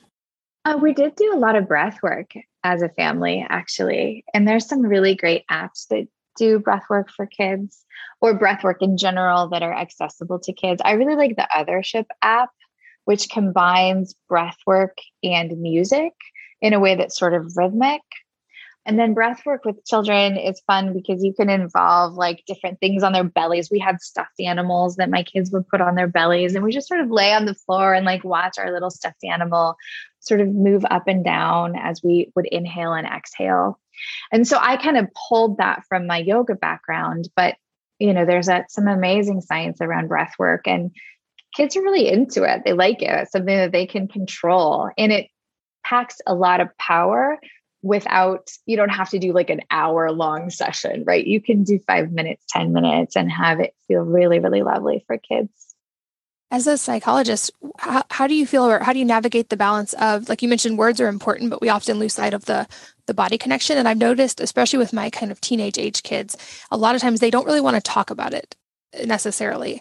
Uh, 0.65 0.79
we 0.81 0.93
did 0.93 1.15
do 1.17 1.33
a 1.35 1.39
lot 1.39 1.57
of 1.57 1.69
breath 1.69 1.99
work 2.03 2.33
as 2.65 2.83
a 2.83 2.89
family, 2.89 3.45
actually. 3.49 4.25
And 4.33 4.47
there's 4.47 4.67
some 4.67 4.83
really 4.83 5.15
great 5.15 5.45
apps 5.51 5.89
that 5.89 6.07
do 6.37 6.59
breath 6.59 6.85
work 6.89 7.11
for 7.11 7.27
kids 7.27 7.85
or 8.21 8.35
breath 8.35 8.65
work 8.65 8.81
in 8.81 8.97
general 8.97 9.49
that 9.49 9.63
are 9.63 9.75
accessible 9.75 10.39
to 10.41 10.53
kids. 10.53 10.81
I 10.85 10.93
really 10.93 11.17
like 11.17 11.37
the 11.37 11.49
Othership 11.55 12.07
app, 12.23 12.51
which 13.05 13.29
combines 13.31 14.15
breath 14.29 14.59
work 14.67 14.97
and 15.23 15.59
music 15.61 16.13
in 16.61 16.73
a 16.73 16.81
way 16.81 16.95
that's 16.95 17.19
sort 17.19 17.35
of 17.35 17.57
rhythmic. 17.57 18.03
And 18.85 18.99
then 18.99 19.15
breath 19.15 19.47
work 19.47 19.65
with 19.65 19.85
children 19.85 20.37
is 20.37 20.61
fun 20.67 20.93
because 20.93 21.23
you 21.23 21.33
can 21.33 21.49
involve 21.49 22.15
like 22.15 22.43
different 22.47 22.81
things 22.81 23.05
on 23.05 23.13
their 23.13 23.25
bellies. 23.25 23.71
We 23.71 23.79
had 23.79 24.01
stuffed 24.01 24.41
animals 24.41 24.97
that 24.97 25.11
my 25.11 25.23
kids 25.23 25.53
would 25.53 25.69
put 25.69 25.81
on 25.81 25.95
their 25.95 26.09
bellies, 26.09 26.55
and 26.55 26.65
we 26.65 26.73
just 26.73 26.89
sort 26.89 27.01
of 27.01 27.11
lay 27.11 27.33
on 27.33 27.45
the 27.45 27.55
floor 27.55 27.95
and 27.95 28.05
like 28.05 28.25
watch 28.25 28.59
our 28.59 28.73
little 28.73 28.91
stuffed 28.91 29.23
animal 29.25 29.77
sort 30.19 30.41
of 30.41 30.49
move 30.49 30.85
up 30.91 31.07
and 31.07 31.25
down 31.25 31.77
as 31.77 32.03
we 32.03 32.33
would 32.35 32.47
inhale 32.47 32.93
and 32.93 33.07
exhale. 33.07 33.79
And 34.33 34.49
so 34.49 34.59
I 34.61 34.77
kind 34.77 34.97
of 34.97 35.09
pulled 35.29 35.59
that 35.59 35.85
from 35.89 36.07
my 36.07 36.19
yoga 36.19 36.55
background, 36.55 37.29
but 37.37 37.57
you 37.99 38.13
know, 38.13 38.25
there's 38.25 38.49
a, 38.49 38.65
some 38.69 38.89
amazing 38.89 39.43
science 39.43 39.81
around 39.81 40.09
breath 40.09 40.35
work 40.37 40.67
and 40.67 40.91
kids 41.55 41.77
are 41.77 41.83
really 41.83 42.09
into 42.09 42.45
it. 42.45 42.63
They 42.65 42.73
like 42.73 43.03
it. 43.03 43.11
It's 43.11 43.33
something 43.33 43.57
that 43.57 43.73
they 43.73 43.87
can 43.87 44.09
control 44.09 44.91
and 44.97 45.13
it 45.13 45.29
packs 45.85 46.21
a 46.27 46.35
lot 46.35 46.61
of 46.61 46.77
power 46.79 47.39
without 47.83 48.51
you 48.65 48.77
don't 48.77 48.91
have 48.91 49.11
to 49.11 49.19
do 49.19 49.33
like 49.33 49.51
an 49.51 49.61
hour 49.71 50.13
long 50.13 50.51
session, 50.51 51.05
right? 51.05 51.27
You 51.27 51.41
can 51.41 51.65
do 51.65 51.81
5 51.87 52.13
minutes, 52.13 52.45
10 52.49 52.73
minutes 52.73 53.17
and 53.17 53.31
have 53.31 53.61
it 53.61 53.75
feel 53.89 54.03
really 54.03 54.39
really 54.39 54.63
lovely 54.63 55.05
for 55.07 55.19
kids 55.19 55.73
as 56.53 56.67
a 56.67 56.77
psychologist 56.77 57.51
how, 57.79 58.05
how 58.11 58.27
do 58.27 58.35
you 58.35 58.47
feel 58.47 58.65
or 58.65 58.79
how 58.79 58.93
do 58.93 58.99
you 58.99 59.05
navigate 59.05 59.49
the 59.49 59.57
balance 59.57 59.95
of 59.95 60.29
like 60.29 60.43
you 60.43 60.49
mentioned 60.49 60.79
words 60.79 61.01
are 61.01 61.09
important 61.09 61.51
but 61.51 61.61
we 61.61 61.69
often 61.69 61.99
lose 61.99 62.13
sight 62.13 62.35
of 62.35 62.45
the 62.45 62.69
the 63.07 63.15
body 63.15 63.39
connection 63.39 63.77
and 63.79 63.89
i've 63.89 63.99
noticed 63.99 64.39
especially 64.39 64.79
with 64.79 64.93
my 64.93 65.11
kind 65.11 65.33
of 65.33 65.41
teenage 65.41 65.79
age 65.79 66.03
kids 66.05 66.37
a 66.71 66.77
lot 66.77 66.95
of 66.95 67.01
times 67.01 67.19
they 67.19 67.31
don't 67.31 67.47
really 67.47 67.61
want 67.61 67.75
to 67.75 67.81
talk 67.81 68.11
about 68.11 68.35
it 68.35 68.55
necessarily 69.05 69.81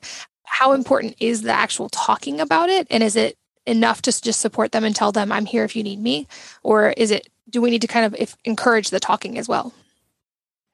how 0.52 0.74
important 0.74 1.16
is 1.22 1.44
the 1.44 1.52
actual 1.52 1.88
talking 1.90 2.42
about 2.42 2.70
it? 2.70 2.86
And 2.90 3.02
is 3.02 3.16
it 3.16 3.38
enough 3.66 4.02
to 4.02 4.22
just 4.22 4.42
support 4.42 4.74
them 4.74 4.84
and 4.84 4.94
tell 4.96 5.12
them 5.12 5.32
i'm 5.32 5.46
here 5.46 5.64
if 5.64 5.76
you 5.76 5.84
need 5.84 6.00
me? 6.00 6.28
Or 6.62 6.90
is 6.98 7.10
it 7.10 7.30
do 7.50 7.62
we 7.62 7.70
need 7.70 7.82
to 7.82 7.88
kind 7.88 8.06
of 8.06 8.14
if, 8.20 8.36
encourage 8.44 8.90
the 8.90 9.00
talking 9.00 9.38
as 9.38 9.48
well? 9.48 9.74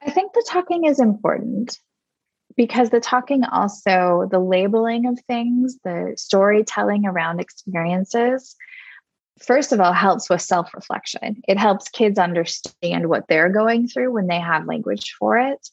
I 0.04 0.10
think 0.10 0.32
the 0.32 0.44
talking 0.48 0.84
is 0.84 0.98
important 0.98 1.78
because 2.56 2.90
the 2.90 2.98
talking 2.98 3.44
also 3.44 4.28
the 4.30 4.40
labeling 4.40 5.06
of 5.06 5.18
things 5.28 5.78
the 5.84 6.12
storytelling 6.16 7.06
around 7.06 7.38
experiences 7.40 8.56
first 9.38 9.72
of 9.72 9.80
all 9.80 9.92
helps 9.92 10.28
with 10.28 10.42
self-reflection. 10.42 11.40
It 11.46 11.56
helps 11.56 11.88
kids 11.88 12.18
understand 12.18 13.08
what 13.08 13.28
they're 13.28 13.48
going 13.48 13.86
through 13.86 14.12
when 14.12 14.26
they 14.26 14.40
have 14.40 14.66
language 14.66 15.14
for 15.20 15.38
it 15.38 15.70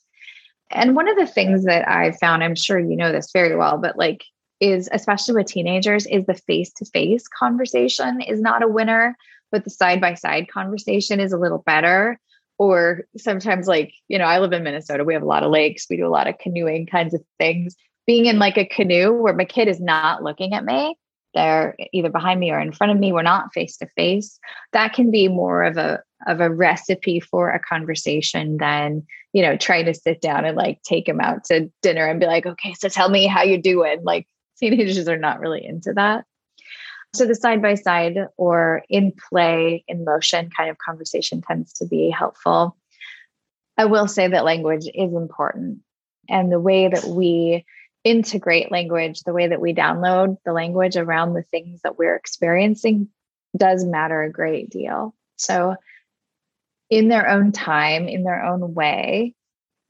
and 0.71 0.95
one 0.95 1.07
of 1.07 1.17
the 1.17 1.27
things 1.27 1.65
that 1.65 1.87
i 1.87 2.11
found 2.13 2.43
i'm 2.43 2.55
sure 2.55 2.79
you 2.79 2.95
know 2.95 3.11
this 3.11 3.31
very 3.31 3.55
well 3.55 3.77
but 3.77 3.97
like 3.97 4.23
is 4.61 4.89
especially 4.93 5.35
with 5.35 5.47
teenagers 5.47 6.05
is 6.07 6.25
the 6.25 6.33
face-to-face 6.33 7.27
conversation 7.27 8.21
is 8.21 8.39
not 8.39 8.63
a 8.63 8.67
winner 8.67 9.15
but 9.51 9.63
the 9.63 9.69
side-by-side 9.69 10.49
conversation 10.49 11.19
is 11.21 11.31
a 11.31 11.37
little 11.37 11.59
better. 11.59 12.19
Or 12.57 13.05
sometimes 13.17 13.67
like 13.67 13.93
you 14.07 14.17
know 14.17 14.25
i 14.25 14.39
live 14.39 14.53
in 14.53 14.63
minnesota. 14.63 15.03
We 15.03 15.13
have 15.13 15.23
a 15.23 15.27
lot 15.27 15.43
of 15.43 15.51
lakes. 15.51 15.87
We 15.89 15.97
do 15.97 16.07
a 16.07 16.09
lot 16.09 16.27
of 16.27 16.37
canoeing 16.37 16.87
kinds 16.87 17.13
of 17.13 17.21
things. 17.37 17.75
Being 18.07 18.27
in 18.27 18.39
like 18.39 18.57
a 18.57 18.65
canoe 18.65 19.11
where 19.13 19.33
my 19.33 19.45
kid 19.45 19.67
is 19.67 19.79
not 19.79 20.23
looking 20.23 20.53
at 20.53 20.65
me 20.65 20.95
they're 21.33 21.75
either 21.91 22.09
behind 22.09 22.39
me 22.39 22.49
or 22.49 22.59
in 22.59 22.71
front 22.71 22.93
of 22.93 22.97
me 22.97 23.11
we're 23.11 23.21
not 23.21 23.53
face 23.53 23.75
to 23.75 23.87
face 23.97 24.39
that 24.71 24.93
can 24.93 25.11
be 25.11 25.27
more 25.27 25.63
of 25.63 25.75
a 25.75 26.01
of 26.27 26.39
a 26.39 26.49
recipe 26.49 27.19
for 27.19 27.49
a 27.49 27.59
conversation 27.59 28.55
than 28.55 29.05
you 29.35 29.43
know 29.43 29.55
trying 29.55 29.85
to 29.85 29.93
sit 29.93 30.21
down 30.21 30.45
and 30.45 30.57
like 30.57 30.81
take 30.81 31.05
them 31.05 31.19
out 31.19 31.43
to 31.43 31.69
dinner 31.83 32.07
and 32.07 32.19
be 32.19 32.25
like 32.25 32.45
okay 32.45 32.73
so 32.73 32.89
tell 32.89 33.09
me 33.09 33.27
how 33.27 33.43
you're 33.43 33.57
doing 33.59 34.03
like 34.03 34.27
teenagers 34.57 35.07
are 35.07 35.17
not 35.17 35.39
really 35.39 35.63
into 35.63 35.93
that 35.93 36.25
so 37.15 37.25
the 37.25 37.33
side 37.33 37.61
by 37.61 37.75
side 37.75 38.17
or 38.35 38.83
in 38.89 39.13
play, 39.29 39.85
in 39.87 40.03
motion 40.03 40.49
kind 40.55 40.69
of 40.69 40.77
conversation 40.77 41.41
tends 41.41 41.71
to 41.73 41.85
be 41.85 42.09
helpful. 42.09 42.75
I 43.77 43.85
will 43.85 44.07
say 44.07 44.27
that 44.27 44.43
language 44.43 44.85
is 44.93 45.13
important. 45.13 45.79
And 46.27 46.51
the 46.51 46.59
way 46.59 46.89
that 46.89 47.05
we 47.05 47.65
integrate 48.03 48.71
language, 48.71 49.21
the 49.21 49.33
way 49.33 49.47
that 49.47 49.61
we 49.61 49.73
download 49.73 50.37
the 50.45 50.51
language 50.51 50.97
around 50.97 51.33
the 51.33 51.43
things 51.43 51.81
that 51.83 51.97
we're 51.97 52.15
experiencing 52.15 53.07
does 53.55 53.85
matter 53.85 54.21
a 54.21 54.31
great 54.31 54.69
deal. 54.69 55.15
So, 55.37 55.75
in 56.89 57.07
their 57.07 57.29
own 57.29 57.51
time, 57.51 58.07
in 58.07 58.23
their 58.23 58.43
own 58.43 58.73
way, 58.73 59.33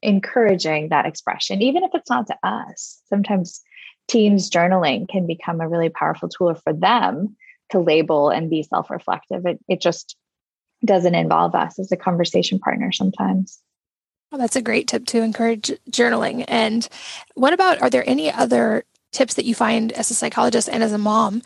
encouraging 0.02 0.88
that 0.88 1.06
expression, 1.06 1.62
even 1.62 1.84
if 1.84 1.90
it's 1.94 2.10
not 2.10 2.26
to 2.28 2.36
us. 2.42 3.00
Sometimes 3.08 3.62
teens 4.08 4.50
journaling 4.50 5.08
can 5.08 5.26
become 5.26 5.60
a 5.60 5.68
really 5.68 5.88
powerful 5.88 6.28
tool 6.28 6.54
for 6.54 6.72
them 6.72 7.36
to 7.70 7.80
label 7.80 8.30
and 8.30 8.48
be 8.48 8.62
self-reflective. 8.62 9.44
It, 9.46 9.58
it 9.68 9.80
just 9.80 10.16
doesn't 10.84 11.14
involve 11.14 11.54
us 11.54 11.78
as 11.78 11.90
a 11.90 11.96
conversation 11.96 12.58
partner 12.58 12.92
sometimes. 12.92 13.60
Well, 14.30 14.40
that's 14.40 14.56
a 14.56 14.62
great 14.62 14.88
tip 14.88 15.06
to 15.06 15.22
encourage 15.22 15.72
journaling. 15.90 16.44
And 16.48 16.88
what 17.34 17.52
about 17.52 17.80
are 17.80 17.90
there 17.90 18.08
any 18.08 18.30
other 18.30 18.84
tips 19.12 19.34
that 19.34 19.44
you 19.44 19.54
find 19.54 19.92
as 19.92 20.10
a 20.10 20.14
psychologist 20.14 20.68
and 20.68 20.82
as 20.82 20.92
a 20.92 20.98
mom 20.98 21.42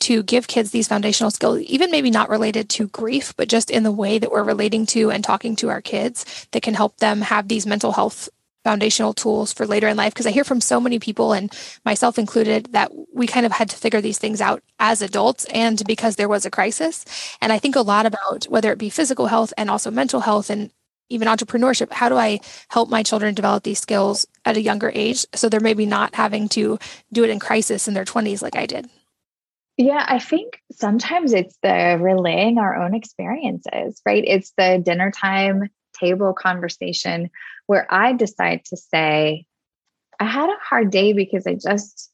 to 0.00 0.22
give 0.22 0.48
kids 0.48 0.70
these 0.70 0.88
foundational 0.88 1.30
skills, 1.30 1.60
even 1.60 1.90
maybe 1.90 2.10
not 2.10 2.28
related 2.28 2.68
to 2.70 2.88
grief, 2.88 3.34
but 3.36 3.48
just 3.48 3.70
in 3.70 3.82
the 3.82 3.92
way 3.92 4.18
that 4.18 4.30
we're 4.30 4.42
relating 4.42 4.86
to 4.86 5.10
and 5.10 5.24
talking 5.24 5.56
to 5.56 5.70
our 5.70 5.80
kids 5.80 6.46
that 6.52 6.62
can 6.62 6.74
help 6.74 6.96
them 6.98 7.22
have 7.22 7.48
these 7.48 7.66
mental 7.66 7.92
health 7.92 8.28
foundational 8.64 9.14
tools 9.14 9.52
for 9.52 9.66
later 9.66 9.88
in 9.88 9.96
life 9.96 10.12
because 10.12 10.26
I 10.26 10.30
hear 10.30 10.44
from 10.44 10.60
so 10.60 10.80
many 10.80 10.98
people 10.98 11.32
and 11.32 11.50
myself 11.84 12.18
included 12.18 12.72
that 12.72 12.90
we 13.14 13.26
kind 13.26 13.46
of 13.46 13.52
had 13.52 13.70
to 13.70 13.76
figure 13.76 14.00
these 14.00 14.18
things 14.18 14.40
out 14.40 14.62
as 14.78 15.00
adults 15.00 15.46
and 15.46 15.82
because 15.86 16.16
there 16.16 16.28
was 16.28 16.44
a 16.44 16.50
crisis. 16.50 17.04
And 17.40 17.52
I 17.52 17.58
think 17.58 17.76
a 17.76 17.80
lot 17.80 18.04
about 18.04 18.44
whether 18.44 18.70
it 18.70 18.78
be 18.78 18.90
physical 18.90 19.28
health 19.28 19.54
and 19.56 19.70
also 19.70 19.90
mental 19.90 20.20
health 20.20 20.50
and 20.50 20.70
even 21.08 21.28
entrepreneurship. 21.28 21.92
How 21.92 22.08
do 22.08 22.16
I 22.16 22.40
help 22.68 22.90
my 22.90 23.02
children 23.02 23.34
develop 23.34 23.62
these 23.64 23.80
skills 23.80 24.26
at 24.44 24.56
a 24.56 24.62
younger 24.62 24.92
age 24.94 25.24
so 25.34 25.48
they're 25.48 25.60
maybe 25.60 25.86
not 25.86 26.14
having 26.14 26.48
to 26.50 26.78
do 27.12 27.24
it 27.24 27.30
in 27.30 27.38
crisis 27.38 27.88
in 27.88 27.94
their 27.94 28.04
20s 28.04 28.42
like 28.42 28.56
I 28.56 28.66
did? 28.66 28.90
Yeah, 29.78 30.04
I 30.08 30.18
think 30.18 30.60
sometimes 30.72 31.32
it's 31.32 31.56
the 31.62 31.98
relaying 32.00 32.58
our 32.58 32.74
own 32.74 32.94
experiences, 32.94 34.02
right? 34.04 34.24
It's 34.26 34.52
the 34.58 34.82
dinner 34.84 35.12
time 35.12 35.70
table 35.98 36.34
conversation 36.34 37.30
where 37.66 37.86
I 37.88 38.12
decide 38.12 38.64
to 38.66 38.76
say, 38.76 39.46
I 40.18 40.24
had 40.24 40.50
a 40.50 40.58
hard 40.60 40.90
day 40.90 41.12
because 41.12 41.46
I 41.46 41.54
just 41.54 42.10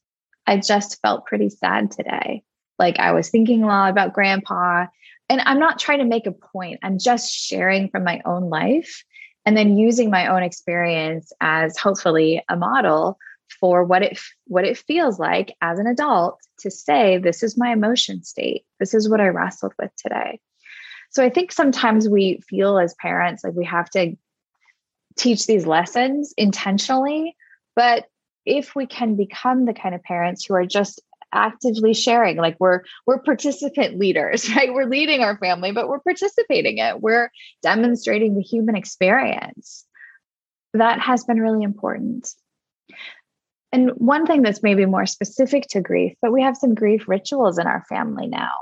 I 0.47 0.59
just 0.59 1.01
felt 1.01 1.25
pretty 1.25 1.49
sad 1.49 1.91
today. 1.91 2.43
Like 2.79 2.99
I 2.99 3.13
was 3.13 3.31
thinking 3.31 3.63
a 3.63 3.67
lot 3.67 3.91
about 3.91 4.13
grandpa 4.13 4.85
and 5.31 5.41
I'm 5.41 5.59
not 5.59 5.79
trying 5.79 6.01
to 6.01 6.05
make 6.05 6.27
a 6.27 6.33
point. 6.33 6.81
I'm 6.83 6.99
just 6.99 7.33
sharing 7.33 7.89
from 7.89 8.05
my 8.05 8.21
own 8.27 8.51
life 8.51 9.05
and 9.47 9.57
then 9.57 9.79
using 9.79 10.11
my 10.11 10.27
own 10.27 10.43
experience 10.43 11.33
as 11.41 11.79
hopefully 11.79 12.43
a 12.51 12.57
model 12.57 13.17
for 13.61 13.85
what 13.85 14.03
it 14.03 14.19
what 14.47 14.65
it 14.65 14.79
feels 14.79 15.19
like 15.19 15.55
as 15.61 15.79
an 15.79 15.87
adult 15.87 16.41
to 16.61 16.71
say 16.71 17.19
this 17.19 17.43
is 17.43 17.59
my 17.59 17.73
emotion 17.73 18.23
state. 18.23 18.65
This 18.81 18.95
is 18.95 19.09
what 19.09 19.21
I 19.21 19.29
wrestled 19.29 19.73
with 19.79 19.91
today. 19.97 20.41
So 21.11 21.25
I 21.25 21.31
think 21.31 21.53
sometimes 21.53 22.09
we 22.09 22.41
feel 22.49 22.79
as 22.79 22.95
parents 22.95 23.45
like 23.45 23.55
we 23.55 23.65
have 23.67 23.89
to 23.91 24.17
teach 25.17 25.47
these 25.47 25.67
lessons 25.67 26.35
intentionally, 26.37 27.37
but 27.77 28.07
if 28.45 28.75
we 28.75 28.87
can 28.87 29.17
become 29.17 29.65
the 29.65 29.75
kind 29.75 29.95
of 29.95 30.03
parents 30.03 30.45
who 30.45 30.55
are 30.55 30.67
just 30.67 31.01
actively 31.33 31.93
sharing 31.93 32.37
like 32.37 32.57
we're 32.61 32.83
we're 33.07 33.19
participant 33.19 33.99
leaders 33.99 34.49
right 34.57 34.73
we're 34.73 34.89
leading 34.89 35.21
our 35.21 35.37
family 35.39 35.73
but 35.73 35.89
we're 35.89 35.99
participating 35.99 36.79
it 36.79 37.01
we're 37.01 37.29
demonstrating 37.61 38.37
the 38.37 38.43
human 38.43 38.77
experience 38.77 39.85
that 40.75 41.01
has 41.01 41.25
been 41.25 41.41
really 41.41 41.65
important 41.65 42.33
and 43.75 43.91
one 43.97 44.27
thing 44.27 44.43
that's 44.43 44.63
maybe 44.63 44.87
more 44.87 45.07
specific 45.07 45.67
to 45.69 45.81
grief 45.81 46.15
but 46.23 46.33
we 46.33 46.43
have 46.43 46.57
some 46.57 46.75
grief 46.75 47.09
rituals 47.09 47.59
in 47.59 47.67
our 47.67 47.85
family 47.89 48.27
now 48.27 48.53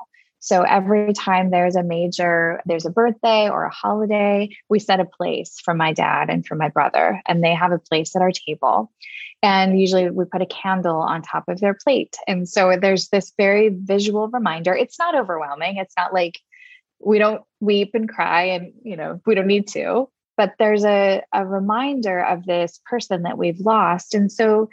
so 0.44 0.62
every 0.62 1.12
time 1.12 1.52
there's 1.52 1.76
a 1.76 1.84
major, 1.84 2.60
there's 2.66 2.84
a 2.84 2.90
birthday 2.90 3.48
or 3.48 3.62
a 3.62 3.72
holiday, 3.72 4.48
we 4.68 4.80
set 4.80 4.98
a 4.98 5.04
place 5.04 5.60
for 5.64 5.72
my 5.72 5.92
dad 5.92 6.30
and 6.30 6.44
for 6.44 6.56
my 6.56 6.68
brother, 6.68 7.22
and 7.28 7.44
they 7.44 7.54
have 7.54 7.70
a 7.70 7.78
place 7.78 8.16
at 8.16 8.22
our 8.22 8.32
table. 8.32 8.90
And 9.44 9.80
usually 9.80 10.10
we 10.10 10.24
put 10.24 10.42
a 10.42 10.46
candle 10.46 10.96
on 10.96 11.22
top 11.22 11.48
of 11.48 11.60
their 11.60 11.74
plate. 11.74 12.16
And 12.26 12.48
so 12.48 12.76
there's 12.76 13.08
this 13.08 13.32
very 13.38 13.68
visual 13.68 14.26
reminder. 14.30 14.74
It's 14.74 14.98
not 14.98 15.14
overwhelming. 15.14 15.76
It's 15.76 15.94
not 15.96 16.12
like 16.12 16.40
we 16.98 17.20
don't 17.20 17.42
weep 17.60 17.92
and 17.94 18.08
cry 18.08 18.46
and, 18.46 18.72
you 18.82 18.96
know, 18.96 19.20
we 19.24 19.36
don't 19.36 19.46
need 19.46 19.68
to, 19.68 20.08
but 20.36 20.54
there's 20.58 20.84
a, 20.84 21.22
a 21.32 21.46
reminder 21.46 22.20
of 22.20 22.46
this 22.46 22.80
person 22.86 23.22
that 23.22 23.38
we've 23.38 23.60
lost. 23.60 24.12
And 24.12 24.30
so 24.30 24.70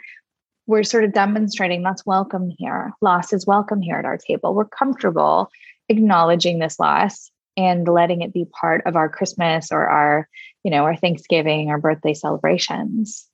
we're 0.70 0.84
sort 0.84 1.02
of 1.02 1.12
demonstrating 1.12 1.82
that's 1.82 2.06
welcome 2.06 2.48
here. 2.56 2.92
Loss 3.00 3.32
is 3.32 3.44
welcome 3.44 3.82
here 3.82 3.96
at 3.96 4.04
our 4.04 4.16
table. 4.16 4.54
We're 4.54 4.66
comfortable 4.66 5.50
acknowledging 5.88 6.60
this 6.60 6.78
loss 6.78 7.32
and 7.56 7.88
letting 7.88 8.22
it 8.22 8.32
be 8.32 8.44
part 8.44 8.86
of 8.86 8.94
our 8.94 9.08
Christmas 9.08 9.72
or 9.72 9.88
our, 9.88 10.28
you 10.62 10.70
know, 10.70 10.84
our 10.84 10.94
Thanksgiving 10.94 11.70
or 11.70 11.78
birthday 11.78 12.14
celebrations. 12.14 13.26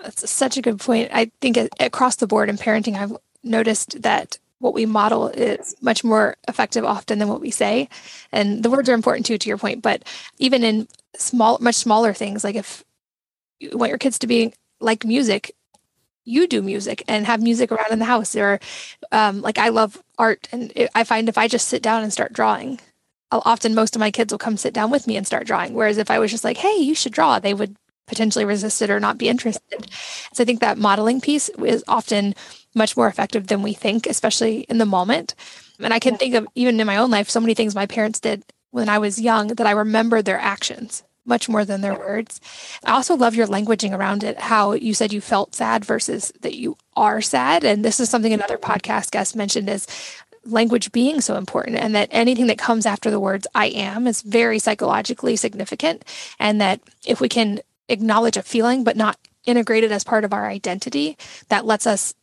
That's 0.00 0.30
such 0.30 0.56
a 0.56 0.62
good 0.62 0.78
point. 0.78 1.10
I 1.12 1.32
think 1.40 1.58
across 1.80 2.14
the 2.14 2.28
board 2.28 2.48
in 2.48 2.56
parenting, 2.56 2.94
I've 2.94 3.16
noticed 3.42 4.00
that 4.02 4.38
what 4.60 4.72
we 4.72 4.86
model 4.86 5.26
is 5.26 5.74
much 5.80 6.04
more 6.04 6.36
effective 6.46 6.84
often 6.84 7.18
than 7.18 7.26
what 7.26 7.40
we 7.40 7.50
say. 7.50 7.88
And 8.30 8.62
the 8.62 8.70
words 8.70 8.88
are 8.88 8.94
important 8.94 9.26
too, 9.26 9.36
to 9.36 9.48
your 9.48 9.58
point. 9.58 9.82
But 9.82 10.04
even 10.38 10.62
in 10.62 10.86
small, 11.16 11.58
much 11.60 11.74
smaller 11.74 12.12
things, 12.12 12.44
like 12.44 12.54
if 12.54 12.84
you 13.58 13.76
want 13.76 13.90
your 13.90 13.98
kids 13.98 14.20
to 14.20 14.28
be 14.28 14.52
like 14.80 15.04
music, 15.04 15.56
you 16.28 16.46
do 16.46 16.62
music 16.62 17.02
and 17.08 17.26
have 17.26 17.42
music 17.42 17.72
around 17.72 17.90
in 17.90 17.98
the 17.98 18.04
house. 18.04 18.36
Or 18.36 18.60
um, 19.12 19.40
like 19.40 19.58
i 19.58 19.68
love 19.68 20.02
art 20.18 20.48
and 20.52 20.72
it, 20.76 20.90
i 20.94 21.04
find 21.04 21.28
if 21.28 21.38
i 21.38 21.48
just 21.48 21.68
sit 21.68 21.82
down 21.82 22.02
and 22.02 22.12
start 22.12 22.32
drawing 22.32 22.80
I'll, 23.30 23.42
often 23.44 23.74
most 23.74 23.94
of 23.94 24.00
my 24.00 24.10
kids 24.10 24.32
will 24.32 24.38
come 24.38 24.56
sit 24.56 24.72
down 24.72 24.90
with 24.90 25.06
me 25.06 25.16
and 25.16 25.26
start 25.26 25.46
drawing. 25.46 25.74
Whereas 25.74 25.98
if 25.98 26.10
i 26.10 26.18
was 26.18 26.30
just 26.30 26.44
like 26.44 26.58
hey 26.58 26.76
you 26.76 26.94
should 26.94 27.12
draw 27.12 27.38
they 27.38 27.54
would 27.54 27.76
potentially 28.06 28.44
resist 28.44 28.80
it 28.80 28.90
or 28.90 29.00
not 29.00 29.18
be 29.18 29.28
interested. 29.28 29.90
So 30.32 30.42
i 30.42 30.46
think 30.46 30.60
that 30.60 30.78
modeling 30.78 31.20
piece 31.20 31.48
is 31.50 31.84
often 31.88 32.34
much 32.74 32.96
more 32.96 33.08
effective 33.08 33.46
than 33.46 33.62
we 33.62 33.72
think 33.72 34.06
especially 34.06 34.60
in 34.60 34.78
the 34.78 34.86
moment. 34.86 35.34
And 35.80 35.94
i 35.94 35.98
can 35.98 36.16
think 36.16 36.34
of 36.34 36.46
even 36.54 36.80
in 36.80 36.86
my 36.86 36.96
own 36.96 37.10
life 37.10 37.30
so 37.30 37.40
many 37.40 37.54
things 37.54 37.74
my 37.74 37.86
parents 37.86 38.20
did 38.20 38.44
when 38.70 38.88
i 38.88 38.98
was 38.98 39.20
young 39.20 39.48
that 39.48 39.66
i 39.66 39.70
remember 39.70 40.22
their 40.22 40.38
actions 40.38 41.02
much 41.28 41.48
more 41.48 41.64
than 41.64 41.80
their 41.80 41.94
words. 41.94 42.40
I 42.84 42.92
also 42.92 43.14
love 43.14 43.34
your 43.34 43.46
languaging 43.46 43.96
around 43.96 44.24
it, 44.24 44.38
how 44.38 44.72
you 44.72 44.94
said 44.94 45.12
you 45.12 45.20
felt 45.20 45.54
sad 45.54 45.84
versus 45.84 46.32
that 46.40 46.56
you 46.56 46.76
are 46.96 47.20
sad. 47.20 47.64
And 47.64 47.84
this 47.84 48.00
is 48.00 48.08
something 48.08 48.32
another 48.32 48.58
podcast 48.58 49.10
guest 49.10 49.36
mentioned 49.36 49.68
is 49.68 49.86
language 50.44 50.92
being 50.92 51.20
so 51.20 51.36
important 51.36 51.76
and 51.76 51.94
that 51.94 52.08
anything 52.10 52.46
that 52.46 52.58
comes 52.58 52.86
after 52.86 53.10
the 53.10 53.20
words 53.20 53.46
I 53.54 53.66
am 53.66 54.06
is 54.06 54.22
very 54.22 54.58
psychologically 54.58 55.36
significant. 55.36 56.04
And 56.38 56.60
that 56.60 56.80
if 57.06 57.20
we 57.20 57.28
can 57.28 57.60
acknowledge 57.88 58.36
a 58.36 58.42
feeling 58.42 58.84
but 58.84 58.96
not 58.96 59.18
integrate 59.46 59.84
it 59.84 59.92
as 59.92 60.04
part 60.04 60.24
of 60.24 60.32
our 60.32 60.46
identity, 60.46 61.16
that 61.48 61.64
lets 61.64 61.86
us 61.86 62.14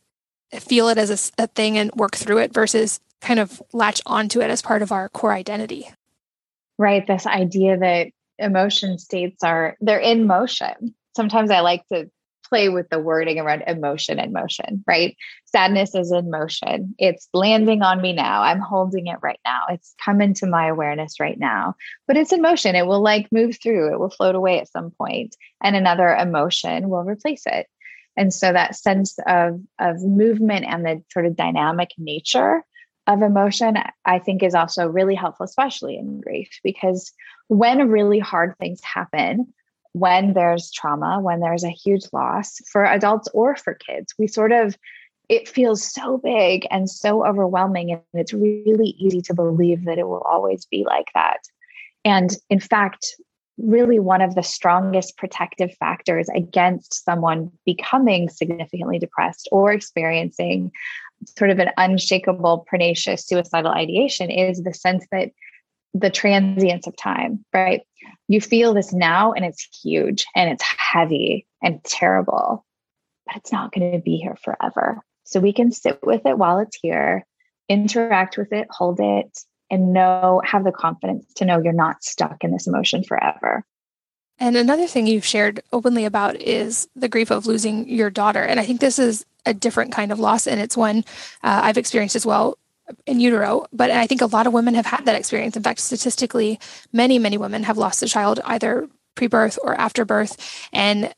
feel 0.52 0.88
it 0.88 0.98
as 0.98 1.10
a, 1.38 1.42
a 1.42 1.46
thing 1.48 1.76
and 1.78 1.90
work 1.94 2.16
through 2.16 2.38
it 2.38 2.52
versus 2.52 3.00
kind 3.20 3.40
of 3.40 3.62
latch 3.72 4.00
onto 4.06 4.40
it 4.40 4.50
as 4.50 4.62
part 4.62 4.82
of 4.82 4.92
our 4.92 5.08
core 5.08 5.32
identity. 5.32 5.88
Right. 6.78 7.06
This 7.06 7.26
idea 7.26 7.78
that 7.78 8.08
emotion 8.38 8.98
states 8.98 9.42
are 9.42 9.76
they're 9.80 9.98
in 9.98 10.26
motion. 10.26 10.94
Sometimes 11.16 11.50
I 11.50 11.60
like 11.60 11.86
to 11.92 12.10
play 12.48 12.68
with 12.68 12.88
the 12.90 12.98
wording 12.98 13.38
around 13.38 13.64
emotion 13.66 14.18
and 14.18 14.32
motion, 14.32 14.84
right? 14.86 15.16
Sadness 15.46 15.94
is 15.94 16.12
in 16.12 16.30
motion. 16.30 16.94
It's 16.98 17.28
landing 17.34 17.82
on 17.82 18.00
me 18.00 18.12
now. 18.12 18.42
I'm 18.42 18.60
holding 18.60 19.08
it 19.08 19.18
right 19.22 19.40
now. 19.44 19.62
It's 19.70 19.94
come 20.04 20.20
into 20.20 20.46
my 20.46 20.68
awareness 20.68 21.18
right 21.18 21.38
now, 21.38 21.74
but 22.06 22.16
it's 22.16 22.32
in 22.32 22.42
motion. 22.42 22.76
It 22.76 22.86
will 22.86 23.02
like 23.02 23.32
move 23.32 23.58
through, 23.60 23.92
it 23.92 23.98
will 23.98 24.10
float 24.10 24.34
away 24.34 24.60
at 24.60 24.70
some 24.70 24.90
point, 24.90 25.36
and 25.62 25.74
another 25.74 26.14
emotion 26.14 26.88
will 26.88 27.02
replace 27.02 27.42
it. 27.46 27.66
And 28.16 28.32
so 28.32 28.52
that 28.52 28.76
sense 28.76 29.18
of, 29.26 29.60
of 29.78 30.02
movement 30.02 30.64
and 30.66 30.84
the 30.84 31.02
sort 31.12 31.26
of 31.26 31.36
dynamic 31.36 31.90
nature 31.98 32.64
of 33.06 33.22
emotion, 33.22 33.76
I 34.04 34.18
think 34.18 34.42
is 34.42 34.54
also 34.54 34.86
really 34.88 35.14
helpful, 35.14 35.44
especially 35.44 35.96
in 35.96 36.20
grief, 36.20 36.48
because 36.64 37.12
when 37.48 37.88
really 37.88 38.18
hard 38.18 38.56
things 38.58 38.80
happen, 38.82 39.52
when 39.92 40.34
there's 40.34 40.70
trauma, 40.70 41.20
when 41.20 41.40
there's 41.40 41.64
a 41.64 41.70
huge 41.70 42.04
loss 42.12 42.58
for 42.70 42.84
adults 42.84 43.28
or 43.32 43.56
for 43.56 43.74
kids, 43.74 44.12
we 44.18 44.26
sort 44.26 44.52
of, 44.52 44.76
it 45.28 45.48
feels 45.48 45.82
so 45.82 46.18
big 46.18 46.66
and 46.70 46.90
so 46.90 47.26
overwhelming. 47.26 47.92
And 47.92 48.02
it's 48.12 48.32
really 48.32 48.94
easy 48.98 49.22
to 49.22 49.34
believe 49.34 49.84
that 49.84 49.98
it 49.98 50.06
will 50.06 50.22
always 50.28 50.66
be 50.66 50.84
like 50.84 51.08
that. 51.14 51.38
And 52.04 52.36
in 52.50 52.60
fact, 52.60 53.14
really 53.58 53.98
one 53.98 54.20
of 54.20 54.34
the 54.34 54.42
strongest 54.42 55.16
protective 55.16 55.74
factors 55.78 56.28
against 56.34 57.04
someone 57.04 57.50
becoming 57.64 58.28
significantly 58.28 58.98
depressed 58.98 59.48
or 59.50 59.72
experiencing 59.72 60.70
sort 61.38 61.50
of 61.50 61.58
an 61.58 61.70
unshakable, 61.76 62.66
pernicious 62.68 63.26
suicidal 63.26 63.72
ideation 63.72 64.30
is 64.30 64.62
the 64.62 64.74
sense 64.74 65.06
that 65.10 65.30
the 65.94 66.10
transience 66.10 66.86
of 66.86 66.96
time, 66.96 67.44
right? 67.54 67.80
You 68.28 68.40
feel 68.40 68.74
this 68.74 68.92
now 68.92 69.32
and 69.32 69.44
it's 69.44 69.66
huge 69.82 70.26
and 70.34 70.50
it's 70.50 70.64
heavy 70.78 71.46
and 71.62 71.82
terrible, 71.84 72.66
but 73.26 73.36
it's 73.36 73.52
not 73.52 73.72
going 73.72 73.92
to 73.92 73.98
be 73.98 74.16
here 74.16 74.36
forever. 74.42 75.02
So 75.24 75.40
we 75.40 75.52
can 75.52 75.72
sit 75.72 75.98
with 76.04 76.26
it 76.26 76.36
while 76.36 76.58
it's 76.58 76.78
here, 76.80 77.24
interact 77.68 78.36
with 78.36 78.52
it, 78.52 78.68
hold 78.70 79.00
it, 79.00 79.38
and 79.70 79.92
know, 79.92 80.40
have 80.44 80.64
the 80.64 80.72
confidence 80.72 81.32
to 81.34 81.44
know 81.44 81.60
you're 81.62 81.72
not 81.72 82.04
stuck 82.04 82.44
in 82.44 82.52
this 82.52 82.66
emotion 82.66 83.02
forever. 83.02 83.64
And 84.38 84.56
another 84.56 84.86
thing 84.86 85.06
you've 85.06 85.24
shared 85.24 85.60
openly 85.72 86.04
about 86.04 86.36
is 86.36 86.88
the 86.94 87.08
grief 87.08 87.30
of 87.30 87.46
losing 87.46 87.88
your 87.88 88.10
daughter. 88.10 88.42
And 88.42 88.60
I 88.60 88.64
think 88.64 88.80
this 88.80 88.98
is 88.98 89.24
a 89.46 89.54
different 89.54 89.92
kind 89.92 90.12
of 90.12 90.20
loss, 90.20 90.46
and 90.46 90.60
it's 90.60 90.76
one 90.76 90.98
uh, 91.42 91.60
I've 91.64 91.78
experienced 91.78 92.16
as 92.16 92.26
well 92.26 92.58
in 93.06 93.20
utero. 93.20 93.66
But 93.72 93.90
I 93.90 94.06
think 94.06 94.20
a 94.20 94.26
lot 94.26 94.46
of 94.46 94.52
women 94.52 94.74
have 94.74 94.86
had 94.86 95.06
that 95.06 95.14
experience. 95.14 95.56
In 95.56 95.62
fact, 95.62 95.80
statistically, 95.80 96.60
many, 96.92 97.18
many 97.18 97.38
women 97.38 97.62
have 97.62 97.78
lost 97.78 98.02
a 98.02 98.08
child 98.08 98.40
either 98.44 98.88
pre 99.14 99.26
birth 99.26 99.58
or 99.62 99.74
after 99.74 100.04
birth. 100.04 100.68
And 100.72 101.14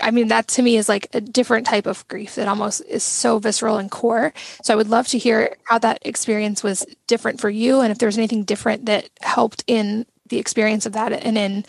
I 0.00 0.10
mean, 0.10 0.28
that 0.28 0.48
to 0.48 0.62
me 0.62 0.76
is 0.76 0.88
like 0.88 1.08
a 1.14 1.20
different 1.20 1.66
type 1.66 1.86
of 1.86 2.06
grief 2.08 2.34
that 2.34 2.48
almost 2.48 2.82
is 2.82 3.02
so 3.02 3.38
visceral 3.38 3.78
and 3.78 3.90
core. 3.90 4.32
So 4.62 4.74
I 4.74 4.76
would 4.76 4.88
love 4.88 5.08
to 5.08 5.18
hear 5.18 5.56
how 5.64 5.78
that 5.78 5.98
experience 6.02 6.62
was 6.62 6.86
different 7.06 7.40
for 7.40 7.48
you 7.48 7.80
and 7.80 7.90
if 7.90 7.98
there 7.98 8.06
was 8.06 8.18
anything 8.18 8.44
different 8.44 8.86
that 8.86 9.08
helped 9.22 9.64
in 9.66 10.06
the 10.28 10.38
experience 10.38 10.86
of 10.86 10.92
that 10.92 11.12
and 11.12 11.38
in 11.38 11.64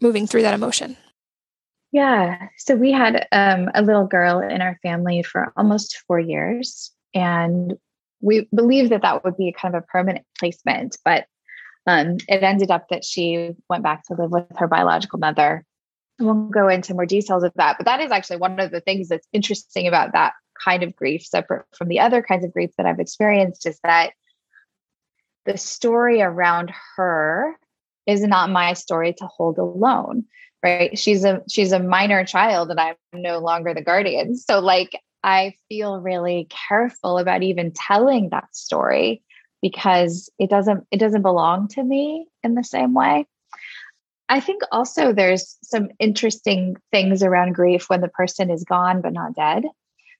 moving 0.00 0.26
through 0.26 0.42
that 0.42 0.54
emotion. 0.54 0.96
Yeah. 1.92 2.48
So 2.56 2.74
we 2.74 2.92
had 2.92 3.26
um, 3.32 3.68
a 3.74 3.82
little 3.82 4.06
girl 4.06 4.40
in 4.40 4.62
our 4.62 4.78
family 4.82 5.22
for 5.22 5.52
almost 5.56 6.02
four 6.06 6.18
years. 6.18 6.90
And 7.14 7.74
we 8.20 8.48
believed 8.54 8.90
that 8.92 9.02
that 9.02 9.24
would 9.24 9.36
be 9.36 9.54
kind 9.56 9.74
of 9.74 9.82
a 9.82 9.86
permanent 9.86 10.24
placement, 10.38 10.96
but 11.04 11.26
um, 11.86 12.16
it 12.28 12.42
ended 12.42 12.70
up 12.70 12.88
that 12.88 13.04
she 13.04 13.50
went 13.68 13.82
back 13.82 14.04
to 14.04 14.14
live 14.14 14.30
with 14.30 14.46
her 14.56 14.68
biological 14.68 15.18
mother. 15.18 15.64
I 16.20 16.24
won't 16.24 16.52
go 16.52 16.68
into 16.68 16.94
more 16.94 17.06
details 17.06 17.42
of 17.42 17.52
that, 17.56 17.76
but 17.78 17.86
that 17.86 18.00
is 18.00 18.10
actually 18.10 18.36
one 18.36 18.60
of 18.60 18.70
the 18.70 18.80
things 18.80 19.08
that's 19.08 19.26
interesting 19.32 19.86
about 19.86 20.12
that 20.12 20.34
kind 20.64 20.82
of 20.82 20.94
grief, 20.94 21.24
separate 21.24 21.64
from 21.76 21.88
the 21.88 22.00
other 22.00 22.22
kinds 22.22 22.44
of 22.44 22.52
grief 22.52 22.70
that 22.76 22.86
I've 22.86 23.00
experienced, 23.00 23.66
is 23.66 23.78
that 23.82 24.12
the 25.44 25.58
story 25.58 26.22
around 26.22 26.72
her 26.96 27.56
is 28.06 28.22
not 28.22 28.50
my 28.50 28.74
story 28.74 29.12
to 29.14 29.26
hold 29.26 29.58
alone 29.58 30.24
right? 30.62 30.96
She's 30.98 31.24
a 31.24 31.42
she's 31.50 31.72
a 31.72 31.80
minor 31.80 32.24
child 32.24 32.70
and 32.70 32.80
i'm 32.80 32.94
no 33.12 33.38
longer 33.38 33.74
the 33.74 33.82
guardian. 33.82 34.36
So 34.36 34.60
like 34.60 34.98
i 35.24 35.54
feel 35.68 36.00
really 36.00 36.48
careful 36.68 37.18
about 37.18 37.42
even 37.42 37.72
telling 37.72 38.30
that 38.30 38.54
story 38.54 39.22
because 39.60 40.30
it 40.38 40.50
doesn't 40.50 40.84
it 40.90 40.98
doesn't 40.98 41.22
belong 41.22 41.68
to 41.68 41.82
me 41.82 42.26
in 42.42 42.54
the 42.54 42.64
same 42.64 42.94
way 42.94 43.26
i 44.28 44.40
think 44.40 44.62
also 44.70 45.12
there's 45.12 45.56
some 45.62 45.88
interesting 45.98 46.76
things 46.90 47.22
around 47.22 47.54
grief 47.54 47.88
when 47.88 48.00
the 48.00 48.08
person 48.08 48.50
is 48.50 48.64
gone 48.64 49.00
but 49.00 49.12
not 49.12 49.34
dead 49.34 49.64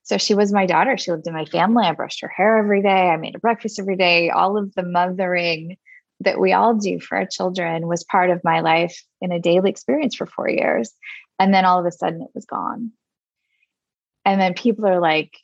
so 0.04 0.18
she 0.18 0.34
was 0.34 0.52
my 0.52 0.66
daughter 0.66 0.96
she 0.96 1.10
lived 1.10 1.26
in 1.26 1.32
my 1.32 1.44
family 1.46 1.84
i 1.84 1.92
brushed 1.92 2.20
her 2.20 2.28
hair 2.28 2.58
every 2.58 2.82
day 2.82 3.08
i 3.08 3.16
made 3.16 3.34
her 3.34 3.40
breakfast 3.40 3.78
every 3.78 3.96
day 3.96 4.30
all 4.30 4.56
of 4.56 4.74
the 4.74 4.82
mothering 4.82 5.76
that 6.24 6.40
we 6.40 6.52
all 6.52 6.74
do 6.74 7.00
for 7.00 7.18
our 7.18 7.26
children 7.26 7.86
was 7.86 8.04
part 8.04 8.30
of 8.30 8.44
my 8.44 8.60
life 8.60 9.02
in 9.20 9.32
a 9.32 9.40
daily 9.40 9.70
experience 9.70 10.14
for 10.14 10.26
four 10.26 10.48
years. 10.48 10.92
And 11.38 11.52
then 11.52 11.64
all 11.64 11.80
of 11.80 11.86
a 11.86 11.92
sudden 11.92 12.22
it 12.22 12.30
was 12.34 12.44
gone. 12.44 12.92
And 14.24 14.40
then 14.40 14.54
people 14.54 14.86
are 14.86 15.00
like, 15.00 15.36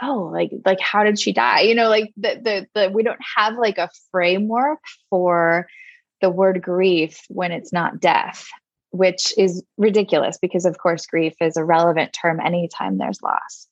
oh, 0.00 0.30
like, 0.32 0.50
like 0.64 0.80
how 0.80 1.04
did 1.04 1.18
she 1.18 1.32
die? 1.32 1.60
You 1.60 1.74
know, 1.74 1.88
like 1.88 2.12
the 2.16 2.40
the 2.42 2.66
the 2.74 2.90
we 2.90 3.02
don't 3.02 3.20
have 3.36 3.56
like 3.56 3.78
a 3.78 3.90
framework 4.10 4.80
for 5.10 5.68
the 6.22 6.30
word 6.30 6.62
grief 6.62 7.20
when 7.28 7.52
it's 7.52 7.72
not 7.72 8.00
death, 8.00 8.48
which 8.90 9.34
is 9.36 9.62
ridiculous 9.76 10.38
because 10.40 10.64
of 10.64 10.78
course 10.78 11.04
grief 11.04 11.34
is 11.40 11.58
a 11.58 11.64
relevant 11.64 12.14
term 12.14 12.40
anytime 12.40 12.96
there's 12.96 13.20
loss. 13.20 13.68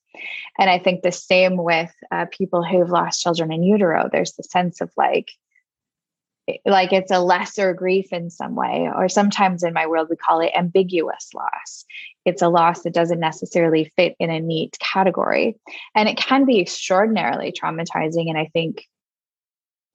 And 0.59 0.69
I 0.69 0.79
think 0.79 1.03
the 1.03 1.13
same 1.13 1.57
with 1.57 1.91
uh, 2.11 2.27
people 2.31 2.63
who've 2.63 2.91
lost 2.91 3.23
children 3.23 3.53
in 3.53 3.63
utero. 3.63 4.11
There's 4.13 4.33
the 4.33 4.43
sense 4.43 4.83
of 4.83 4.91
like, 4.99 5.31
like 6.67 6.93
it's 6.93 7.13
a 7.13 7.21
lesser 7.21 7.73
grief 7.73 8.13
in 8.13 8.29
some 8.29 8.57
way 8.57 8.91
or 8.95 9.09
sometimes 9.09 9.63
in 9.63 9.73
my 9.73 9.87
world 9.87 10.09
we 10.11 10.17
call 10.17 10.41
it 10.41 10.51
ambiguous 10.57 11.29
loss 11.33 11.85
it's 12.25 12.43
a 12.43 12.49
loss 12.49 12.83
that 12.83 12.95
doesn't 12.95 13.21
necessarily 13.21 13.93
fit 13.97 14.17
in 14.19 14.31
a 14.31 14.41
neat 14.41 14.77
category 14.81 15.57
and 15.95 16.09
it 16.09 16.17
can 16.17 16.45
be 16.47 16.61
extraordinarily 16.61 17.53
traumatizing 17.53 18.29
and 18.29 18.37
i 18.39 18.51
think 18.53 18.89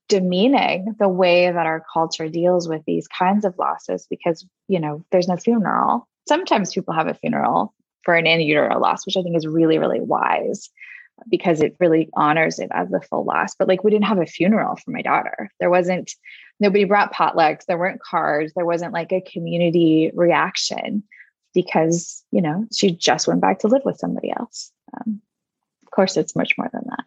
demeaning 0.07 0.95
the 0.99 1.09
way 1.09 1.51
that 1.51 1.65
our 1.65 1.83
culture 1.91 2.29
deals 2.29 2.67
with 2.67 2.83
these 2.85 3.07
kinds 3.07 3.45
of 3.45 3.57
losses 3.57 4.05
because 4.09 4.45
you 4.67 4.79
know 4.79 5.03
there's 5.11 5.27
no 5.27 5.37
funeral 5.37 6.07
sometimes 6.27 6.73
people 6.73 6.93
have 6.93 7.07
a 7.07 7.13
funeral 7.13 7.73
for 8.03 8.15
an 8.15 8.27
in 8.27 8.39
utero 8.41 8.77
loss 8.77 9.05
which 9.05 9.17
i 9.17 9.21
think 9.21 9.35
is 9.35 9.47
really 9.47 9.79
really 9.79 9.99
wise 9.99 10.69
because 11.29 11.61
it 11.61 11.75
really 11.79 12.09
honors 12.13 12.59
it 12.59 12.69
as 12.73 12.91
a 12.91 13.01
full 13.01 13.23
loss. 13.23 13.55
But 13.55 13.67
like 13.67 13.83
we 13.83 13.91
didn't 13.91 14.05
have 14.05 14.19
a 14.19 14.25
funeral 14.25 14.75
for 14.75 14.91
my 14.91 15.01
daughter. 15.01 15.49
There 15.59 15.69
wasn't 15.69 16.11
nobody 16.59 16.83
brought 16.83 17.13
potlucks, 17.13 17.65
there 17.65 17.77
weren't 17.77 18.01
cards, 18.01 18.53
there 18.55 18.65
wasn't 18.65 18.93
like 18.93 19.11
a 19.11 19.21
community 19.21 20.11
reaction 20.13 21.03
because, 21.53 22.23
you 22.31 22.41
know, 22.41 22.65
she 22.73 22.91
just 22.91 23.27
went 23.27 23.41
back 23.41 23.59
to 23.59 23.67
live 23.67 23.83
with 23.85 23.97
somebody 23.97 24.31
else. 24.31 24.71
Um, 24.93 25.21
of 25.85 25.91
course, 25.91 26.17
it's 26.17 26.35
much 26.35 26.53
more 26.57 26.69
than 26.71 26.83
that. 26.89 27.05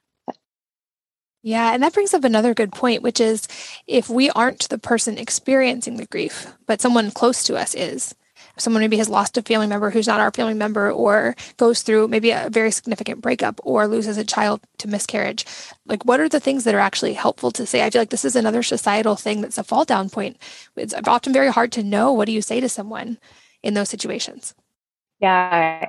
Yeah, 1.43 1.73
and 1.73 1.83
that 1.83 1.95
brings 1.95 2.15
up 2.15 2.25
another 2.25 2.53
good 2.53 2.73
point, 2.73 3.03
which 3.03 3.21
is 3.21 3.47
if 3.87 4.11
we 4.11 4.29
aren't 4.31 4.69
the 4.69 4.79
person 4.79 5.19
experiencing 5.19 5.97
the 5.97 6.07
grief, 6.07 6.53
but 6.67 6.81
someone 6.81 7.11
close 7.11 7.45
to 7.45 7.57
us 7.57 7.75
is, 7.75 8.15
someone 8.57 8.81
maybe 8.83 8.99
has 8.99 9.09
lost 9.09 9.37
a 9.37 9.43
family 9.43 9.67
member 9.67 9.91
who's 9.91 10.07
not 10.07 10.21
our 10.21 10.33
family 10.33 10.55
member 10.55 10.91
or 10.91 11.37
goes 11.57 11.83
through 11.83 12.09
maybe 12.09 12.31
a 12.31 12.49
very 12.51 12.71
significant 12.71 13.21
breakup 13.21 13.61
or 13.63 13.87
loses 13.87 14.19
a 14.19 14.25
child 14.25 14.61
to 14.79 14.89
miscarriage 14.89 15.45
like 15.87 16.05
what 16.05 16.21
are 16.21 16.29
the 16.29 16.41
things 16.41 16.65
that 16.65 16.75
are 16.75 16.81
actually 16.81 17.15
helpful 17.15 17.51
to 17.53 17.67
say? 17.67 17.85
I 17.85 17.91
feel 17.91 18.01
like 18.01 18.11
this 18.11 18.25
is 18.25 18.37
another 18.37 18.63
societal 18.63 19.17
thing 19.17 19.41
that's 19.41 19.59
a 19.59 19.65
fall 19.65 19.85
down 19.85 20.11
point. 20.11 20.37
It's 20.77 20.95
often 21.07 21.33
very 21.33 21.51
hard 21.51 21.73
to 21.73 21.83
know 21.83 22.13
what 22.13 22.27
do 22.27 22.33
you 22.33 22.43
say 22.43 22.61
to 22.61 22.69
someone 22.69 23.19
in 23.63 23.75
those 23.75 23.89
situations. 23.89 24.55
Yeah 25.21 25.87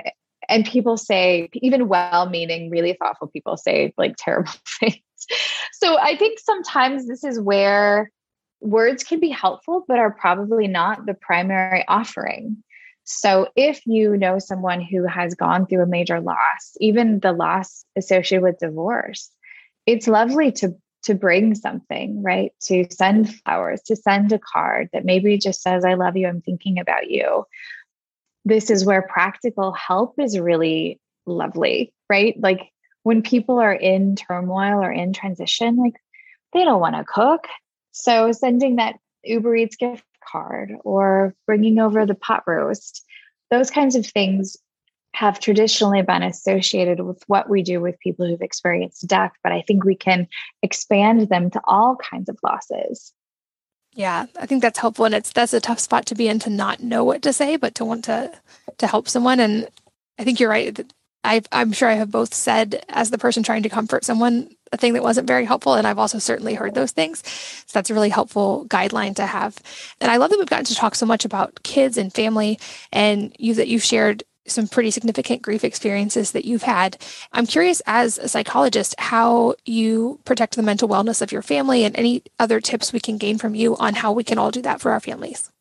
and 0.47 0.65
people 0.65 0.97
say 0.97 1.47
even 1.53 1.87
well-meaning 1.87 2.69
really 2.69 2.93
thoughtful 2.93 3.27
people 3.27 3.55
say 3.55 3.93
like 3.97 4.15
terrible 4.17 4.51
things 4.79 4.97
so 5.73 5.97
i 5.99 6.15
think 6.15 6.39
sometimes 6.39 7.07
this 7.07 7.23
is 7.23 7.39
where 7.39 8.11
words 8.61 9.03
can 9.03 9.19
be 9.19 9.29
helpful, 9.29 9.85
but 9.87 9.99
are 9.99 10.11
probably 10.11 10.67
not 10.67 11.05
the 11.05 11.13
primary 11.13 11.85
offering. 11.87 12.63
So, 13.03 13.47
if 13.55 13.81
you 13.85 14.17
know 14.17 14.37
someone 14.37 14.81
who 14.81 15.05
has 15.07 15.33
gone 15.33 15.65
through 15.65 15.81
a 15.81 15.87
major 15.87 16.19
loss, 16.19 16.77
even 16.79 17.19
the 17.19 17.31
loss 17.31 17.83
associated 17.97 18.43
with 18.43 18.59
divorce, 18.59 19.31
it's 19.85 20.07
lovely 20.07 20.51
to 20.53 20.75
to 21.03 21.15
bring 21.15 21.55
something, 21.55 22.21
right? 22.21 22.51
To 22.63 22.85
send 22.91 23.33
flowers, 23.33 23.81
to 23.83 23.95
send 23.95 24.31
a 24.33 24.39
card 24.39 24.89
that 24.91 25.05
maybe 25.05 25.37
just 25.37 25.61
says, 25.61 25.85
I 25.85 25.93
love 25.93 26.17
you, 26.17 26.27
I'm 26.27 26.41
thinking 26.41 26.77
about 26.77 27.09
you. 27.09 27.45
This 28.43 28.69
is 28.69 28.85
where 28.85 29.01
practical 29.01 29.71
help 29.71 30.19
is 30.19 30.37
really 30.37 30.99
lovely, 31.25 31.93
right? 32.09 32.35
Like 32.37 32.69
when 33.03 33.21
people 33.21 33.59
are 33.59 33.73
in 33.73 34.15
turmoil 34.15 34.83
or 34.83 34.91
in 34.91 35.13
transition, 35.13 35.77
like 35.77 35.95
they 36.53 36.63
don't 36.63 36.81
want 36.81 36.95
to 36.95 37.03
cook. 37.03 37.47
So 37.91 38.31
sending 38.31 38.77
that 38.77 38.95
Uber 39.23 39.55
Eats 39.55 39.75
gift 39.75 40.03
card 40.29 40.73
or 40.83 41.35
bringing 41.45 41.79
over 41.79 42.05
the 42.05 42.15
pot 42.15 42.43
roast, 42.47 43.03
those 43.51 43.71
kinds 43.71 43.95
of 43.95 44.05
things 44.05 44.57
have 45.15 45.39
traditionally 45.39 46.01
been 46.01 46.23
associated 46.23 47.01
with 47.01 47.23
what 47.27 47.49
we 47.49 47.63
do 47.63 47.81
with 47.81 47.99
people 47.99 48.27
who've 48.27 48.41
experienced 48.41 49.07
death, 49.07 49.31
but 49.43 49.51
I 49.51 49.63
think 49.67 49.83
we 49.83 49.95
can 49.95 50.27
expand 50.61 51.29
them 51.29 51.49
to 51.51 51.61
all 51.65 51.95
kinds 51.95 52.29
of 52.29 52.37
losses. 52.43 53.11
Yeah, 53.93 54.27
I 54.39 54.45
think 54.45 54.61
that's 54.61 54.79
helpful 54.79 55.05
and 55.05 55.15
it's 55.15 55.33
that's 55.33 55.53
a 55.53 55.59
tough 55.59 55.79
spot 55.79 56.05
to 56.07 56.15
be 56.15 56.27
in 56.27 56.39
to 56.39 56.49
not 56.49 56.81
know 56.81 57.03
what 57.03 57.23
to 57.23 57.33
say 57.33 57.57
but 57.57 57.73
to 57.75 57.85
want 57.85 58.05
to 58.05 58.31
to 58.77 58.87
help 58.87 59.09
someone 59.09 59.39
and 59.39 59.67
I 60.19 60.23
think 60.23 60.39
you're 60.39 60.49
right 60.49 60.79
i 61.23 61.41
am 61.51 61.71
sure 61.71 61.89
I 61.89 61.93
have 61.93 62.11
both 62.11 62.33
said 62.33 62.83
as 62.89 63.11
the 63.11 63.17
person 63.17 63.43
trying 63.43 63.63
to 63.63 63.69
comfort 63.69 64.05
someone 64.05 64.49
a 64.71 64.77
thing 64.77 64.93
that 64.93 65.03
wasn't 65.03 65.27
very 65.27 65.45
helpful. 65.45 65.73
And 65.73 65.87
I've 65.87 65.99
also 65.99 66.19
certainly 66.19 66.53
heard 66.53 66.75
those 66.75 66.91
things. 66.91 67.27
So 67.27 67.71
that's 67.73 67.89
a 67.89 67.93
really 67.93 68.09
helpful 68.09 68.65
guideline 68.67 69.15
to 69.15 69.25
have. 69.25 69.57
And 69.99 70.11
I 70.11 70.17
love 70.17 70.29
that 70.29 70.39
we've 70.39 70.47
gotten 70.47 70.65
to 70.65 70.75
talk 70.75 70.95
so 70.95 71.05
much 71.05 71.25
about 71.25 71.63
kids 71.63 71.97
and 71.97 72.13
family 72.13 72.59
and 72.91 73.35
you 73.39 73.53
that 73.55 73.67
you've 73.67 73.83
shared 73.83 74.23
some 74.47 74.67
pretty 74.67 74.89
significant 74.89 75.41
grief 75.41 75.63
experiences 75.63 76.31
that 76.31 76.45
you've 76.45 76.63
had. 76.63 76.97
I'm 77.31 77.45
curious, 77.45 77.81
as 77.85 78.17
a 78.17 78.27
psychologist, 78.27 78.95
how 78.97 79.55
you 79.65 80.19
protect 80.25 80.55
the 80.55 80.63
mental 80.63 80.89
wellness 80.89 81.21
of 81.21 81.31
your 81.31 81.43
family 81.43 81.83
and 81.83 81.95
any 81.95 82.23
other 82.39 82.59
tips 82.59 82.91
we 82.91 82.99
can 82.99 83.17
gain 83.17 83.37
from 83.37 83.53
you 83.53 83.77
on 83.77 83.93
how 83.93 84.11
we 84.11 84.23
can 84.23 84.39
all 84.39 84.49
do 84.49 84.61
that 84.63 84.81
for 84.81 84.91
our 84.91 84.99
families. 84.99 85.51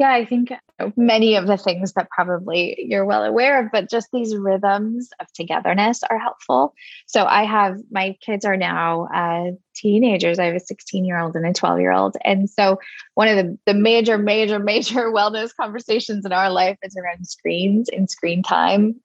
Yeah, 0.00 0.12
I 0.12 0.24
think 0.24 0.50
many 0.96 1.36
of 1.36 1.46
the 1.46 1.58
things 1.58 1.92
that 1.92 2.08
probably 2.08 2.74
you're 2.88 3.04
well 3.04 3.22
aware 3.22 3.62
of, 3.62 3.70
but 3.70 3.90
just 3.90 4.08
these 4.10 4.34
rhythms 4.34 5.10
of 5.20 5.30
togetherness 5.34 6.02
are 6.08 6.18
helpful. 6.18 6.72
So 7.04 7.26
I 7.26 7.44
have 7.44 7.76
my 7.90 8.16
kids 8.24 8.46
are 8.46 8.56
now 8.56 9.08
uh, 9.14 9.50
teenagers. 9.76 10.38
I 10.38 10.46
have 10.46 10.54
a 10.54 10.60
16 10.60 11.04
year 11.04 11.18
old 11.18 11.36
and 11.36 11.44
a 11.44 11.52
12 11.52 11.80
year 11.80 11.92
old. 11.92 12.16
And 12.24 12.48
so 12.48 12.80
one 13.12 13.28
of 13.28 13.36
the, 13.36 13.58
the 13.66 13.74
major, 13.74 14.16
major, 14.16 14.58
major 14.70 15.12
wellness 15.12 15.50
conversations 15.54 16.24
in 16.24 16.32
our 16.32 16.48
life 16.48 16.78
is 16.82 16.96
around 16.96 17.26
screens 17.26 17.90
and 17.90 18.10
screen 18.10 18.42
time. 18.42 18.98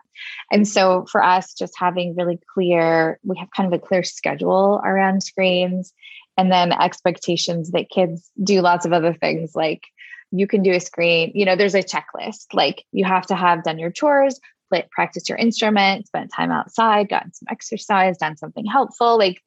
And 0.49 0.65
so 0.65 1.05
for 1.11 1.21
us, 1.21 1.53
just 1.53 1.73
having 1.77 2.15
really 2.15 2.39
clear, 2.53 3.19
we 3.25 3.37
have 3.37 3.51
kind 3.51 3.67
of 3.67 3.77
a 3.77 3.85
clear 3.85 4.03
schedule 4.03 4.81
around 4.85 5.23
screens 5.23 5.91
and 6.37 6.49
then 6.49 6.71
expectations 6.71 7.71
that 7.71 7.89
kids 7.89 8.31
do 8.41 8.61
lots 8.61 8.85
of 8.85 8.93
other 8.93 9.13
things 9.13 9.55
like 9.55 9.83
you 10.31 10.47
can 10.47 10.63
do 10.63 10.73
a 10.73 10.79
screen, 10.79 11.31
you 11.35 11.45
know, 11.45 11.55
there's 11.55 11.75
a 11.75 11.83
checklist. 11.83 12.47
Like 12.53 12.85
you 12.91 13.05
have 13.05 13.25
to 13.27 13.35
have 13.35 13.63
done 13.63 13.79
your 13.79 13.91
chores, 13.91 14.39
play, 14.69 14.87
practice 14.91 15.29
your 15.29 15.37
instrument, 15.37 16.07
spent 16.07 16.31
time 16.33 16.51
outside, 16.51 17.09
gotten 17.09 17.33
some 17.33 17.47
exercise, 17.49 18.17
done 18.17 18.37
something 18.37 18.65
helpful. 18.65 19.17
Like 19.17 19.41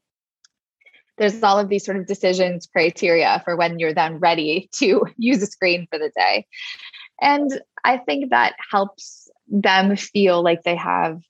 there's 1.18 1.43
all 1.43 1.59
of 1.59 1.68
these 1.68 1.85
sort 1.85 1.97
of 1.97 2.07
decisions 2.07 2.66
criteria 2.66 3.43
for 3.45 3.57
when 3.57 3.79
you're 3.79 3.95
then 3.95 4.18
ready 4.18 4.68
to 4.76 5.07
use 5.16 5.43
a 5.43 5.47
screen 5.47 5.87
for 5.91 5.99
the 5.99 6.11
day. 6.16 6.47
And 7.20 7.51
I 7.85 7.99
think 7.99 8.31
that 8.31 8.55
helps 8.70 9.29
them 9.49 9.97
feel 9.97 10.43
like 10.43 10.62
they 10.62 10.76
have 10.76 11.20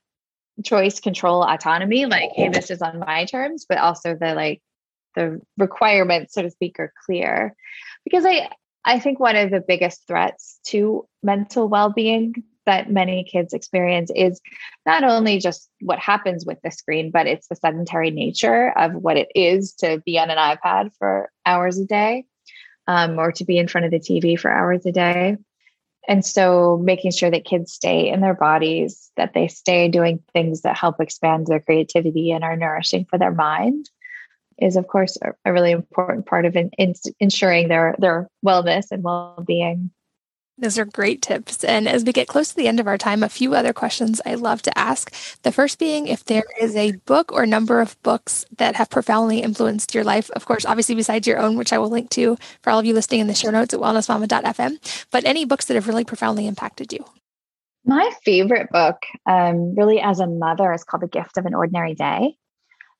choice, 0.64 1.00
control, 1.00 1.42
autonomy, 1.42 2.06
like, 2.06 2.30
hey, 2.34 2.48
this 2.48 2.70
is 2.70 2.82
on 2.82 2.98
my 2.98 3.24
terms, 3.24 3.64
but 3.68 3.78
also 3.78 4.14
the 4.14 4.34
like 4.34 4.60
the 5.14 5.40
requirements, 5.56 6.34
so 6.34 6.42
to 6.42 6.50
speak, 6.50 6.78
are 6.78 6.92
clear. 7.06 7.54
Because 8.04 8.26
I 8.26 8.50
I 8.88 8.98
think 8.98 9.20
one 9.20 9.36
of 9.36 9.50
the 9.50 9.60
biggest 9.60 10.06
threats 10.08 10.58
to 10.68 11.06
mental 11.22 11.68
well 11.68 11.92
being 11.92 12.42
that 12.64 12.90
many 12.90 13.22
kids 13.22 13.52
experience 13.52 14.10
is 14.16 14.40
not 14.86 15.04
only 15.04 15.38
just 15.40 15.68
what 15.82 15.98
happens 15.98 16.46
with 16.46 16.56
the 16.64 16.70
screen, 16.70 17.10
but 17.10 17.26
it's 17.26 17.48
the 17.48 17.56
sedentary 17.56 18.10
nature 18.10 18.72
of 18.78 18.94
what 18.94 19.18
it 19.18 19.28
is 19.34 19.74
to 19.80 20.02
be 20.06 20.18
on 20.18 20.30
an 20.30 20.38
iPad 20.38 20.90
for 20.98 21.30
hours 21.44 21.78
a 21.78 21.84
day 21.84 22.24
um, 22.86 23.18
or 23.18 23.30
to 23.30 23.44
be 23.44 23.58
in 23.58 23.68
front 23.68 23.84
of 23.84 23.90
the 23.90 23.98
TV 23.98 24.40
for 24.40 24.50
hours 24.50 24.86
a 24.86 24.92
day. 24.92 25.36
and 26.08 26.24
so 26.24 26.80
making 26.82 27.10
sure 27.10 27.30
that 27.30 27.44
kids 27.44 27.70
stay 27.70 28.08
in 28.08 28.22
their 28.22 28.32
bodies, 28.32 29.10
that 29.18 29.34
they 29.34 29.48
stay 29.48 29.88
doing 29.88 30.18
things 30.32 30.62
that 30.62 30.78
help 30.78 30.98
expand 30.98 31.46
their 31.46 31.60
creativity 31.60 32.30
and 32.30 32.42
are 32.42 32.56
nourishing 32.56 33.04
for 33.04 33.18
their 33.18 33.34
mind 33.34 33.90
is 34.60 34.76
of 34.76 34.86
course 34.86 35.16
a, 35.22 35.32
a 35.44 35.52
really 35.52 35.70
important 35.70 36.26
part 36.26 36.44
of 36.44 36.56
in, 36.56 36.70
in, 36.78 36.94
ensuring 37.20 37.68
their 37.68 37.94
their 37.98 38.28
wellness 38.44 38.90
and 38.90 39.02
well-being. 39.02 39.90
Those 40.60 40.76
are 40.76 40.84
great 40.84 41.22
tips. 41.22 41.62
And 41.62 41.88
as 41.88 42.04
we 42.04 42.12
get 42.12 42.26
close 42.26 42.48
to 42.48 42.56
the 42.56 42.66
end 42.66 42.80
of 42.80 42.88
our 42.88 42.98
time, 42.98 43.22
a 43.22 43.28
few 43.28 43.54
other 43.54 43.72
questions 43.72 44.20
I 44.26 44.34
love 44.34 44.60
to 44.62 44.76
ask. 44.76 45.14
The 45.42 45.52
first 45.52 45.78
being 45.78 46.08
if 46.08 46.24
there 46.24 46.42
is 46.60 46.74
a 46.74 46.96
book 47.06 47.30
or 47.30 47.46
number 47.46 47.80
of 47.80 48.00
books 48.02 48.44
that 48.56 48.74
have 48.74 48.90
profoundly 48.90 49.38
influenced 49.38 49.94
your 49.94 50.02
life. 50.02 50.30
Of 50.30 50.46
course, 50.46 50.66
obviously, 50.66 50.96
besides 50.96 51.28
your 51.28 51.38
own, 51.38 51.56
which 51.56 51.72
I 51.72 51.78
will 51.78 51.90
link 51.90 52.10
to 52.10 52.36
for 52.60 52.70
all 52.70 52.80
of 52.80 52.84
you 52.84 52.92
listening 52.92 53.20
in 53.20 53.28
the 53.28 53.34
show 53.34 53.50
notes 53.50 53.72
at 53.72 53.78
wellnessmama.fm, 53.78 55.04
but 55.12 55.24
any 55.24 55.44
books 55.44 55.66
that 55.66 55.74
have 55.74 55.86
really 55.86 56.04
profoundly 56.04 56.48
impacted 56.48 56.92
you. 56.92 57.04
My 57.84 58.10
favorite 58.24 58.70
book, 58.70 58.96
um, 59.26 59.76
really 59.76 60.00
as 60.00 60.18
a 60.18 60.26
mother, 60.26 60.72
is 60.72 60.82
called 60.82 61.04
The 61.04 61.08
Gift 61.08 61.38
of 61.38 61.46
an 61.46 61.54
Ordinary 61.54 61.94
Day. 61.94 62.36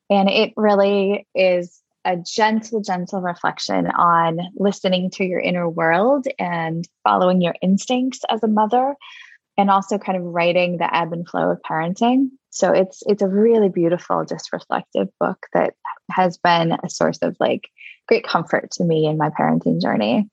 And 0.09 0.29
it 0.29 0.53
really 0.55 1.27
is 1.35 1.81
a 2.05 2.17
gentle, 2.17 2.81
gentle 2.81 3.21
reflection 3.21 3.87
on 3.87 4.39
listening 4.55 5.11
to 5.11 5.25
your 5.25 5.39
inner 5.39 5.69
world 5.69 6.27
and 6.39 6.87
following 7.03 7.41
your 7.41 7.55
instincts 7.61 8.21
as 8.29 8.41
a 8.41 8.47
mother, 8.47 8.95
and 9.57 9.69
also 9.69 9.97
kind 9.97 10.17
of 10.17 10.23
writing 10.23 10.77
the 10.77 10.95
ebb 10.95 11.11
and 11.11 11.27
flow 11.27 11.51
of 11.51 11.61
parenting. 11.69 12.29
So 12.49 12.71
it's 12.71 13.03
it's 13.05 13.21
a 13.21 13.27
really 13.27 13.69
beautiful, 13.69 14.25
just 14.25 14.53
reflective 14.53 15.09
book 15.19 15.45
that 15.53 15.73
has 16.09 16.37
been 16.37 16.77
a 16.83 16.89
source 16.89 17.19
of 17.19 17.35
like 17.39 17.69
great 18.07 18.23
comfort 18.23 18.71
to 18.71 18.83
me 18.83 19.05
in 19.05 19.17
my 19.17 19.29
parenting 19.29 19.81
journey. 19.81 20.29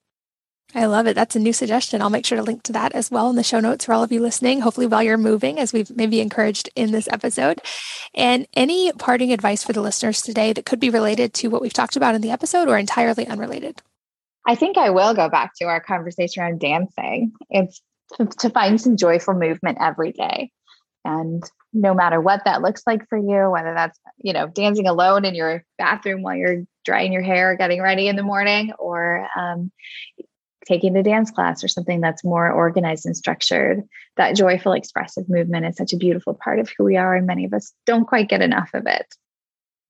I 0.75 0.85
love 0.85 1.07
it. 1.07 1.15
That's 1.15 1.35
a 1.35 1.39
new 1.39 1.53
suggestion. 1.53 2.01
I'll 2.01 2.09
make 2.09 2.25
sure 2.25 2.37
to 2.37 2.43
link 2.43 2.63
to 2.63 2.73
that 2.73 2.93
as 2.93 3.09
well 3.09 3.29
in 3.29 3.37
the 3.37 3.43
show 3.43 3.59
notes 3.59 3.85
for 3.85 3.93
all 3.93 4.03
of 4.03 4.11
you 4.11 4.19
listening, 4.19 4.59
hopefully 4.59 4.85
while 4.85 5.01
you're 5.01 5.17
moving, 5.17 5.59
as 5.59 5.71
we've 5.71 5.89
maybe 5.95 6.19
encouraged 6.19 6.69
in 6.75 6.91
this 6.91 7.07
episode. 7.09 7.61
And 8.13 8.47
any 8.53 8.91
parting 8.91 9.31
advice 9.31 9.63
for 9.63 9.73
the 9.73 9.81
listeners 9.81 10.21
today 10.21 10.51
that 10.53 10.65
could 10.65 10.79
be 10.79 10.89
related 10.89 11.33
to 11.35 11.47
what 11.47 11.61
we've 11.61 11.73
talked 11.73 11.95
about 11.95 12.15
in 12.15 12.21
the 12.21 12.31
episode 12.31 12.67
or 12.67 12.77
entirely 12.77 13.25
unrelated? 13.25 13.81
I 14.45 14.55
think 14.55 14.77
I 14.77 14.89
will 14.89 15.13
go 15.13 15.29
back 15.29 15.51
to 15.59 15.65
our 15.65 15.79
conversation 15.79 16.43
around 16.43 16.59
dancing. 16.59 17.31
It's 17.49 17.81
to, 18.39 18.49
find 18.49 18.79
some 18.79 18.97
joyful 18.97 19.33
movement 19.33 19.77
every 19.81 20.11
day. 20.11 20.51
And 21.03 21.43
no 21.73 21.93
matter 21.93 22.19
what 22.19 22.43
that 22.45 22.61
looks 22.61 22.83
like 22.85 23.07
for 23.07 23.17
you, 23.17 23.49
whether 23.49 23.73
that's, 23.73 23.99
you 24.17 24.33
know, 24.33 24.47
dancing 24.47 24.87
alone 24.87 25.25
in 25.25 25.35
your 25.35 25.63
bathroom 25.77 26.21
while 26.21 26.35
you're 26.35 26.63
drying 26.83 27.13
your 27.13 27.21
hair, 27.21 27.51
or 27.51 27.55
getting 27.55 27.81
ready 27.81 28.07
in 28.07 28.15
the 28.15 28.23
morning, 28.23 28.73
or 28.79 29.27
um, 29.37 29.71
taking 30.67 30.95
a 30.97 31.03
dance 31.03 31.31
class 31.31 31.63
or 31.63 31.67
something 31.67 32.01
that's 32.01 32.23
more 32.23 32.51
organized 32.51 33.05
and 33.05 33.15
structured. 33.15 33.83
That 34.17 34.35
joyful, 34.35 34.73
expressive 34.73 35.29
movement 35.29 35.65
is 35.65 35.77
such 35.77 35.93
a 35.93 35.97
beautiful 35.97 36.33
part 36.33 36.59
of 36.59 36.69
who 36.77 36.83
we 36.83 36.97
are, 36.97 37.15
and 37.15 37.25
many 37.25 37.45
of 37.45 37.53
us 37.53 37.73
don't 37.85 38.05
quite 38.05 38.29
get 38.29 38.41
enough 38.41 38.69
of 38.73 38.85
it. 38.85 39.07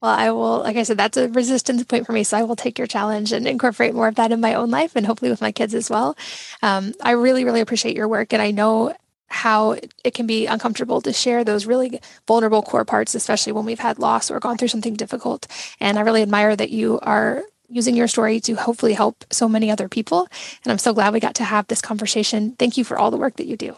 Well, 0.01 0.11
I 0.11 0.29
will, 0.29 0.59
like 0.59 0.77
I 0.77 0.83
said, 0.83 0.97
that's 0.97 1.17
a 1.17 1.27
resistance 1.29 1.83
point 1.83 2.05
for 2.05 2.13
me. 2.13 2.23
So 2.23 2.37
I 2.37 2.43
will 2.43 2.55
take 2.55 2.77
your 2.77 2.85
challenge 2.85 3.31
and 3.31 3.47
incorporate 3.47 3.95
more 3.95 4.07
of 4.07 4.15
that 4.15 4.31
in 4.31 4.39
my 4.39 4.53
own 4.53 4.69
life 4.69 4.95
and 4.95 5.07
hopefully 5.07 5.31
with 5.31 5.41
my 5.41 5.51
kids 5.51 5.73
as 5.73 5.89
well. 5.89 6.15
Um, 6.61 6.93
I 7.01 7.11
really, 7.11 7.43
really 7.43 7.61
appreciate 7.61 7.95
your 7.95 8.07
work. 8.07 8.31
And 8.31 8.41
I 8.41 8.51
know 8.51 8.95
how 9.29 9.71
it 9.71 10.13
can 10.13 10.27
be 10.27 10.45
uncomfortable 10.45 11.01
to 11.01 11.11
share 11.11 11.43
those 11.43 11.65
really 11.65 11.99
vulnerable 12.27 12.61
core 12.61 12.85
parts, 12.85 13.15
especially 13.15 13.53
when 13.53 13.65
we've 13.65 13.79
had 13.79 13.97
loss 13.97 14.29
or 14.29 14.39
gone 14.39 14.57
through 14.57 14.67
something 14.67 14.93
difficult. 14.93 15.47
And 15.79 15.97
I 15.97 16.01
really 16.01 16.21
admire 16.21 16.55
that 16.55 16.69
you 16.69 16.99
are 17.01 17.43
using 17.69 17.95
your 17.95 18.07
story 18.07 18.39
to 18.41 18.55
hopefully 18.55 18.93
help 18.93 19.25
so 19.31 19.47
many 19.49 19.69
other 19.69 19.89
people. 19.89 20.27
And 20.63 20.71
I'm 20.71 20.77
so 20.77 20.93
glad 20.93 21.13
we 21.13 21.19
got 21.19 21.35
to 21.35 21.43
have 21.43 21.67
this 21.67 21.81
conversation. 21.81 22.53
Thank 22.57 22.77
you 22.77 22.83
for 22.83 22.97
all 22.97 23.11
the 23.11 23.17
work 23.17 23.35
that 23.37 23.47
you 23.47 23.57
do. 23.57 23.75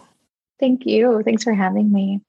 Thank 0.59 0.85
you. 0.85 1.21
Thanks 1.23 1.43
for 1.43 1.53
having 1.53 1.91
me. 1.91 2.21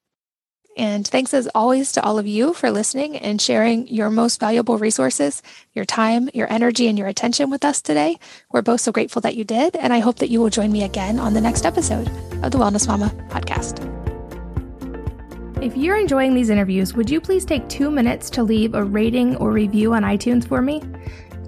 And 0.77 1.07
thanks 1.07 1.35
as 1.35 1.49
always 1.55 1.93
to 1.93 2.03
all 2.03 2.19
of 2.19 2.27
you 2.27 2.55
for 2.55 2.71
listening 2.71 3.17
and 3.17 3.43
sharing 3.43 3.89
your 3.89 4.09
most 4.09 4.39
valuable 4.39 4.79
resources, 4.79 5.43
your 5.75 5.85
time, 5.85 6.31
your 6.33 6.51
energy, 6.51 6.87
and 6.87 6.97
your 6.97 7.09
attention 7.09 7.51
with 7.51 7.65
us 7.65 7.83
today. 7.83 8.19
We're 8.51 8.63
both 8.63 8.81
so 8.81 8.93
grateful 8.93 9.21
that 9.23 9.37
you 9.37 9.45
did. 9.45 9.75
And 9.77 9.93
I 9.93 9.99
hope 9.99 10.21
that 10.21 10.31
you 10.31 10.41
will 10.41 10.49
join 10.49 10.71
me 10.71 10.85
again 10.85 11.19
on 11.19 11.35
the 11.35 11.41
next 11.41 11.67
episode 11.67 12.09
of 12.43 12.53
the 12.53 12.59
Wellness 12.59 12.87
Mama 12.87 13.13
podcast. 13.29 13.87
If 15.61 15.77
you're 15.77 15.99
enjoying 15.99 16.33
these 16.33 16.49
interviews, 16.49 16.95
would 16.95 17.11
you 17.11 17.21
please 17.21 17.45
take 17.45 17.69
two 17.69 17.91
minutes 17.91 18.31
to 18.31 18.43
leave 18.43 18.75
a 18.75 18.83
rating 18.83 19.37
or 19.37 19.51
review 19.51 19.93
on 19.93 20.05
iTunes 20.05 20.49
for 20.49 20.63
me? 20.63 20.83